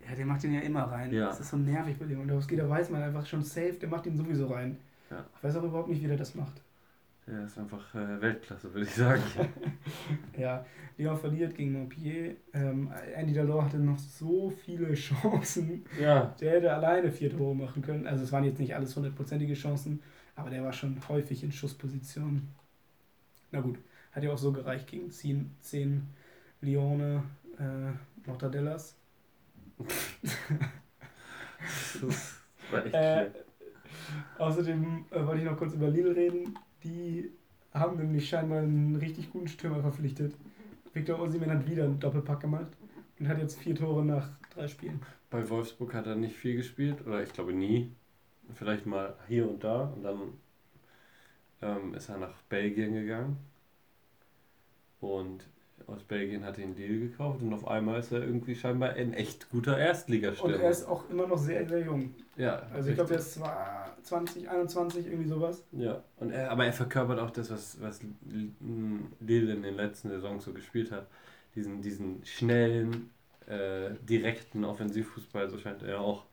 [0.09, 1.13] Ja, der macht den ja immer rein.
[1.13, 1.27] Ja.
[1.27, 2.21] Das ist so nervig bei dem.
[2.21, 4.79] Und Lewandowski, da weiß man einfach schon safe, der macht ihn sowieso rein.
[5.11, 5.25] Ja.
[5.37, 6.63] Ich weiß auch überhaupt nicht, wie der das macht.
[7.27, 9.23] Der ist einfach äh, Weltklasse, würde ich sagen.
[10.39, 10.65] ja,
[10.97, 12.37] Lyon verliert gegen Montpellier.
[12.55, 15.85] Ähm, Andy Delors hatte noch so viele Chancen.
[16.01, 16.35] Ja.
[16.41, 18.07] Der hätte alleine vier Tore machen können.
[18.07, 20.01] Also es waren jetzt nicht alles hundertprozentige Chancen,
[20.37, 22.49] aber der war schon häufig in Schussposition.
[23.51, 23.79] Na gut,
[24.13, 26.07] hat ja auch so gereicht gegen 10, 10
[26.63, 27.25] Lione
[27.59, 28.98] äh, Mortadellas
[32.01, 32.37] das
[32.71, 33.31] war echt äh,
[34.39, 36.59] Außerdem äh, wollte ich noch kurz über Lille reden.
[36.85, 37.31] Die
[37.75, 40.35] haben nämlich scheinbar einen richtig guten Stürmer verpflichtet.
[40.93, 42.69] Victor Osimhen hat wieder einen Doppelpack gemacht
[43.19, 45.01] und hat jetzt vier Tore nach drei Spielen.
[45.31, 47.93] Bei Wolfsburg hat er nicht viel gespielt, oder ich glaube nie.
[48.55, 49.83] Vielleicht mal hier und da.
[49.83, 50.33] Und dann
[51.61, 53.37] ähm, ist er nach Belgien gegangen.
[55.01, 55.47] Und
[55.87, 59.51] aus Belgien hat den Deal gekauft und auf einmal ist er irgendwie scheinbar ein echt
[59.51, 60.57] guter Erstligastürmer.
[60.57, 62.15] Und er ist auch immer noch sehr, sehr jung.
[62.37, 62.63] Ja.
[62.75, 65.65] Also ich glaube, er ist zwar 20, 21, irgendwie sowas.
[65.73, 68.01] Ja, und er, aber er verkörpert auch das, was, was
[69.21, 71.07] Lille in den letzten Saisons so gespielt hat.
[71.55, 73.11] Diesen, diesen schnellen,
[73.47, 76.25] äh, direkten Offensivfußball, so scheint er auch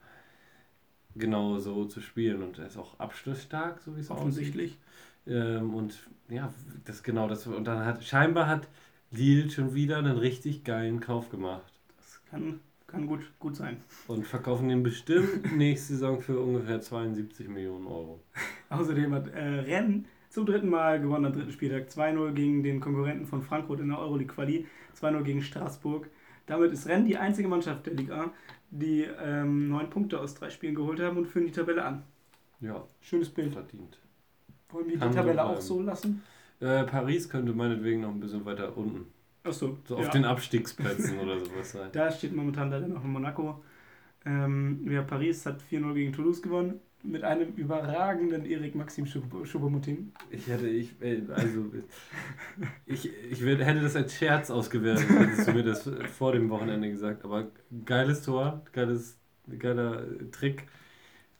[1.14, 2.42] genau so zu spielen.
[2.42, 4.78] Und er ist auch abschlussstark, so wie es Offensichtlich.
[5.26, 6.52] Ähm, und ja,
[6.84, 7.46] das genau das.
[7.46, 8.68] Und dann hat scheinbar hat
[9.16, 11.72] Lille schon wieder einen richtig geilen Kauf gemacht.
[11.96, 13.78] Das kann, kann gut, gut sein.
[14.06, 18.20] Und verkaufen den bestimmt nächste Saison für ungefähr 72 Millionen Euro.
[18.68, 21.88] Außerdem hat äh, Rennes zum dritten Mal gewonnen am dritten Spieltag.
[21.88, 24.66] 2-0 gegen den Konkurrenten von Frankfurt in der Euroleague Quali,
[25.00, 26.08] 2-0 gegen Straßburg.
[26.46, 28.32] Damit ist Rennes die einzige Mannschaft der Liga,
[28.70, 32.02] die ähm, neun Punkte aus drei Spielen geholt haben und führen die Tabelle an.
[32.60, 32.84] Ja.
[33.00, 33.52] Schönes Bild.
[33.52, 33.98] Verdient.
[34.70, 36.22] Wollen wir die Tabelle auch so lassen?
[36.60, 39.06] Äh, Paris könnte meinetwegen noch ein bisschen weiter unten.
[39.44, 39.78] Ach so.
[39.84, 40.10] So auf ja.
[40.10, 41.88] den Abstiegsplätzen oder sowas sein.
[41.92, 43.62] Da steht momentan leider noch in Monaco.
[44.24, 46.80] Ähm, ja, Paris hat 4-0 gegen Toulouse gewonnen.
[47.02, 50.12] Mit einem überragenden Erik Maxim Choupo-Moting.
[50.30, 51.66] Ich hätte, ich, äh, also,
[52.86, 55.88] ich, ich hätte das als Scherz ausgewertet, hättest du mir das
[56.18, 57.24] vor dem Wochenende gesagt.
[57.24, 57.46] Aber
[57.84, 59.18] geiles Tor, geiles,
[59.58, 60.64] geiler Trick.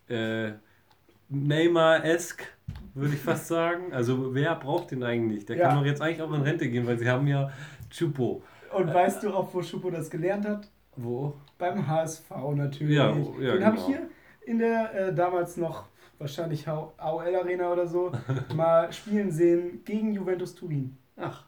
[0.09, 0.53] Äh,
[1.29, 2.45] Neymar-esque,
[2.95, 3.93] würde ich fast sagen.
[3.93, 5.47] Also wer braucht den eigentlich?
[5.47, 5.69] Der ja.
[5.69, 7.51] kann doch jetzt eigentlich auch in Rente gehen, weil sie haben ja
[7.91, 8.43] Chupo.
[8.73, 10.69] Und weißt du auch, wo Chupo das gelernt hat?
[10.97, 11.35] Wo?
[11.59, 12.97] Beim HSV natürlich.
[12.97, 13.67] Ja, ja Den genau.
[13.67, 14.09] habe ich hier
[14.47, 15.87] in der äh, damals noch
[16.19, 18.13] wahrscheinlich AOL Arena oder so
[18.55, 20.97] mal spielen sehen gegen Juventus Turin.
[21.17, 21.45] Ach.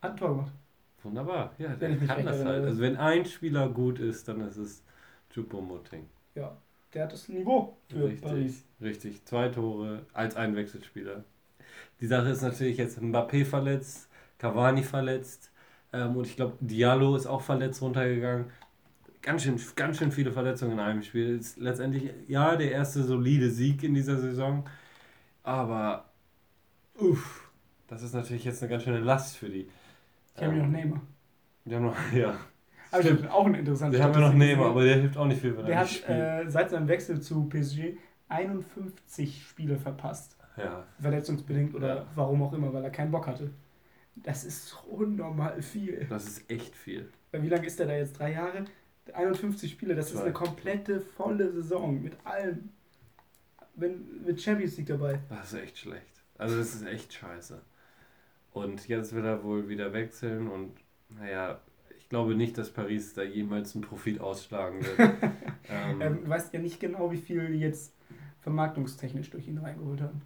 [0.00, 0.52] Hat ein Tor gemacht.
[1.02, 1.52] Wunderbar.
[1.58, 2.64] Ja, der kann das halt.
[2.64, 4.82] Also wenn ein Spieler gut ist, dann ist es
[5.30, 6.06] Chupo Moting.
[6.34, 6.56] Ja
[6.94, 8.64] der hat das Niveau für richtig, Paris.
[8.80, 11.24] Richtig, zwei Tore als Einwechselspieler.
[12.00, 15.50] Die Sache ist natürlich jetzt Mbappé verletzt, Cavani verletzt
[15.92, 18.46] ähm, und ich glaube Diallo ist auch verletzt runtergegangen.
[19.22, 21.38] Ganz schön, ganz schön viele Verletzungen in einem Spiel.
[21.38, 24.68] Ist letztendlich, ja, der erste solide Sieg in dieser Saison,
[25.42, 26.10] aber
[26.98, 27.50] uff,
[27.88, 29.68] das ist natürlich jetzt eine ganz schöne Last für die.
[30.38, 31.00] Die haben ja noch Neymar.
[31.64, 32.38] Die haben noch, ja,
[32.94, 33.30] aber Stimmt.
[33.30, 35.66] auch ein interessanter Der haben wir noch Neymar, aber der hilft auch nicht viel, wenn
[35.66, 37.96] der er nicht hat äh, seit seinem Wechsel zu PSG
[38.28, 40.36] 51 Spiele verpasst.
[40.56, 40.84] Ja.
[41.00, 42.06] Verletzungsbedingt oder ja.
[42.14, 43.50] warum auch immer, weil er keinen Bock hatte.
[44.14, 46.06] Das ist unnormal viel.
[46.08, 47.10] Das ist echt viel.
[47.32, 48.18] Wie lange ist der da jetzt?
[48.18, 48.64] Drei Jahre?
[49.12, 50.18] 51 Spiele, das Zwei.
[50.18, 52.70] ist eine komplette volle Saison mit allem.
[53.74, 55.18] Wenn, mit Champions League dabei.
[55.28, 56.22] Das ist echt schlecht.
[56.38, 57.60] Also das ist echt scheiße.
[58.52, 60.76] Und jetzt will er wohl wieder wechseln und
[61.08, 61.60] naja,
[62.04, 64.98] ich glaube nicht, dass Paris da jemals einen Profit ausschlagen wird.
[65.70, 67.96] ähm, er weiß ja nicht genau, wie viel die jetzt
[68.40, 70.20] vermarktungstechnisch durch ihn reingeholt haben.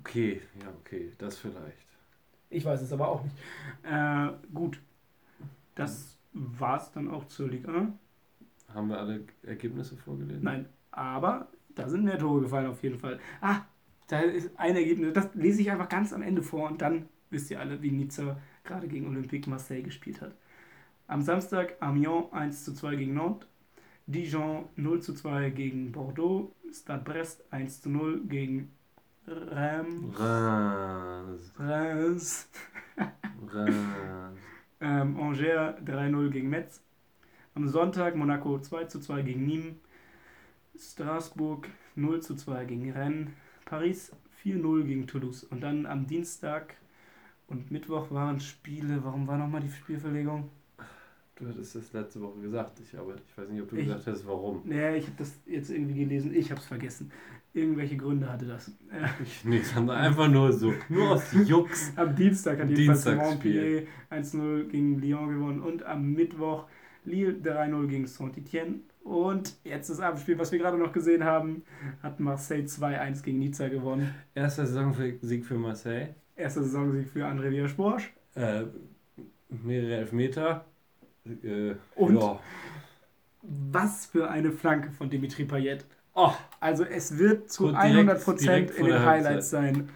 [0.00, 1.86] Okay, ja, okay, das vielleicht.
[2.50, 3.34] Ich weiß es aber auch nicht.
[3.84, 4.80] Äh, gut.
[5.74, 7.90] Das war es dann auch zur Liga.
[8.74, 10.44] Haben wir alle Ergebnisse vorgelesen?
[10.44, 13.18] Nein, aber da sind mehr Tore gefallen auf jeden Fall.
[13.40, 13.62] Ah,
[14.08, 17.50] da ist ein Ergebnis, das lese ich einfach ganz am Ende vor und dann wisst
[17.50, 20.34] ihr alle, wie Nizza gerade gegen Olympique Marseille gespielt hat.
[21.10, 23.48] Am Samstag Amiens 1 zu 2 gegen Nantes,
[24.06, 28.70] Dijon 0 zu 2 gegen Bordeaux, Stade Brest 1 zu 0 gegen
[29.26, 30.20] Reims.
[30.20, 31.52] Reims.
[31.58, 32.50] Reims.
[34.82, 36.82] ähm, Angers 3-0 gegen Metz.
[37.54, 39.76] Am Sonntag Monaco 2 zu 2 gegen Nîmes.
[40.78, 43.30] Straßburg 0 zu 2 gegen Rennes.
[43.64, 44.12] Paris
[44.44, 45.44] 4-0 gegen Toulouse.
[45.44, 46.74] Und dann am Dienstag
[47.46, 49.02] und Mittwoch waren Spiele.
[49.04, 50.50] Warum war nochmal die Spielverlegung?
[51.38, 54.06] Du hattest das letzte Woche gesagt, ich, aber ich weiß nicht, ob du ich, gesagt
[54.08, 54.62] hast, warum.
[54.64, 57.12] Nee, ich habe das jetzt irgendwie gelesen, ich habe es vergessen.
[57.54, 58.72] Irgendwelche Gründe hatte das.
[59.22, 61.92] Ich, nee, haben einfach nur so, nur aus Jux.
[61.96, 66.66] am Dienstag hat jedenfalls Montpellier 1-0 gegen Lyon gewonnen und am Mittwoch
[67.04, 68.80] Lille 3-0 gegen Saint-Etienne.
[69.04, 71.62] Und jetzt das Abendspiel, was wir gerade noch gesehen haben,
[72.02, 74.12] hat Marseille 2-1 gegen Nizza gewonnen.
[74.34, 76.08] Erster Saisonsieg für Marseille.
[76.36, 78.12] Erster Saisonsieg für André Villas-Bosch.
[78.34, 78.64] Äh,
[79.48, 80.66] mehrere Elfmeter.
[81.26, 82.40] Äh, und ja.
[83.42, 85.84] was für eine Flanke von Dimitri Payet.
[86.14, 89.88] Oh, also es wird zu direkt, 100% direkt in den Highlights sein.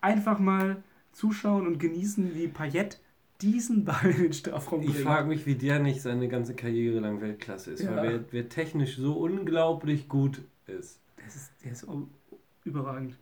[0.00, 0.82] Einfach mal
[1.12, 3.00] zuschauen und genießen, wie Payet
[3.40, 4.96] diesen Ball in den Strafraum bringt.
[4.96, 7.94] Ich frage mich, wie der nicht seine ganze Karriere lang Weltklasse ist, ja.
[7.94, 11.00] weil wer, wer, technisch so unglaublich gut ist.
[11.24, 11.86] Das ist der ist
[12.64, 13.16] überragend.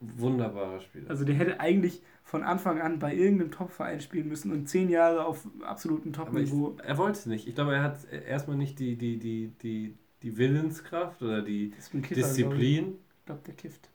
[0.00, 1.10] Wunderbarer Spieler.
[1.10, 5.24] Also der hätte eigentlich von Anfang an bei irgendeinem Top-Verein spielen müssen und zehn Jahre
[5.24, 6.76] auf absolutem Top-Niveau.
[6.84, 7.48] Er wollte es nicht.
[7.48, 11.72] Ich glaube, er hat erstmal nicht die, die, die, die, die Willenskraft oder die
[12.14, 12.94] Disziplin.
[13.18, 13.90] Ich glaube, der kifft.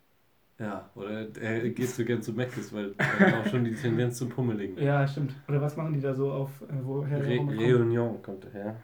[0.57, 4.29] Ja, oder er geht so gern zu Meckes, weil er auch schon die Tendenz zum
[4.29, 4.77] Pummeligen.
[4.81, 5.33] Ja, stimmt.
[5.49, 8.81] Oder was machen die da so auf, äh, woher Re Reunion kommt her.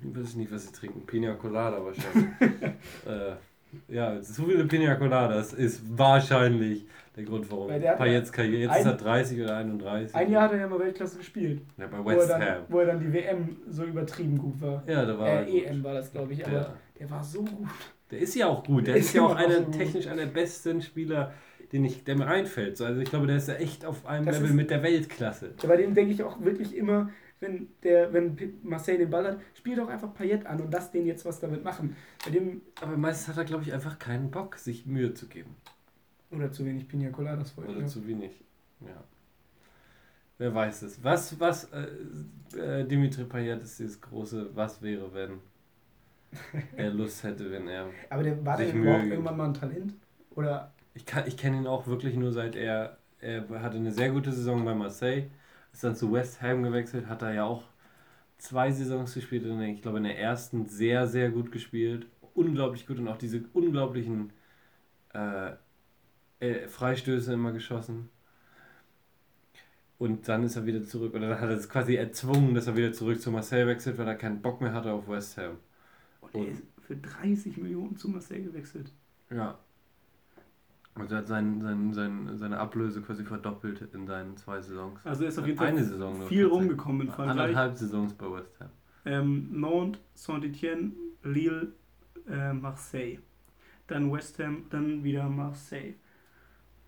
[0.00, 1.04] Ich weiß nicht, was sie trinken.
[1.06, 2.28] Pina Colada wahrscheinlich.
[3.06, 3.34] äh,
[3.88, 6.86] ja, zu viele Pina Coladas ist wahrscheinlich
[7.16, 8.62] der Grund, warum Payets Karriere.
[8.62, 10.14] Jetzt ein, ist er 30 oder 31.
[10.14, 11.62] Ein Jahr hat er ja mal Weltklasse gespielt.
[11.76, 12.40] Ja, bei West wo Ham.
[12.40, 14.82] Dann, wo er dann die WM so übertrieben gut war.
[14.86, 16.44] Ja, da war äh, EM war das, glaube ich.
[16.44, 16.74] Aber ja.
[16.98, 17.68] der war so gut.
[18.10, 18.86] Der ist ja auch gut.
[18.86, 21.32] Der, der ist, ja auch einer, technisch einer der besten Spieler,
[21.72, 22.80] den ich, der mir einfällt.
[22.80, 25.54] Also ich glaube, der ist ja echt auf einem das Level ist, mit der Weltklasse.
[25.66, 27.10] Bei dem denke ich auch wirklich immer,
[27.44, 31.06] wenn, der, wenn Marseille den Ball hat, spiel doch einfach Payet an und lass den
[31.06, 31.96] jetzt was damit machen.
[32.24, 35.54] Bei dem, Aber meistens hat er, glaube ich, einfach keinen Bock, sich Mühe zu geben.
[36.30, 37.72] Oder zu wenig Pina Coladas vorher.
[37.72, 37.86] Oder ja.
[37.86, 38.32] zu wenig,
[38.80, 39.04] ja.
[40.38, 41.02] Wer weiß es.
[41.04, 41.86] Was, was, äh,
[42.58, 45.38] äh, Dimitri Payet ist dieses große Was wäre, wenn
[46.76, 47.88] er Lust hätte, wenn er.
[48.10, 49.94] Aber der war der überhaupt irgendwann mal ein Talent?
[50.34, 50.72] Oder?
[50.94, 52.98] Ich, ich kenne ihn auch wirklich nur seit er.
[53.20, 55.30] Er hatte eine sehr gute Saison bei Marseille,
[55.74, 57.64] ist dann zu West Ham gewechselt, hat er ja auch
[58.38, 62.06] zwei Saisons gespielt und ich glaube in der ersten sehr, sehr gut gespielt.
[62.34, 64.32] Unglaublich gut und auch diese unglaublichen
[65.12, 65.52] äh,
[66.40, 68.08] äh, Freistöße immer geschossen.
[69.98, 72.76] Und dann ist er wieder zurück, oder dann hat er es quasi erzwungen, dass er
[72.76, 75.58] wieder zurück zu Marseille wechselt, weil er keinen Bock mehr hatte auf West Ham.
[76.20, 78.92] Und er ist für 30 Millionen zu Marseille gewechselt.
[79.30, 79.58] Ja.
[80.96, 85.04] Also er hat sein, sein, sein, seine Ablöse quasi verdoppelt in seinen zwei Saisons.
[85.04, 87.40] Also er ist auf jeden Fall Eine Saison viel rumgekommen in Frankreich.
[87.40, 88.68] Anderthalb Saisons bei West Ham.
[89.04, 90.92] Ähm, Nantes, Saint-Etienne,
[91.24, 91.72] Lille,
[92.28, 93.18] äh, Marseille.
[93.86, 95.94] Dann West Ham, dann wieder Marseille.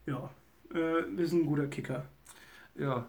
[0.06, 0.30] Ja,
[0.72, 2.04] äh, ist ein guter Kicker.
[2.76, 3.06] Ja,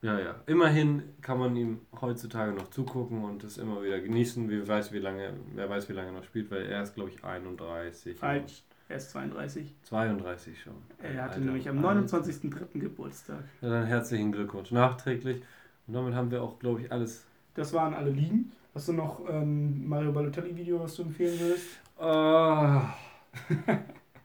[0.00, 0.36] ja, ja.
[0.46, 4.48] Immerhin kann man ihm heutzutage noch zugucken und es immer wieder genießen.
[4.48, 7.10] Wer weiß, wie lange, wer weiß, wie lange er noch spielt, weil er ist, glaube
[7.10, 8.16] ich, 31.
[8.16, 8.62] Falsch.
[8.88, 9.74] Er ist 32.
[9.82, 10.72] 32 schon.
[11.02, 12.78] Er hatte Alter, nämlich am 29.03.
[12.78, 13.44] Geburtstag.
[13.60, 15.42] Ja, dann herzlichen Glückwunsch nachträglich.
[15.86, 17.26] Und damit haben wir auch, glaube ich, alles.
[17.54, 18.52] Das waren alle Ligen.
[18.74, 21.66] Hast du noch ein Mario Balotelli-Video, was du empfehlen würdest?
[22.00, 22.80] Uh,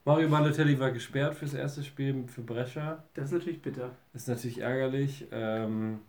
[0.06, 3.03] Mario Balotelli war gesperrt fürs erste Spiel für Brescia.
[3.15, 3.91] Das ist natürlich bitter.
[4.14, 5.27] Das ist natürlich ärgerlich.
[5.31, 5.99] Ähm,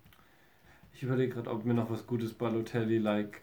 [0.93, 3.41] ich überlege gerade, ob mir noch was Gutes Balotelli-like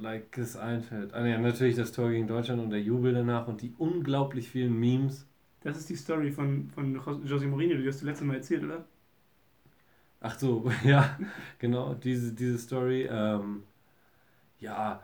[0.00, 1.14] like es einfällt.
[1.14, 4.78] Ah, ja, natürlich das Tor gegen Deutschland und der Jubel danach und die unglaublich vielen
[4.78, 5.26] Memes.
[5.62, 8.84] Das ist die Story von, von José Mourinho, die hast du letztes Mal erzählt, oder?
[10.20, 11.18] Ach so, ja,
[11.58, 13.08] genau, diese, diese Story.
[13.10, 13.62] Ähm,
[14.60, 15.02] ja,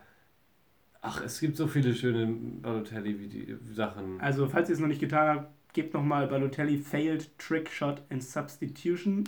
[1.03, 4.21] Ach, es gibt so viele schöne Balotelli-Sachen.
[4.21, 8.23] Also, falls ihr es noch nicht getan habt, gebt nochmal Balotelli Failed Trick Shot and
[8.23, 9.25] Substitution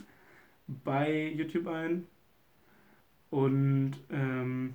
[0.66, 2.06] bei YouTube ein.
[3.30, 4.74] Und ähm,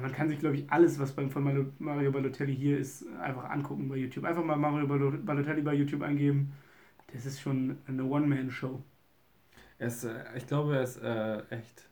[0.00, 3.88] man kann sich, glaube ich, alles, was beim von Mario Balotelli hier ist, einfach angucken
[3.88, 4.24] bei YouTube.
[4.24, 6.52] Einfach mal Mario Balotelli bei YouTube eingeben.
[7.12, 8.82] Das ist schon eine One-Man-Show.
[10.04, 11.88] äh, ich glaube, er ist äh, echt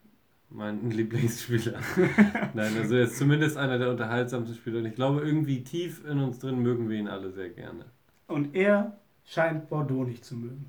[0.50, 1.78] mein Lieblingsspieler.
[2.54, 4.78] Nein, also er ist zumindest einer der unterhaltsamsten Spieler.
[4.80, 7.86] Und ich glaube, irgendwie tief in uns drin mögen wir ihn alle sehr gerne.
[8.26, 10.66] Und er scheint Bordeaux nicht zu mögen.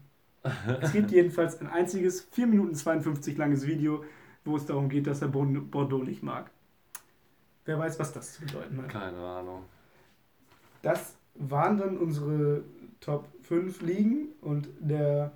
[0.81, 4.05] es gibt jedenfalls ein einziges 4 Minuten 52 langes Video,
[4.45, 6.51] wo es darum geht, dass er Bordeaux nicht mag.
[7.67, 8.87] Wer weiß, was das zu bedeuten hat.
[8.87, 9.63] Keine Ahnung.
[10.81, 12.63] Das waren dann unsere
[13.01, 15.33] Top 5 Ligen und der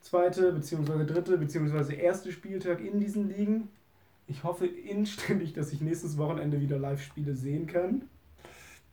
[0.00, 3.68] zweite, beziehungsweise dritte, beziehungsweise erste Spieltag in diesen Ligen.
[4.26, 8.08] Ich hoffe inständig, dass ich nächstes Wochenende wieder Live-Spiele sehen kann.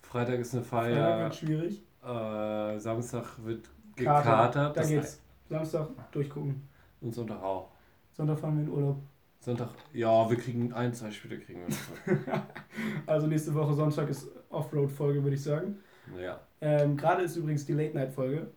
[0.02, 0.96] Freitag ist eine Feier.
[0.96, 1.84] Freitag wird schwierig.
[2.04, 4.76] Äh, Samstag wird gekatert.
[4.76, 5.22] Da geht's.
[5.50, 6.68] Samstag durchgucken.
[7.00, 7.70] Und Sonntag auch.
[8.12, 8.98] Sonntag fahren wir in Urlaub.
[9.40, 12.44] Sonntag, ja, wir kriegen ein, zwei Spiele kriegen wir.
[13.06, 15.78] also nächste Woche Sonntag ist Offroad-Folge, würde ich sagen.
[16.22, 16.40] Ja.
[16.62, 18.48] Ähm, Gerade ist übrigens die Late-Night-Folge.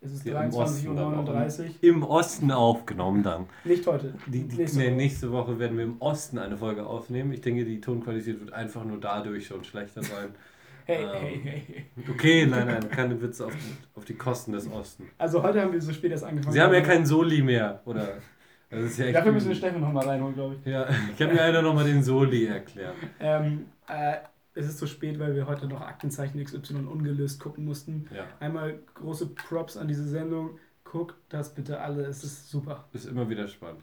[0.00, 1.66] Es ist 23.39 Uhr.
[1.80, 3.46] Im Osten aufgenommen dann.
[3.64, 4.14] Nicht heute.
[4.26, 4.94] Die, die, nächste, nee, Woche.
[4.94, 7.32] nächste Woche werden wir im Osten eine Folge aufnehmen.
[7.32, 10.28] Ich denke, die Tonqualität wird einfach nur dadurch schon schlechter sein.
[10.84, 11.84] hey, ähm, hey, hey, hey.
[12.08, 13.52] Okay, nein, nein, keine Witze auf,
[13.96, 15.10] auf die Kosten des Osten.
[15.18, 16.52] Also heute haben wir so spät erst angefangen.
[16.52, 18.18] Sie haben ja keinen Soli mehr, oder?
[18.70, 20.66] Ja Dafür müssen wir Steffen nochmal reinholen, glaube ich.
[20.70, 22.94] Ja, ich habe mir einer nochmal den Soli erklärt.
[23.18, 24.16] Ähm, äh,
[24.54, 28.08] es ist zu spät, weil wir heute noch Aktenzeichen XY ungelöst gucken mussten.
[28.14, 28.24] Ja.
[28.40, 30.58] Einmal große Props an diese Sendung.
[30.84, 32.88] Guckt das bitte alle, es ist super.
[32.92, 33.82] Ist immer wieder spannend.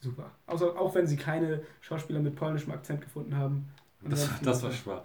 [0.00, 0.30] Super.
[0.46, 3.68] Außer, auch wenn sie keine Schauspieler mit polnischem Akzent gefunden haben.
[4.02, 5.02] Das, das war schwach.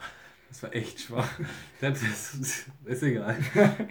[0.53, 1.39] Das war echt schwach.
[1.81, 3.35] Das ist, ist egal.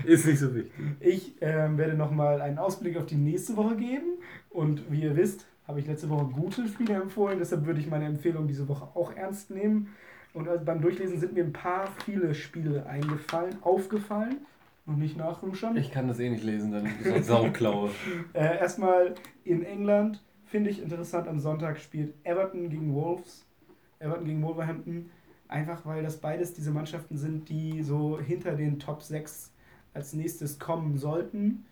[0.05, 0.73] Ist nicht so wichtig.
[1.01, 4.19] Ich äh, werde nochmal einen Ausblick auf die nächste Woche geben.
[4.49, 7.41] Und wie ihr wisst, habe ich letzte Woche gute Spiele empfohlen.
[7.41, 9.89] Deshalb würde ich meine Empfehlung diese Woche auch ernst nehmen.
[10.35, 14.37] Und beim Durchlesen sind mir ein paar viele Spiele eingefallen, aufgefallen.
[14.87, 15.77] noch nicht nachluschern.
[15.77, 17.91] Ich kann das eh nicht lesen, dann ist das Sauklaue.
[18.35, 23.45] äh, erstmal in England finde ich interessant, am Sonntag spielt Everton gegen Wolves.
[23.99, 25.11] Everton gegen Wolverhampton.
[25.53, 29.53] Einfach weil das beides diese Mannschaften sind, die so hinter den Top 6
[29.93, 31.67] als nächstes kommen sollten.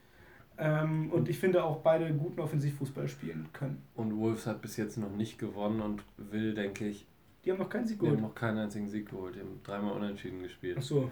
[0.59, 3.83] Ähm, und ich finde auch beide guten Offensivfußball spielen können.
[3.95, 7.07] Und Wolves hat bis jetzt noch nicht gewonnen und will, denke ich.
[7.43, 8.19] Die haben noch keinen Sieg geholt.
[8.19, 9.35] Die haben noch keinen einzigen Sieg geholt.
[9.37, 10.77] Die haben dreimal unentschieden gespielt.
[10.79, 11.11] Ach so.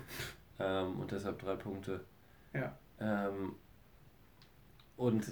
[0.59, 2.05] Ähm, und deshalb drei Punkte.
[2.53, 2.77] Ja.
[3.01, 3.55] Ähm,
[4.99, 5.25] und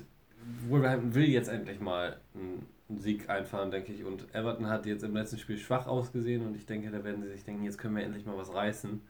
[0.68, 4.04] Wolverhampton will jetzt endlich mal einen, Sieg einfahren, denke ich.
[4.04, 7.30] Und Everton hat jetzt im letzten Spiel schwach ausgesehen und ich denke, da werden sie
[7.30, 9.00] sich denken, jetzt können wir endlich mal was reißen.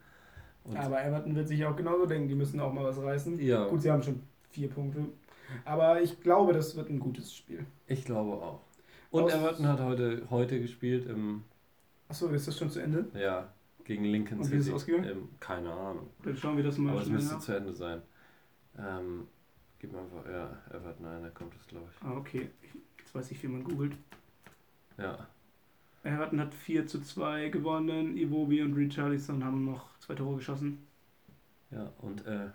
[0.63, 3.39] Und Aber Everton wird sich auch genauso denken, die müssen auch mal was reißen.
[3.39, 3.67] Ja.
[3.67, 5.05] Gut, sie haben schon vier Punkte.
[5.63, 7.65] Aber ich glaube, das wird ein gutes Spiel.
[7.85, 8.61] Ich glaube auch.
[9.11, 11.43] Und Aus Everton hat heute, heute gespielt im.
[12.09, 13.05] Achso, ist das schon zu Ende?
[13.13, 13.53] Ja,
[13.85, 14.57] gegen Lincoln Und City.
[14.57, 15.05] Wie ist es ausgegangen?
[15.05, 16.07] Im, keine Ahnung.
[16.23, 18.01] Dann schauen wir das mal Aber es müsste zu Ende sein.
[18.77, 19.27] Ähm,
[19.79, 22.03] Gib mir einfach, ja, Everton ein, da kommt es, glaube ich.
[22.03, 22.49] Ah, okay.
[23.07, 23.95] Jetzt weiß ich, wie man googelt.
[24.97, 25.29] Ja.
[26.03, 28.17] Everton hat 4 zu 2 gewonnen.
[28.17, 30.85] Iwobi und Richarlison haben noch zwei Tore geschossen.
[31.71, 32.49] Ja, und äh,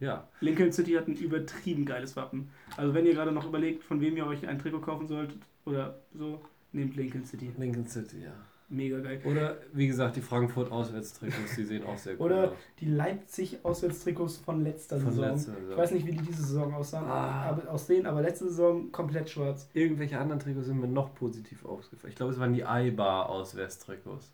[0.00, 0.26] ja.
[0.40, 2.48] Lincoln City hat ein übertrieben geiles Wappen.
[2.78, 6.00] Also wenn ihr gerade noch überlegt, von wem ihr euch ein Trikot kaufen solltet oder
[6.14, 6.40] so,
[6.72, 7.52] nehmt Lincoln City.
[7.58, 8.32] Lincoln City, ja.
[8.68, 9.20] Mega geil.
[9.24, 12.38] Oder wie gesagt, die Frankfurt Auswärtstrikots, die sehen auch sehr gut aus.
[12.38, 15.30] Oder die Leipzig Auswärtstrikots von letzter von Saison.
[15.30, 15.70] Letzter Saison.
[15.70, 17.44] Ich weiß nicht, wie die diese Saison aussahen, ah.
[17.44, 19.70] aber, aussehen, aber letzte Saison komplett schwarz.
[19.72, 22.10] Irgendwelche anderen Trikots sind mir noch positiv aufgefallen.
[22.10, 24.32] Ich glaube, es waren die Eibar Auswärtstrikots.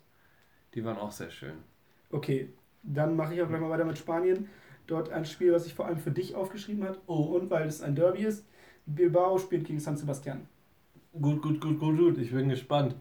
[0.73, 1.53] Die waren auch sehr schön.
[2.09, 2.49] Okay,
[2.81, 4.49] dann mache ich auch gleich mal weiter mit Spanien.
[4.87, 6.97] Dort ein Spiel, was ich vor allem für dich aufgeschrieben habe.
[7.05, 8.45] Oh, und weil es ein Derby ist.
[8.87, 10.47] Bilbao spielt gegen San Sebastian.
[11.13, 12.17] Gut, gut, gut, gut, gut.
[12.17, 12.95] Ich bin gespannt.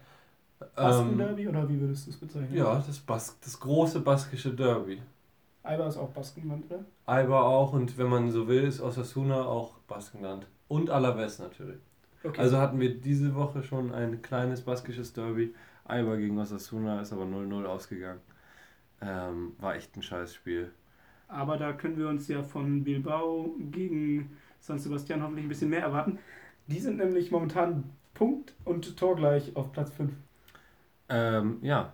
[0.74, 2.56] Basken-Derby ähm, oder wie würdest du es bezeichnen?
[2.56, 5.00] Ja, das, Bas das große baskische Derby.
[5.62, 6.84] Eibar ist auch Baskenland, oder?
[7.06, 10.46] Eibar auch und wenn man so will, ist Osasuna auch Baskenland.
[10.68, 11.78] Und Alaves natürlich.
[12.24, 12.40] Okay.
[12.40, 15.54] Also hatten wir diese Woche schon ein kleines baskisches Derby.
[15.84, 18.20] Eibar gegen Osasuna ist aber 0-0 ausgegangen.
[19.00, 20.70] Ähm, war echt ein scheiß Spiel.
[21.28, 25.80] Aber da können wir uns ja von Bilbao gegen San Sebastian hoffentlich ein bisschen mehr
[25.82, 26.18] erwarten.
[26.66, 27.84] Die sind nämlich momentan
[28.14, 30.12] Punkt und Tor gleich auf Platz 5.
[31.12, 31.92] Ähm, ja,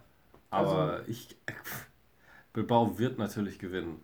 [0.51, 1.37] aber also, ich.
[2.53, 4.01] Bilbao wird natürlich gewinnen.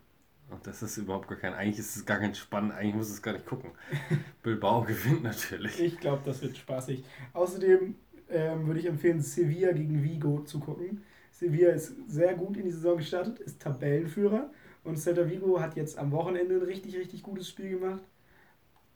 [0.50, 1.54] Und das ist überhaupt gar kein.
[1.54, 3.70] Eigentlich ist es gar kein spannend, eigentlich muss es gar nicht gucken.
[4.42, 5.80] Bilbao gewinnt natürlich.
[5.80, 7.04] Ich glaube, das wird spaßig.
[7.32, 7.94] Außerdem
[8.28, 11.02] ähm, würde ich empfehlen, Sevilla gegen Vigo zu gucken.
[11.30, 14.50] Sevilla ist sehr gut in die Saison gestartet, ist Tabellenführer.
[14.84, 18.02] Und Celta Vigo hat jetzt am Wochenende ein richtig, richtig gutes Spiel gemacht.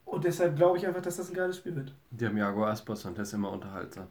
[0.05, 1.95] Und deshalb glaube ich einfach, dass das ein geiles Spiel wird.
[2.11, 4.09] Die haben Jago Aspas und der ist immer unterhaltsam.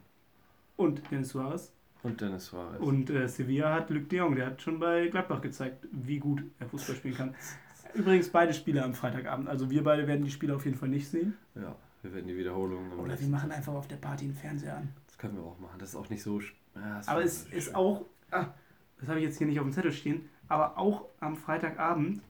[0.76, 1.72] Und Dennis Suarez.
[2.02, 2.80] Und Dennis Suarez.
[2.80, 6.42] Und äh, Sevilla hat Luc de Jong, der hat schon bei Gladbach gezeigt, wie gut
[6.60, 7.34] er Fußball spielen kann.
[7.94, 9.48] Übrigens beide Spiele am Freitagabend.
[9.48, 11.36] Also wir beide werden die Spiele auf jeden Fall nicht sehen.
[11.54, 12.92] Ja, wir werden die Wiederholung.
[12.98, 14.88] Oder wir machen einfach auf der Party einen Fernseher an.
[15.06, 15.78] Das können wir auch machen.
[15.78, 16.40] Das ist auch nicht so.
[16.74, 17.74] Ja, aber es ist schön.
[17.74, 18.04] auch.
[18.30, 18.48] Ah,
[19.00, 20.28] das habe ich jetzt hier nicht auf dem Zettel stehen.
[20.48, 22.22] Aber auch am Freitagabend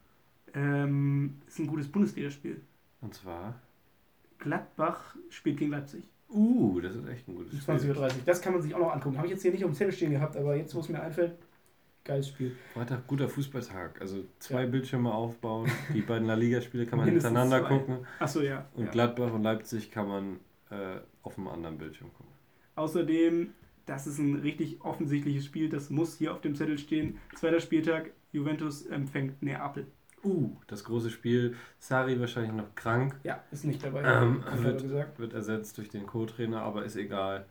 [0.55, 2.61] ähm, ist ein gutes Bundesligaspiel.
[3.01, 3.55] Und zwar?
[4.39, 6.05] Gladbach spielt gegen Leipzig.
[6.29, 7.75] Uh, das ist echt ein gutes Spiel.
[7.75, 8.11] 20.30 Uhr.
[8.27, 9.17] Das kann man sich auch noch angucken.
[9.17, 11.01] Habe ich jetzt hier nicht auf dem Zettel stehen gehabt, aber jetzt, wo es mir
[11.01, 11.39] einfällt,
[12.05, 12.55] geiles Spiel.
[12.75, 14.01] Freitag, guter Fußballtag.
[14.01, 14.69] Also zwei ja.
[14.69, 15.71] Bildschirme aufbauen.
[15.95, 17.69] Die beiden La Liga-Spiele kann man hintereinander zwei.
[17.69, 17.99] gucken.
[18.19, 18.69] Achso, ja.
[18.75, 18.91] Und ja.
[18.91, 20.41] Gladbach und Leipzig kann man
[20.71, 22.33] äh, auf einem anderen Bildschirm gucken.
[22.75, 23.55] Außerdem,
[23.87, 25.71] das ist ein richtig offensichtliches Spiel.
[25.71, 27.19] Das muss hier auf dem Zettel stehen.
[27.37, 29.87] Zweiter Spieltag, Juventus empfängt Neapel.
[30.25, 31.57] Uh, das große Spiel.
[31.79, 33.19] Sari wahrscheinlich noch krank.
[33.23, 34.03] Ja, ist nicht dabei.
[34.03, 37.47] Ähm, wird, wird, ersetzt durch den Co-Trainer, aber ist egal.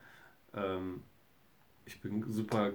[0.54, 1.04] Ähm,
[1.86, 2.72] ich bin super,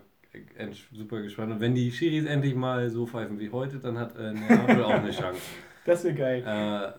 [0.92, 1.52] super gespannt.
[1.52, 4.90] Und wenn die Schiris endlich mal so pfeifen wie heute, dann hat äh, Neapel auch
[4.90, 5.40] eine Chance.
[5.84, 6.44] Das wäre geil.
[6.46, 6.92] Äh,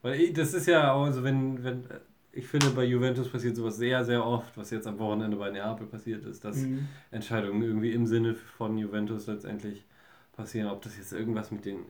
[0.00, 1.84] weil ich, das ist ja auch so, wenn, wenn
[2.32, 5.86] ich finde, bei Juventus passiert sowas sehr, sehr oft, was jetzt am Wochenende bei Neapel
[5.86, 6.88] passiert ist, dass mhm.
[7.10, 9.84] Entscheidungen irgendwie im Sinne von Juventus letztendlich
[10.32, 10.70] passieren.
[10.70, 11.80] Ob das jetzt irgendwas mit den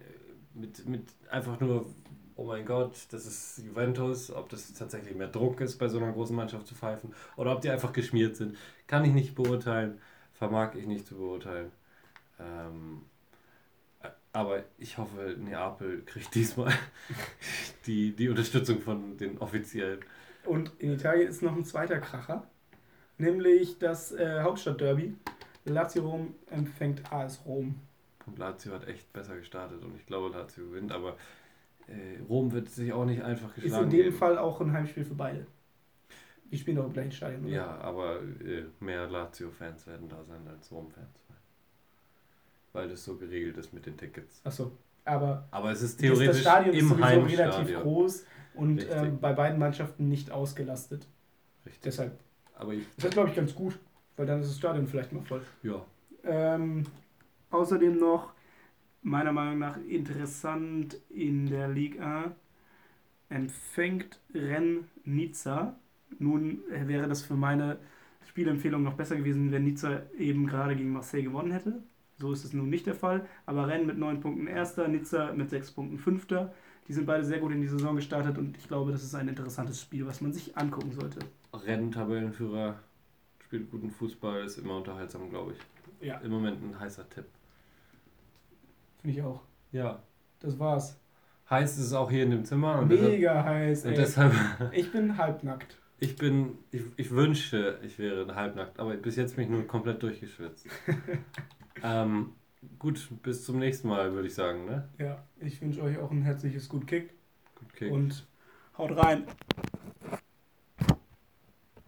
[0.55, 1.87] mit, mit einfach nur,
[2.37, 6.13] oh mein Gott, das ist Juventus, ob das tatsächlich mehr Druck ist, bei so einer
[6.13, 8.57] großen Mannschaft zu pfeifen, oder ob die einfach geschmiert sind,
[8.87, 10.01] kann ich nicht beurteilen,
[10.35, 11.71] vermag ich nicht zu beurteilen.
[12.39, 13.03] Ähm,
[14.33, 16.73] aber ich hoffe, Neapel kriegt diesmal
[17.87, 20.01] die, die Unterstützung von den Offiziellen.
[20.45, 22.47] Und in Italien ist noch ein zweiter Kracher,
[23.19, 25.15] nämlich das äh, Hauptstadtderby.
[25.65, 27.77] Lazio Rom empfängt AS Rom.
[28.27, 31.17] Und Lazio hat echt besser gestartet und ich glaube, Lazio gewinnt, aber
[31.89, 33.75] äh, Rom wird sich auch nicht einfach geschlagen.
[33.75, 34.17] Ist in dem geben.
[34.17, 35.47] Fall auch ein Heimspiel für beide.
[36.51, 37.53] Die spielen doch im gleichen Stadion, oder?
[37.53, 41.23] Ja, aber äh, mehr Lazio-Fans werden da sein als Rom-Fans.
[42.73, 44.41] Weil das so geregelt ist mit den Tickets.
[44.45, 44.73] Achso.
[45.05, 48.25] Aber, aber es ist theoretisch das Stadion im ist sowieso relativ groß
[48.55, 51.07] und ähm, bei beiden Mannschaften nicht ausgelastet.
[51.67, 51.83] Richtig.
[51.83, 52.21] Deshalb.
[52.55, 53.79] Aber ich, das ist, glaube ich, ganz gut,
[54.17, 55.43] weil dann ist das Stadion vielleicht mal voll.
[55.63, 55.85] Ja.
[56.25, 56.85] Ähm,
[57.53, 58.33] außerdem noch,
[59.03, 62.33] meiner Meinung nach interessant in der Liga,
[63.29, 65.77] empfängt Rennes Nizza.
[66.19, 67.79] Nun wäre das für meine
[68.27, 71.83] Spielempfehlung noch besser gewesen, wenn Nizza eben gerade gegen Marseille gewonnen hätte.
[72.19, 73.27] So ist es nun nicht der Fall.
[73.47, 76.55] Aber Rennes mit 9 Punkten erster, Nizza mit 6 Punkten fünfter.
[76.89, 79.29] Die sind beide sehr gut in die Saison gestartet und ich glaube, das ist ein
[79.29, 81.21] interessantes Spiel, was man sich angucken sollte.
[81.53, 82.79] Renntabellenführer
[83.45, 86.07] spielt guten Fußball, ist immer unterhaltsam, glaube ich.
[86.07, 86.19] Ja.
[86.19, 87.27] Im Moment ein heißer Tipp.
[89.03, 89.43] Finde ich auch.
[89.73, 90.03] Ja.
[90.39, 90.99] Das war's.
[91.51, 92.81] Heiß ist es auch hier in dem Zimmer.
[92.83, 93.85] Mega deshalb, heiß.
[93.85, 94.33] Und deshalb,
[94.73, 95.79] ich bin halbnackt.
[95.99, 100.03] Ich bin, ich, ich wünschte, ich wäre halbnackt, aber bis jetzt bin ich nur komplett
[100.03, 100.67] durchgeschwitzt.
[101.83, 102.33] ähm,
[102.79, 104.89] gut, bis zum nächsten Mal, würde ich sagen, ne?
[104.99, 107.11] Ja, ich wünsche euch auch ein herzliches Gut Kick.
[107.57, 107.93] Gut Kick.
[107.93, 108.27] Und
[108.79, 109.25] haut rein.